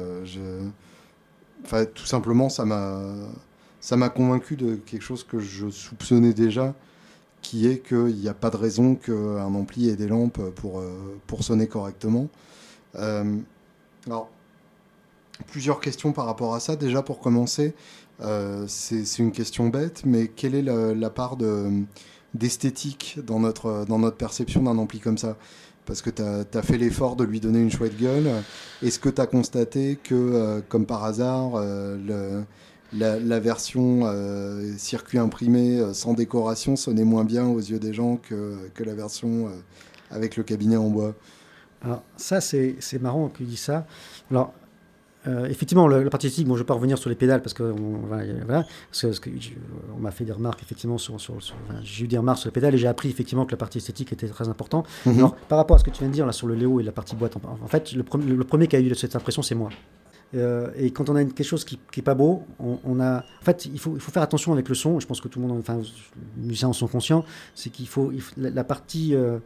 [1.66, 3.02] Enfin, tout simplement, ça m'a
[3.84, 6.74] ça m'a convaincu de quelque chose que je soupçonnais déjà,
[7.42, 11.20] qui est qu'il n'y a pas de raison qu'un ampli ait des lampes pour, euh,
[11.28, 12.30] pour sonner correctement.
[12.96, 13.40] Euh,
[14.08, 14.30] alors,
[15.48, 16.78] plusieurs questions par rapport à ça.
[16.78, 17.76] Déjà, pour commencer,
[18.22, 21.36] euh, c'est une question bête, mais quelle est la, part
[22.34, 25.36] d'esthétique dans notre, dans notre perception d'un ampli comme ça?
[25.86, 28.32] Parce que tu as, fait l'effort de lui donner une chouette gueule.
[28.82, 32.46] Est-ce que tu as constaté que, comme par hasard, le,
[32.98, 38.18] la, version euh, circuit imprimé euh, sans décoration sonnait moins bien aux yeux des gens
[38.18, 39.52] que, que la version euh,
[40.12, 41.16] avec le cabinet en bois.
[41.84, 43.86] Alors ça, c'est marrant qu'il dise ça.
[44.32, 44.54] Alors,
[45.50, 47.74] effectivement, la, partie esthétique, bon, je ne vais pas revenir sur les pédales parce qu'on
[48.08, 48.24] voilà,
[49.94, 51.36] on m'a fait des remarques effectivement sur, sur,
[51.82, 54.14] j'ai eu des remarques sur les pédales et j'ai appris effectivement que la partie esthétique
[54.14, 54.88] était très importante.
[55.06, 55.18] Mhm.
[55.18, 56.84] Alors, par rapport à ce que tu viens de dire là sur le Léo et
[56.84, 59.70] la partie boîte, en, fait, le, le premier qui a eu cette impression, c'est moi.
[60.36, 63.20] Euh, et quand on a quelque chose qui n'est pas beau, on, a.
[63.20, 65.00] En fait, il faut, il faut faire attention avec le son.
[65.00, 65.80] Je pense que tout le monde, enfin,
[66.38, 67.24] les musiciens en sont conscients.
[67.56, 69.16] C'est qu'il faut, la, partie.
[69.16, 69.40] Euh,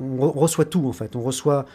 [0.00, 1.16] on, reçoit tout en fait.
[1.16, 1.66] On reçoit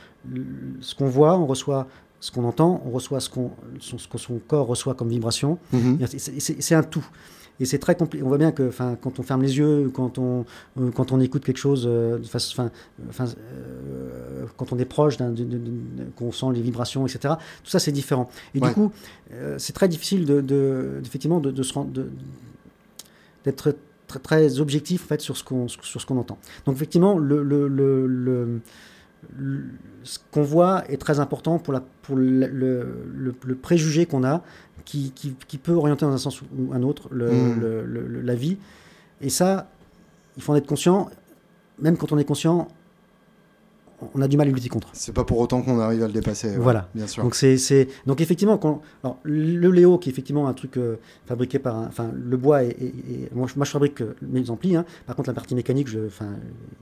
[0.82, 1.88] ce qu'on voit, on reçoit
[2.20, 5.58] ce qu'on entend, on reçoit ce, qu'on, ce que son corps reçoit comme vibration.
[5.74, 6.60] Mm-hmm.
[6.60, 7.06] C'est un tout.
[7.62, 8.26] Et c'est très compliqué.
[8.26, 10.46] On voit bien que quand on ferme les yeux, quand on,
[10.80, 12.18] euh, quand on écoute quelque chose, euh,
[12.60, 15.18] euh, quand on est proche,
[16.16, 18.30] qu'on sent les vibrations, etc., tout ça c'est différent.
[18.56, 18.92] Et du coup,
[19.60, 21.92] c'est très difficile de, effectivement de, se rendre,
[23.46, 23.76] d'être
[24.08, 26.40] très, très, objectif en fait, sur ce qu'on sur ce qu'on entend.
[26.66, 28.62] Donc effectivement, le, le, le,
[30.04, 34.42] ce qu'on voit est très important pour, la, pour le, le, préjugé qu'on a
[34.86, 38.22] qui, qui, qui, peut orienter dans un sens ou un autre mmh.
[38.24, 38.58] la vie.
[39.22, 39.70] Et ça,
[40.38, 41.10] il faut en être conscient.
[41.80, 42.68] Même quand on est conscient,
[44.14, 44.90] on a du mal à lutter contre.
[44.94, 46.56] C'est pas pour autant qu'on arrive à le dépasser.
[46.58, 46.90] Voilà.
[46.96, 47.24] Bien sûr.
[47.24, 48.82] Donc c'est, donc effectivement, quand,
[49.24, 52.76] le Léo qui est effectivement un truc euh, fabriqué par, enfin le bois et,
[53.34, 54.76] moi, je, fabrique euh, mes amplis.
[54.76, 54.86] Hein.
[55.06, 56.30] Par contre la partie mécanique, je, enfin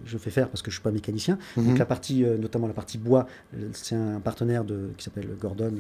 [0.05, 1.38] je fais faire parce que je suis pas mécanicien.
[1.57, 1.67] Mhm.
[1.67, 3.28] Donc la partie, euh, notamment la partie bois,
[3.74, 5.74] c'est un partenaire de, qui s'appelle Gordon,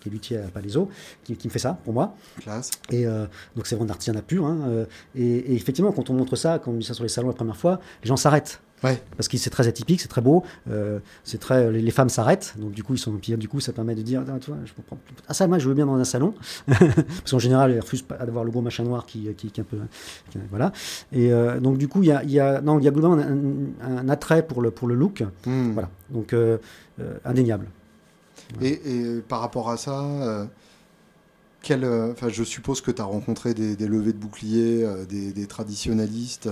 [0.00, 0.88] qui est luthier à Palaiso,
[1.24, 2.14] qui, me fait ça pour moi.
[2.40, 2.70] Classe.
[2.90, 4.46] Et donc c'est vraiment artisanat pur.
[4.46, 7.28] Hein, et, et, effectivement, quand on montre ça, quand on met ça sur les salons
[7.28, 8.60] la première fois, les gens s'arrêtent.
[8.80, 12.72] Parce que c'est très atypique, c'est très beau, euh, c'est très, les, femmes s'arrêtent, donc
[12.72, 14.72] du coup ils sont puis du coup ça permet de dire, ah, tu vois, je
[14.72, 14.98] comprends.
[15.28, 16.34] Ah ça, moi je veux bien dans un salon,
[16.66, 19.62] parce qu'en général ils refusent pas d'avoir le gros machin noir qui, qui, qui est
[19.62, 19.78] un peu,
[20.50, 20.72] voilà.
[21.12, 23.22] Et euh, donc du coup il y a, y a, non, il y a globalement
[23.82, 25.72] un, attrait pour le pour le look, hmm.
[25.72, 25.90] voilà.
[26.10, 26.58] Donc euh,
[27.24, 27.66] indéniable.
[28.60, 28.78] Et,
[29.26, 30.48] par rapport à ça.
[31.68, 36.48] Enfin, je suppose que tu as rencontré des, des, levées de boucliers, des, des, traditionnalistes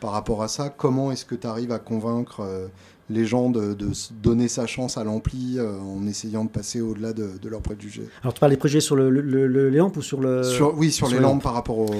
[0.00, 2.66] par rapport à ça, comment est-ce que tu arrives à convaincre euh,
[3.10, 3.76] les gens de,
[4.22, 8.08] donner sa chance à l'ampli euh, en essayant de passer au-delà de, leurs préjugés?
[8.22, 10.42] Alors tu parles des préjugés sur le, les lampes ou sur le...
[10.76, 11.90] oui, sur, les, lampes, par rapport aux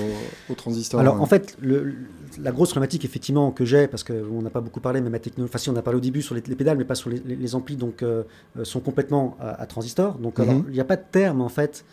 [0.48, 1.00] au transistors.
[1.00, 5.00] Alors en fait, la grosse problématique effectivement que j'ai, parce qu'on n'a pas beaucoup parlé,
[5.00, 6.94] mais ma technologie, enfin si on a parlé au début sur les, pédales, mais pas
[6.94, 8.22] sur les, amplis, donc euh,
[8.62, 10.14] sont complètement à, transistors.
[10.18, 10.64] Donc mhm.
[10.68, 11.84] il n'y a pas de terme en fait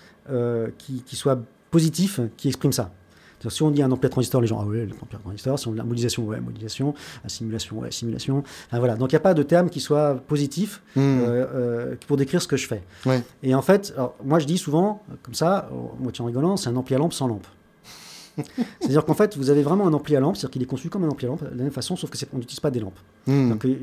[0.78, 1.40] qui, qui soit
[1.72, 2.92] positif qui exprime ça.
[3.50, 5.60] Si on dit un ampli à transistor, les gens, ah ouais, l'ampli à transistor.
[5.60, 6.94] Si on dit la modulation, ouais, modulation.
[7.24, 8.44] La simulation, ouais, simulation.
[8.72, 8.96] voilà.
[8.96, 11.00] Donc il n'y a pas de terme qui soit positif hmm.
[11.00, 12.84] euh, euh, pour décrire ce que je fais.
[13.44, 15.70] Et en fait, moi je dis souvent, comme ça,
[16.00, 17.48] moitié en rigolant, c'est un ampli à lampe sans lampe.
[18.80, 21.04] C'est-à-dire qu'en fait, vous avez vraiment un ampli à lampe, c'est-à-dire qu'il est conçu comme
[21.04, 23.00] un ampli à lampe, de la même façon, sauf qu'on n'utilise pas des lampes.
[23.26, 23.50] Hmm.
[23.50, 23.76] Donc, euh,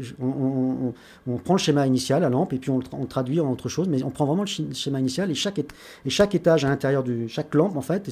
[1.26, 3.88] on, prend le schéma initial à lampe et puis on, le traduit en autre chose,
[3.88, 7.26] mais on prend vraiment le schéma initial et chaque, et chaque étage à l'intérieur de
[7.26, 8.11] chaque lampe, en fait,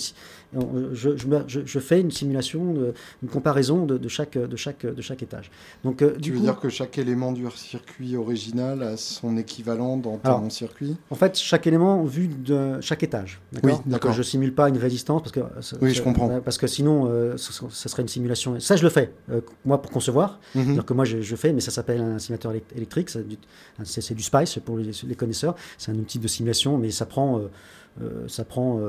[0.93, 1.11] je,
[1.47, 5.51] je, fais une simulation, une comparaison de, chaque, de, chaque, de chaque étage.
[5.85, 10.19] Donc, euh, tu veux dire que chaque élément du circuit original a son équivalent dans
[10.19, 10.97] ton circuit?
[11.11, 13.41] En fait, chaque élément vu de chaque étage.
[13.63, 14.13] Oui, d'accord.
[14.13, 15.41] Je ne simule pas une résistance parce que.
[15.81, 17.53] Oui, je comprends parce que sinon, euh, ce,
[17.89, 18.59] serait une simulation.
[18.61, 20.39] Ça, je le fais, euh, moi, pour concevoir.
[20.55, 20.65] Mhm.
[20.65, 23.11] C'est-à-dire que moi, je, fais, mais ça s'appelle un simulateur électrique.
[23.11, 25.55] C'est du, SPICE pour les, connaisseurs.
[25.79, 27.39] C'est un outil de simulation, mais ça prend.
[27.39, 28.81] Euh, ça prend,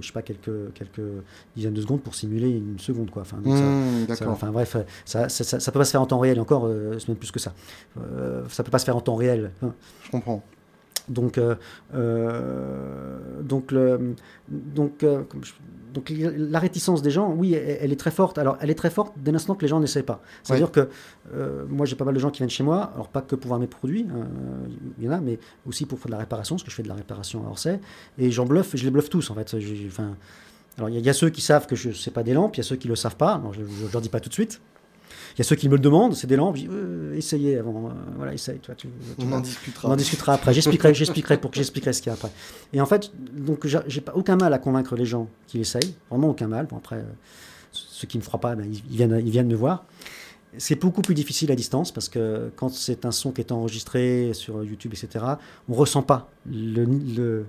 [0.00, 1.00] je sais pas, quelques, quelques
[1.54, 3.08] dizaines de secondes pour simuler une seconde.
[3.08, 3.22] Quoi.
[3.22, 6.68] Enfin, mhm, enfin bref, ça, ça, ça, peut pas se faire en temps réel, encore,
[6.98, 7.54] c'est même plus que ça.
[8.48, 9.52] ça peut pas se faire en temps réel.
[10.02, 10.42] Je comprends.
[11.08, 11.38] Donc,
[13.44, 14.14] donc, le,
[14.48, 15.04] donc,
[15.98, 18.38] donc la réticence des gens, oui, elle, est très forte.
[18.38, 20.22] Alors, elle est très forte dès l'instant que les gens n'essaient pas.
[20.44, 20.88] C'est-à-dire que
[21.34, 23.48] euh, moi, j'ai pas mal de gens qui viennent chez moi, alors pas que pour
[23.48, 24.28] voir mes produits, hein,
[24.98, 26.84] il y en a, mais aussi pour faire de la réparation, parce que je fais
[26.84, 27.80] de la réparation à Orsay,
[28.16, 29.56] et j'en bluffe, je les bluffe tous, en fait.
[29.88, 30.14] Enfin,
[30.76, 32.60] alors, il y, a ceux qui savent que je sais pas des lampes, il y
[32.60, 34.60] a ceux qui le savent pas, alors je, ne leur dis pas tout de suite.
[35.38, 37.58] Il y a ceux qui me le demandent, c'est des lampes, je dis, euh, essayez
[37.58, 38.58] avant, euh, voilà, essaye.
[38.58, 38.88] Toi, tu,
[39.20, 39.88] on en discutera.
[39.88, 42.30] On en discutera après, j'expliquerai, j'expliquerai pour que j'expliquerai ce qu'il y a après.
[42.72, 46.30] Et en fait, donc, j'ai pas aucun mal à convaincre les gens qui essayent, vraiment
[46.30, 46.66] aucun mal.
[46.66, 47.04] Bon, après,
[47.70, 49.84] ceux qui ne fera pas, ben, ils, viennent, ils viennent me voir.
[50.56, 54.32] C'est beaucoup plus difficile à distance parce que quand c'est un son qui est enregistré
[54.32, 55.24] sur YouTube, etc.,
[55.68, 57.46] on ne ressent pas le, le,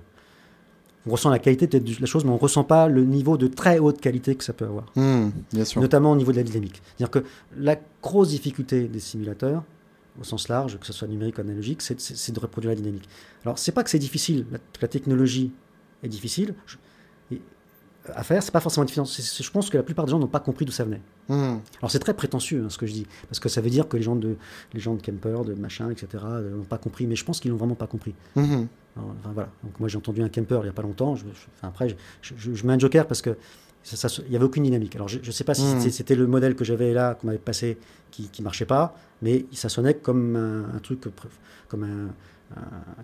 [1.06, 3.46] on ressent la qualité de la chose, mais on ne ressent pas le niveau de
[3.46, 4.84] très haute qualité que ça peut avoir.
[4.96, 5.80] Hmm, bien sûr.
[5.80, 6.82] Notamment au niveau de la dynamique.
[6.84, 7.24] C'est-à-dire que
[7.56, 9.62] la grosse difficulté des simulateurs,
[10.20, 13.08] au sens large, que ce soit numérique ou analogique, c'est de reproduire la dynamique.
[13.44, 14.44] Alors, c'est pas que c'est difficile,
[14.80, 15.52] la, technologie
[16.02, 16.54] est difficile
[18.14, 19.44] à faire, c'est pas forcément difficile.
[19.44, 21.02] je pense que la plupart des gens n'ont pas compris d'où ça venait.
[21.28, 21.58] Hmm.
[21.78, 23.96] Alors, c'est très prétentieux hein, ce que je dis, parce que ça veut dire que
[23.96, 24.36] les gens de,
[24.72, 27.56] les gens de camper, de machin, etc., n'ont pas compris, mais je pense qu'ils n'ont
[27.56, 28.14] vraiment pas compris.
[28.34, 28.64] Hmm
[28.96, 29.48] voilà.
[29.62, 31.16] Donc moi j'ai entendu un camper il n'y a pas longtemps.
[31.16, 31.24] Je,
[31.62, 33.36] après, je, mets un joker parce que
[33.92, 34.94] il n'y avait aucune dynamique.
[34.96, 35.90] Alors je ne sais pas si hmm.
[35.90, 37.78] c'était le modèle que j'avais là, qu'on m'avait passé,
[38.10, 41.00] qui ne marchait pas, mais ça sonnait comme un, truc,
[41.68, 42.08] comme un,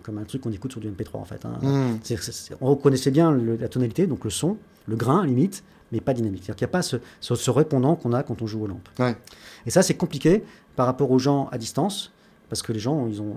[0.03, 1.45] comme un truc qu'on écoute sur du MP3 en fait.
[1.45, 1.57] Hein.
[1.61, 1.97] Hmm.
[2.61, 6.43] on reconnaissait bien la tonalité, donc le son, le grain limite, mais pas dynamique.
[6.43, 8.89] C'est-à-dire qu'il n'y a pas ce, ce, répondant qu'on a quand on joue aux lampes.
[9.65, 10.43] Et ça c'est compliqué
[10.75, 12.11] par rapport aux gens à distance
[12.49, 13.35] parce que les gens, ils ont.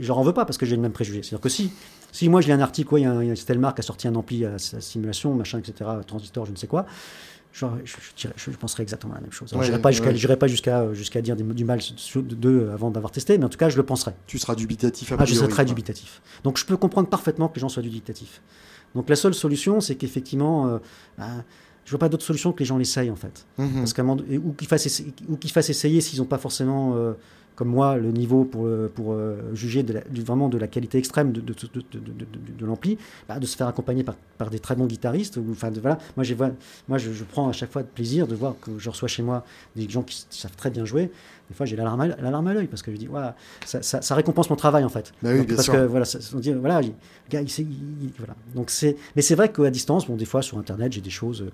[0.00, 1.22] Je leur en veux pas parce que j'ai le même préjugé.
[1.22, 1.70] C'est-à-dire que si,
[2.12, 4.14] si moi je lis un article, il y a, un, a qui a sorti un
[4.14, 6.86] ampli à, simulation, machin, etc., transistor, je ne sais quoi,
[7.52, 7.66] je,
[8.36, 9.50] je, penserais exactement la même chose.
[9.50, 11.80] je n'irai pas jusqu'à pas jusqu'à dire du mal
[12.16, 14.14] d'eux avant d'avoir testé, mais en tout cas, je le penserais.
[14.26, 16.22] Tu seras dubitatif à ah, Je serai très dubitatif.
[16.44, 18.42] Donc je peux comprendre parfaitement que les gens soient dubitatifs.
[18.94, 20.68] Donc la seule solution, c'est qu'effectivement.
[20.68, 20.78] Euh,
[21.16, 21.44] bah,
[21.84, 23.46] je vois pas d'autre solution que les gens l'essayent en fait.
[23.56, 23.76] Mhm.
[23.76, 25.14] Parce ou qu'ils fassent, essayer,
[25.50, 27.14] fassent essayer s'ils n'ont pas forcément euh,
[27.58, 29.16] comme moi le niveau pour, pour
[29.52, 32.98] juger de vraiment de la qualité extrême de, de, l'ampli,
[33.28, 35.40] bah, de se faire accompagner par, par, des très bons guitaristes.
[35.50, 35.98] enfin, voilà.
[36.16, 36.24] Moi,
[36.86, 39.24] moi je, je, prends à chaque fois de plaisir de voir que je reçois chez
[39.24, 39.44] moi
[39.74, 41.10] des gens qui savent très bien jouer.
[41.48, 43.34] Des fois, j'ai la larme à l'œil parce que je dis, voilà,
[43.64, 45.12] ça, ça, récompense mon travail en fait.
[45.22, 45.72] Bah oui, parce sûr.
[45.72, 46.92] que voilà, on dit, voilà, le
[47.30, 47.66] gars, il, sait,
[48.18, 48.34] voilà.
[48.54, 51.42] Donc c'est, mais c'est vrai qu'à distance, bon, des fois sur Internet, j'ai des choses,
[51.42, 51.50] euh,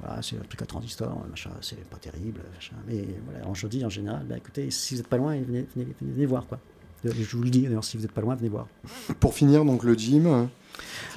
[0.00, 2.74] voilà, c'est un truc à transistor, machin, c'est pas terrible, machin.
[2.88, 5.86] Mais voilà, je dis en général, bah, écoutez, si vous n'êtes pas loin, venez, venez,
[6.00, 6.58] venez, voir quoi.
[7.04, 8.66] Je vous le dis, d'ailleurs, si vous n'êtes pas loin, venez voir.
[9.20, 10.48] Pour finir, donc le gym,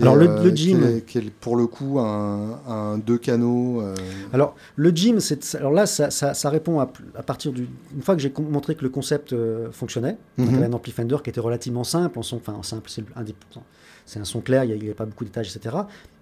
[0.02, 3.82] alors le, euh, gym, qui est, pour le coup un, deux canaux.
[3.82, 3.96] Euh.
[4.34, 7.68] Alors le gym, c'est alors là ça, ça, répond à, à, partir d'une
[8.02, 11.40] fois que j'ai montré que le concept euh, fonctionnait, mm un ampli Fender qui était
[11.40, 13.34] relativement simple en son, enfin simple, c'est un des
[14.10, 15.76] c'est un son clair, il n'y a, pas beaucoup d'étages, etc.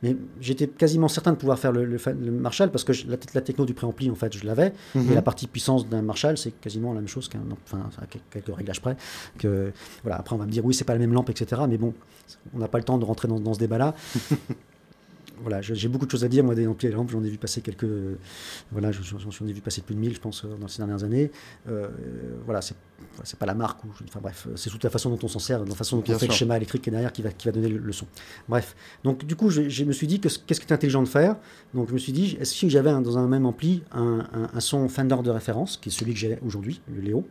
[0.04, 1.98] Mais j'étais quasiment certain de pouvoir faire le,
[2.32, 4.74] Marshall parce que la, la, techno du préampli, en fait, je l'avais.
[4.94, 7.40] Et la partie puissance d'un Marshall, c'est quasiment la même chose qu'un.
[7.64, 7.90] Enfin,
[8.30, 8.98] quelques réglages près.
[9.38, 9.72] Que,
[10.04, 11.62] voilà, après, on va me dire, oui, c'est pas la même lampe, etc.
[11.70, 11.94] Mais bon,
[12.54, 13.96] on n'a pas le temps de rentrer dans, dans ce débat-là.
[15.42, 16.44] voilà, j'ai beaucoup de choses à dire.
[16.44, 17.88] Moi, des amplis et lampes, j'en ai vu passer quelques.
[18.72, 21.32] Voilà, j'en ai vu passer plus de 1000, je pense, euh, dans ces dernières années.
[21.70, 21.88] Euh,
[22.46, 22.76] voilà, c'est
[23.40, 23.84] pas la marque.
[23.84, 26.18] Ou, enfin bref, c'est toute la façon dont on s'en sert, la façon dont on
[26.18, 28.08] fait le schéma électrique qui est derrière qui va, qui va donner le, son.
[28.48, 31.36] Bref, donc du coup, je, me suis dit qu'est-ce qui était intelligent de faire?
[31.74, 34.88] Donc je me suis dit, est-ce que j'avais dans un même ampli un, un, son
[34.90, 37.28] Fender de référence, qui est celui que j'ai aujourd'hui, le Léo,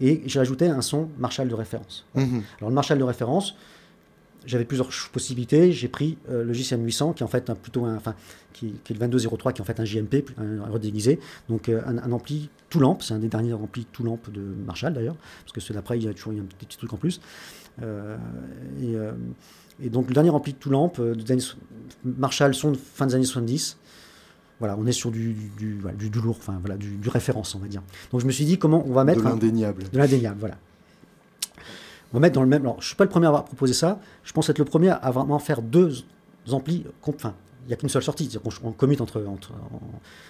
[0.00, 2.06] et j'ai ajouté un son Marshall de référence.
[2.14, 2.42] Mhm.
[2.58, 3.56] Alors le Marshall de référence,
[4.46, 5.72] j'avais plusieurs possibilités.
[5.72, 8.14] J'ai pris euh, le JCM 800, qui est en fait un, plutôt un, enfin,
[8.52, 11.20] qui, qui, est le 2203, qui est en fait un JMP, un, redéguisé.
[11.48, 14.94] Donc euh, un, ampli tout lampe, c'est un des derniers amplis tout lampe de Marshall
[14.94, 17.20] d'ailleurs, parce que ceux d'après, il y a toujours un petit, truc en plus.
[17.82, 18.16] Euh,
[19.80, 21.00] et, donc le dernier ampli tout lampe,
[22.04, 23.78] Marshall son de fin des années 70.
[24.58, 27.66] Voilà, on est sur du, du, du, lourd, enfin voilà, du, du référence, on va
[27.66, 27.82] dire.
[28.12, 29.22] Donc je me suis dit comment on va mettre.
[29.22, 29.84] De l'indéniable.
[29.92, 30.56] De l'indéniable, voilà
[32.14, 32.62] va mettre dans le même.
[32.62, 33.98] Alors, je suis pas le premier à avoir proposé ça.
[34.22, 36.04] Je pense être le premier à vraiment faire deux
[36.50, 36.84] amplis.
[37.06, 37.34] Enfin,
[37.64, 38.28] il n'y a qu'une seule sortie.
[38.30, 39.24] C'est-à-dire qu'on commute entre.
[39.26, 39.52] entre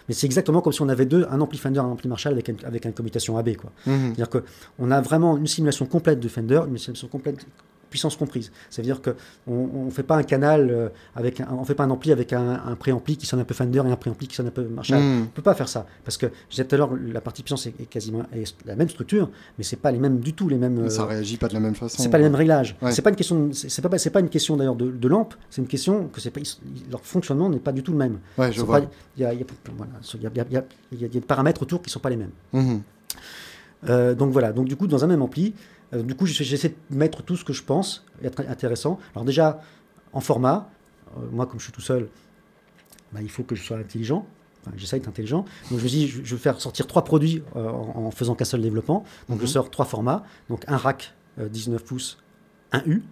[0.08, 2.34] Mais c'est exactement comme si on avait deux, un ampli Fender et un ampli Marshall
[2.34, 3.56] avec, avec une commutation AB.
[3.56, 3.70] Quoi.
[3.86, 4.14] Mhm.
[4.14, 7.46] C'est-à-dire qu'on a vraiment une simulation complète de Fender, une simulation complète
[7.92, 8.50] puissance comprise.
[8.70, 11.84] Ça veut dire qu'on ne fait pas un canal euh, avec un, on fait pas
[11.84, 14.34] un ampli avec un, un préampli qui sonne un peu Fender et un préampli qui
[14.34, 14.98] sonne un peu Marshall.
[14.98, 15.02] Hmm.
[15.02, 17.42] On ne peut pas faire ça parce que je disais tout à l'heure la partie
[17.42, 18.24] puissance est, quasiment
[18.64, 20.88] la même structure, mais c'est pas les mêmes du tout les mêmes.
[20.88, 22.02] ça euh, réagit pas de la même façon.
[22.02, 22.76] C'est pas les mêmes réglages.
[22.90, 23.50] C'est pas une question.
[23.52, 25.34] C'est pas c'est pas une question d'ailleurs de, de, lampe.
[25.50, 26.40] C'est une question que c'est pas
[26.90, 28.18] leur fonctionnement n'est pas du tout le même.
[28.38, 28.80] Ouais, je vois.
[29.16, 32.32] Il y a, y, a, des paramètres autour qui sont pas les mêmes.
[32.52, 32.80] Mhm.
[33.88, 34.52] Euh, donc voilà.
[34.52, 35.54] Donc du coup dans un même ampli
[35.94, 38.98] euh, du coup, j'essaie de mettre tout ce que je pense être intéressant.
[39.14, 39.60] Alors déjà,
[40.12, 40.70] en format,
[41.16, 42.08] euh, moi, comme je suis tout seul,
[43.12, 44.26] bah, il faut que je sois intelligent.
[44.62, 45.44] Enfin, j'essaie d'être intelligent.
[45.70, 48.62] Donc je me dis, je vais faire sortir trois produits euh, en, faisant qu'un seul
[48.62, 49.04] développement.
[49.28, 49.48] Donc je mhm.
[49.48, 50.24] sors trois formats.
[50.48, 52.18] Donc un rack 19 pouces,
[52.72, 53.02] un U,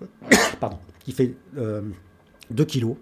[0.60, 2.94] pardon, qui fait 2 kg.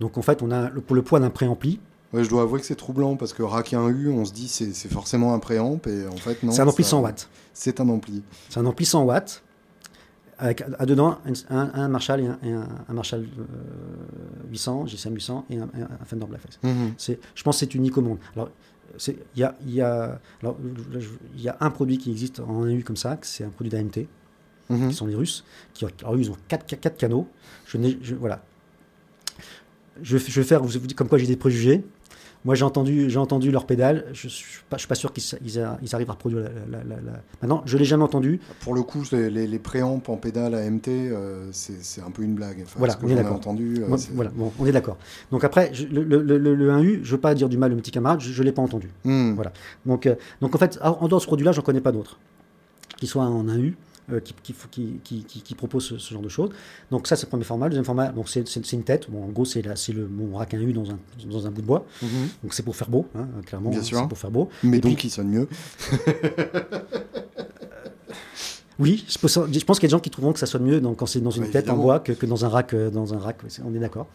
[0.00, 1.80] Donc en fait, on a pour le poids d'un préampli,
[2.12, 4.48] Ouais, je dois avouer que c'est troublant parce que rack un U, on se dit
[4.48, 6.52] c'est, c'est forcément un préamp et en fait non.
[6.52, 7.28] C'est un ampli 100 watts.
[7.52, 8.22] C'est un ampli.
[8.48, 9.42] C'est un ampli 100 watts
[10.38, 11.18] avec à dedans
[11.50, 13.26] un, un, Marshall et un, un, Marshall
[14.50, 15.68] 800, GSM 800 et un,
[16.06, 16.58] Fender Blackface.
[16.62, 16.94] Mhm.
[16.96, 18.18] C'est, je pense que c'est unique au monde.
[18.34, 18.48] Alors
[19.06, 20.18] il y a, y, a,
[21.36, 24.06] y a un produit qui existe en U comme ça, c'est un produit d'AMT,
[24.70, 24.88] mhm.
[24.88, 25.44] qui sont les Russes,
[25.74, 27.28] qui alors, ils ont 4, 4 canaux.
[27.66, 28.42] Je, n'ai, je voilà.
[30.00, 31.84] Je, je vais faire, vous, vous dites comme quoi j'ai des préjugés.
[32.44, 34.06] Moi, j'ai entendu, j'ai entendu leur pédale.
[34.12, 36.78] Je ne suis, pas, sûr qu'ils ils, arrivent à reproduire la.
[37.42, 38.40] Maintenant, je l'ai jamais entendu.
[38.60, 42.64] Pour le coup, les, les, préamps en pédale AMT, euh, c'est un peu une blague.
[42.76, 43.36] voilà, on est d'accord.
[43.36, 44.96] Entendu, euh, voilà, bon, on est d'accord.
[45.30, 48.40] Donc après, le, le, 1U, je veux pas dire du mal, le petit camarade, je,
[48.40, 48.88] ne l'ai pas entendu.
[49.04, 49.32] Hmm.
[49.34, 49.52] Voilà.
[49.84, 52.18] Donc, euh, donc en fait, en dehors de ce produit-là, j'en connais pas d'autres
[52.98, 53.74] qui soient en 1U.
[54.10, 54.32] Euh, qui,
[54.72, 56.48] qui, qui, qui, propose ce, genre de choses.
[56.90, 57.66] Donc ça, c'est le premier format.
[57.66, 59.10] Le deuxième format, donc c'est, une tête.
[59.10, 60.98] Bon, en gros, c'est, le, mon rack U dans un,
[61.30, 61.84] dans un bout de bois.
[62.00, 62.08] Mhm.
[62.42, 63.68] Donc c'est pour faire beau, hein, clairement.
[63.68, 63.98] Bien sûr.
[63.98, 64.48] C'est pour faire beau.
[64.62, 65.46] Mais donc, il sonne mieux.
[68.78, 71.04] oui, je pense, qu'il y a des gens qui trouveront que ça sonne mieux quand
[71.04, 72.72] c'est dans une bah, tête en bois que, que, dans un rack.
[72.72, 74.06] Euh, dans un rack on est d'accord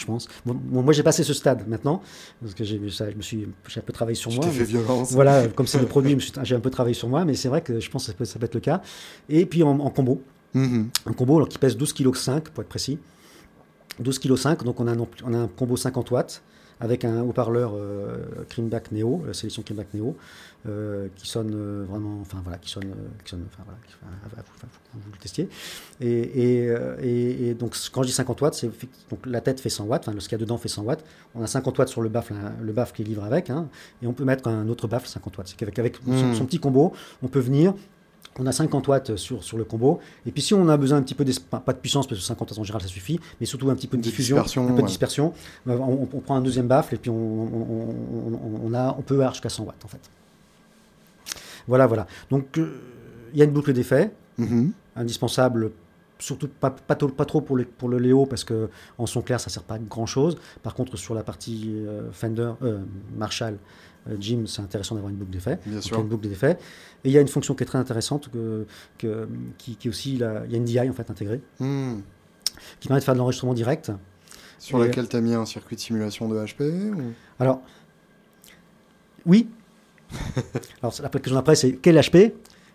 [0.00, 0.28] je pense.
[0.44, 2.02] moi, j'ai passé ce stade maintenant,
[2.40, 4.46] parce que j'ai, je me suis, j'ai un peu travaillé sur moi.
[4.46, 5.12] fait violence.
[5.12, 7.80] Voilà, comme c'est le produit, j'ai un peu travaillé sur moi, mais c'est vrai que
[7.80, 8.82] je pense que ça peut, ça peut être le cas.
[9.28, 10.22] Et puis en, combo,
[10.54, 10.84] mm-hmm.
[11.06, 12.98] un combo alors, qui pèse 12,5 kg pour être précis.
[14.02, 16.42] 12,5 kg, donc on a, un, on a un combo 50 watts
[16.80, 17.74] avec un haut-parleur
[18.48, 20.16] Creamback Neo, la sélection Creamback Neo,
[21.14, 22.92] qui sonne vraiment, enfin voilà, qui sonne,
[23.24, 24.42] qui sonne enfin voilà,
[24.94, 25.48] vous, le testiez.
[26.00, 26.72] Et,
[27.02, 28.70] et, donc quand je dis 50 watts, c'est
[29.10, 31.04] donc la tête fait 100 watts, enfin ce qu'il y a dedans fait 100 watts.
[31.34, 33.68] On a 50 watts sur le baffle, le baffle qui livre avec, hein,
[34.02, 35.48] et on peut mettre un autre baffle 50 watts.
[35.48, 37.74] C'est qu'avec avec son, son, petit combo, on peut venir
[38.38, 40.00] on a 50 watts sur, sur le combo.
[40.26, 42.50] Et puis si on a besoin un petit peu, pas de puissance, parce que 50
[42.50, 44.86] watts en général ça suffit, mais surtout un petit peu de diffusion, un peu de
[44.86, 45.32] dispersion,
[45.66, 49.64] bah, on, prend un deuxième baffle et puis on, a, on peut avoir jusqu'à 100
[49.64, 50.00] watts en fait.
[51.66, 52.06] Voilà, voilà.
[52.30, 52.80] Donc euh,
[53.32, 54.70] il y a une boucle d'effet, mm-hmm.
[54.96, 55.72] indispensable
[56.22, 58.68] surtout pas, pas, pas, trop pour le, pour le Léo parce que
[58.98, 60.36] en son clair ça sert pas à grand chose.
[60.62, 62.80] Par contre sur la partie euh, Fender, euh,
[63.16, 63.56] Marshall, euh,
[64.18, 65.58] Jim, c'est intéressant d'avoir une boucle d'effet.
[65.66, 66.00] Bien sûr.
[66.00, 66.58] une boucle d'effet.
[67.04, 68.66] Et il y a une fonction qui est très intéressante, que,
[68.98, 69.28] que
[69.58, 71.98] qui, qui, aussi, il y a une DI en fait intégrée, hmm.
[72.80, 73.92] qui permet de faire de l'enregistrement direct.
[74.58, 76.92] Sur laquelle tu as mis un circuit de simulation de HP
[77.38, 77.62] Alors,
[79.24, 79.48] oui.
[80.82, 82.32] Alors, la question d'après, c'est quel HP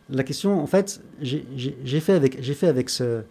[0.09, 3.23] La question, en fait, j'ai fait avec, fait avec ce,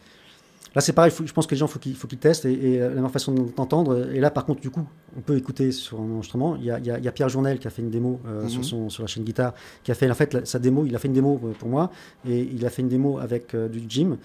[0.75, 2.89] Là, c'est pareil, je pense que les gens, faut il faut qu'ils testent et, la
[2.89, 4.09] meilleure façon d'entendre.
[4.13, 4.85] Et là, par contre, du coup,
[5.17, 6.57] on peut écouter sur un enregistrement.
[6.57, 8.65] Il y a, Pierre Journel qui a fait une démo euh, sur, mhm.
[8.65, 9.55] son, sur la chaîne guitare,
[9.85, 10.85] qui a fait en fait sa démo.
[10.85, 11.93] Il a fait une démo euh, pour moi
[12.29, 14.17] et il a fait une démo avec euh, du Jim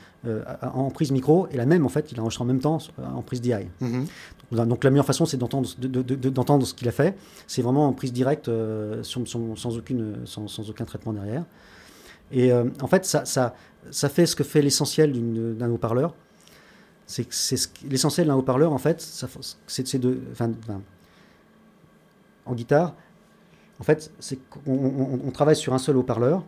[0.62, 3.22] en prise micro et la même en fait, il a enregistré en même temps en
[3.22, 3.54] prise DI.
[3.80, 4.06] Mhm.
[4.52, 7.16] Donc, la meilleure façon, c'est d'entendre d'entendre ce qu'il a fait.
[7.46, 8.50] C'est vraiment en prise directe,
[9.04, 11.46] sans, aucune, sans, aucun traitement derrière.
[12.32, 13.54] Et en fait, ça, ça,
[13.92, 15.14] ça fait ce que fait l'essentiel
[15.56, 16.16] d'un haut-parleur
[17.10, 20.52] c'est l'essentiel d'un haut-parleur en fait c'est de enfin,
[22.46, 22.94] en guitare
[23.80, 26.46] en fait c'est qu'on on, travaille sur un seul haut-parleur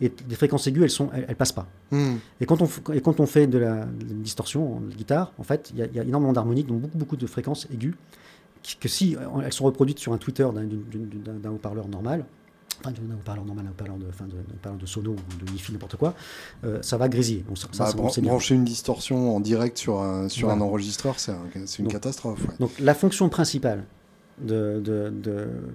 [0.00, 2.14] et des fréquences aiguës elles sont elles, passent pas hmm.
[2.40, 5.78] et quand on et quand on fait de la, distorsion en guitare en fait il
[5.78, 7.94] y, a énormément d'harmoniques donc beaucoup beaucoup de fréquences aiguës
[8.80, 12.24] que si elles sont reproduites sur un tweeter d'un haut-parleur normal
[12.80, 15.96] enfin d'un haut-parleur normal, un haut-parleur de, enfin, de, de, sono ou de hi n'importe
[15.96, 16.14] quoi,
[16.64, 17.44] euh, ça va grésiller.
[17.54, 21.34] ça, bah, brancher une distorsion en direct sur un, sur un enregistreur, c'est
[21.78, 22.46] une catastrophe.
[22.60, 23.84] Donc la fonction principale
[24.40, 24.82] de,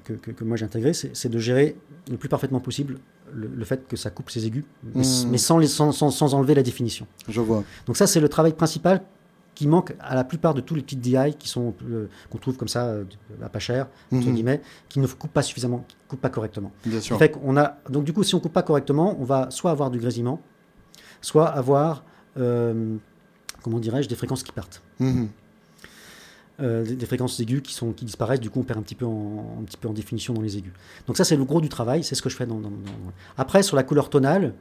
[0.03, 1.75] que, que, moi j'ai intégrée, c'est de gérer
[2.09, 2.99] le plus parfaitement possible
[3.33, 5.37] le, fait que ça coupe ses aigus, mais, hmm.
[5.37, 7.05] sans, les, sans, sans, enlever la définition.
[7.27, 7.63] Je vois.
[7.85, 9.01] Donc ça, c'est le travail principal
[9.59, 12.55] qui manque à la plupart de tous les petites DI qui sont euh, qu'on trouve
[12.55, 13.03] comme ça euh,
[13.43, 14.33] à pas cher entre mhm.
[14.33, 16.71] guillemets, qui ne coupent pas suffisamment, qui coupent pas correctement.
[16.85, 17.17] Bien sûr.
[17.17, 19.91] Fait on a donc du coup si on coupe pas correctement, on va soit avoir
[19.91, 20.41] du grésillement,
[21.19, 22.05] soit avoir
[22.37, 22.95] euh,
[23.61, 24.81] comment dirais-je des fréquences qui partent.
[24.99, 25.27] Mhm.
[26.59, 29.57] des, fréquences aiguës qui, sont, qui disparaissent, du coup on perd un petit, peu en,
[29.59, 30.71] un petit peu en définition dans les aigus.
[31.05, 32.61] Donc ça c'est le gros du travail, c'est ce que je fais dans,
[33.37, 34.53] Après sur la couleur tonale,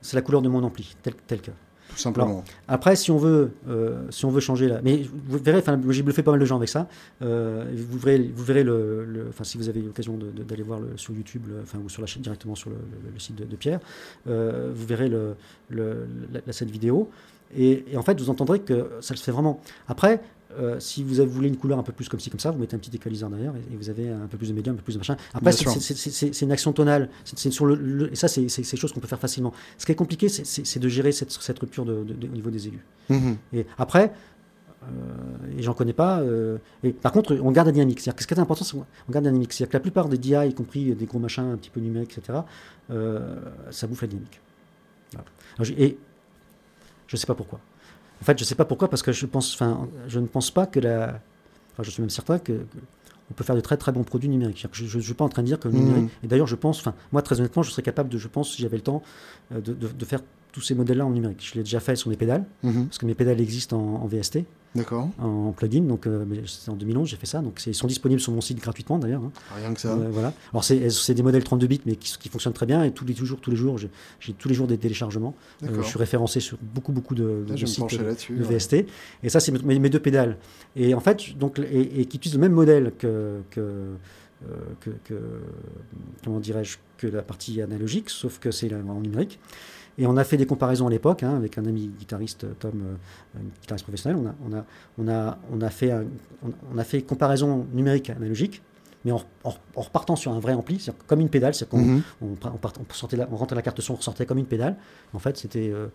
[0.00, 1.52] c'est la couleur de mon ampli, tel, tel que
[1.90, 2.44] tout simplement.
[2.68, 6.02] après, si on veut, euh, si on veut changer là, mais vous verrez, enfin, j'ai
[6.02, 6.88] bluffé pas mal de gens avec ça.
[7.22, 11.42] Euh, vous verrez, vous verrez le, enfin, si vous avez l'occasion d'aller voir sur YouTube,
[11.62, 12.76] enfin, ou sur la chaîne directement sur le,
[13.18, 13.80] site de, Pierre,
[14.28, 15.10] euh, vous verrez
[16.50, 17.10] cette vidéo.
[17.56, 19.60] Et, en fait, vous entendrez que ça se fait vraiment.
[19.88, 20.20] Après,
[20.58, 22.74] euh, si vous voulez une couleur un peu plus comme ci, comme ça, vous mettez
[22.74, 24.94] un petit équaliseur derrière et, vous avez un peu plus de médium, un peu plus
[24.94, 25.16] de machin.
[25.32, 27.08] Après, c'est une action tonale.
[27.24, 29.52] C'est sur le, et ça, c'est des choses qu'on peut faire facilement.
[29.78, 32.80] Ce qui est compliqué, c'est de gérer cette, cette rupture de, au niveau des aigus.
[33.08, 33.36] Mhm.
[33.52, 34.12] Et après,
[34.82, 36.20] euh, et j'en connais pas.
[36.20, 38.00] Euh, et par contre, on garde la dynamique.
[38.00, 39.52] Ce qui est important, c'est qu'on garde la dynamique.
[39.52, 42.16] C'est-à-dire que la plupart des DI, y compris des gros machins un petit peu numériques,
[42.18, 42.40] etc.,
[43.70, 44.40] ça bouffe la dynamique.
[45.76, 45.98] et
[47.06, 47.60] je ne sais pas pourquoi.
[48.20, 50.50] En fait, je ne sais pas pourquoi, parce que je, pense, enfin, je ne pense
[50.50, 51.20] pas que la.
[51.72, 52.52] Enfin, je suis même certain que,
[53.30, 54.66] on peut faire de très très bons produits numériques.
[54.72, 55.78] Je ne suis pas en train de dire que le mmh.
[55.78, 56.10] numérique.
[56.22, 58.62] Et d'ailleurs, je pense, enfin, moi très honnêtement, je serais capable de, je pense, si
[58.62, 59.02] j'avais le temps,
[59.52, 60.20] euh, de, de, faire
[60.52, 61.46] tous ces modèles-là en numérique.
[61.50, 62.84] Je l'ai déjà fait sur mes pédales, mmh.
[62.84, 64.44] parce que mes pédales existent en, en VST.
[64.74, 65.08] D'accord.
[65.18, 67.40] En plugin, donc euh, c'était en 2011 j'ai fait ça.
[67.40, 69.22] Donc ils sont disponibles sur mon site gratuitement d'ailleurs.
[69.22, 69.32] Hein.
[69.56, 69.94] Rien que ça.
[69.94, 70.32] Euh, voilà.
[70.52, 73.14] Alors c'est des modèles 32 bits mais qui, qui, fonctionnent très bien et tous les
[73.14, 75.34] jours tous les jours j'ai tous les jours des téléchargements.
[75.64, 78.86] Euh, je suis référencé sur beaucoup beaucoup de, de, sites de VST
[79.24, 80.36] et ça c'est mes, deux pédales.
[80.76, 83.96] Et en fait donc et, qui utilisent le même modèle que, que
[84.80, 85.20] que, que,
[86.24, 89.38] comment dirais-je que la partie analogique, sauf que c'est en numérique.
[90.00, 93.38] Et on a fait des comparaisons à l'époque hein, avec un ami guitariste, Tom, euh,
[93.38, 94.18] un guitariste professionnel.
[94.18, 94.64] On a, on a,
[94.98, 95.92] on a, on a, fait,
[96.72, 98.62] on, a fait comparaison numérique analogique,
[99.04, 99.22] mais en,
[99.76, 101.54] repartant sur un vrai ampli, comme une pédale.
[101.54, 102.02] C'est qu'on mhm.
[102.22, 104.76] on, on, sortait on rentrait la carte son, on ressortait comme une pédale.
[105.12, 105.70] En fait, c'était.
[105.70, 105.88] Euh,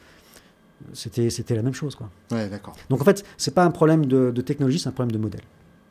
[0.94, 1.96] c'était, c'était la même chose.
[1.96, 2.10] Quoi.
[2.32, 2.76] Ouais, d'accord.
[2.90, 5.42] Donc en fait, c'est pas un problème de, de technologie, c'est un problème de modèle.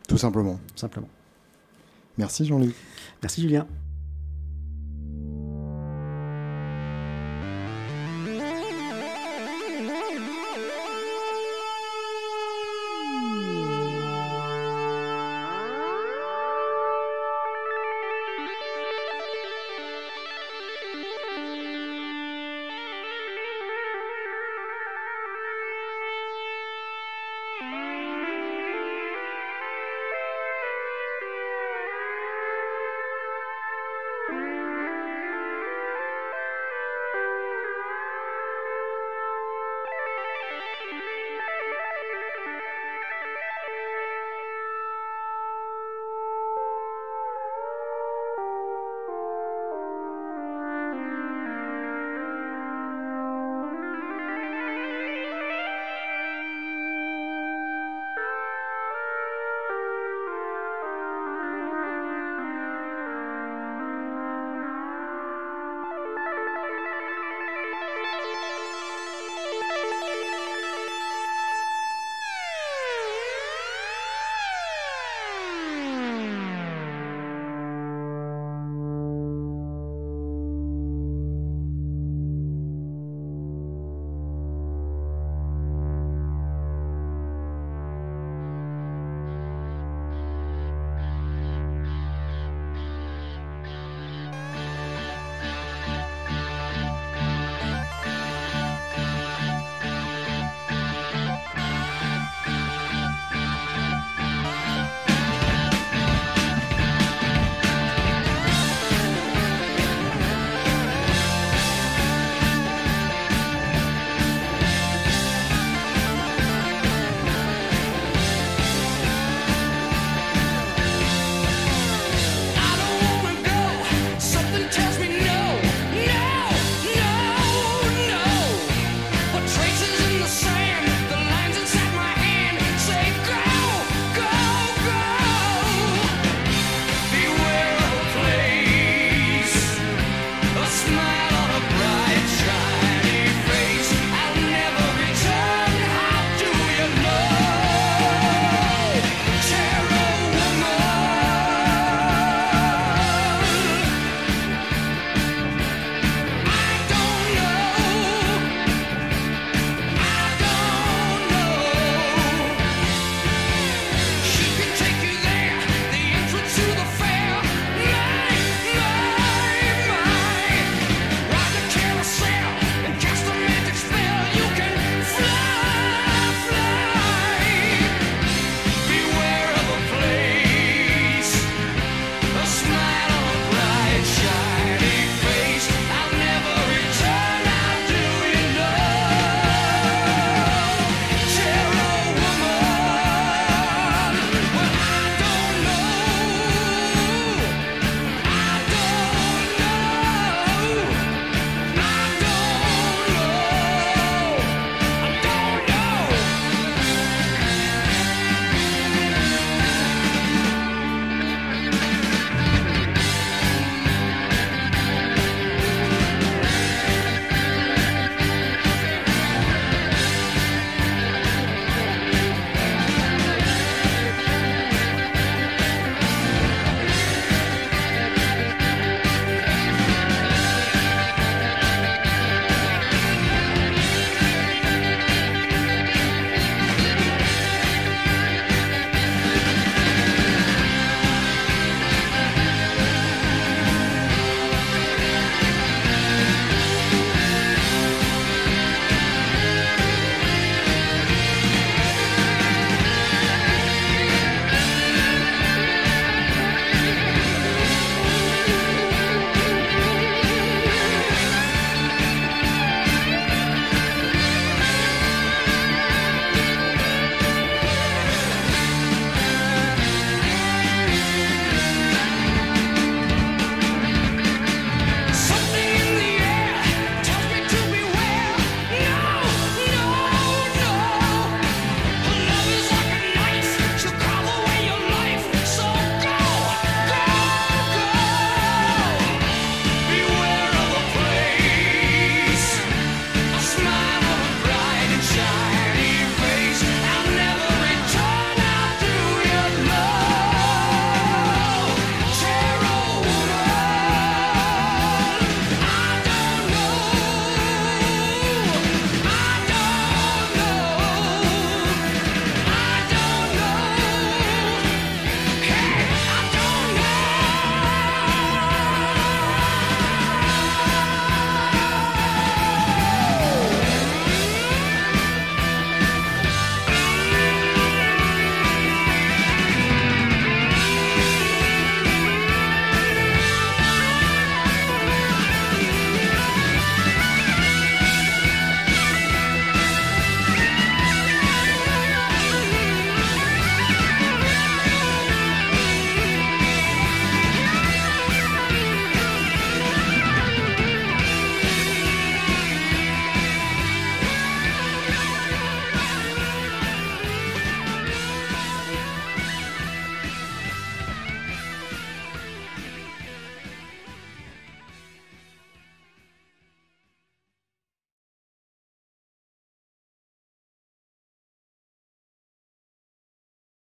[0.07, 0.61] Tout simplement.
[0.77, 1.09] Simplement.
[2.19, 2.75] Merci Jean-Luc.
[3.23, 3.67] Merci Julien.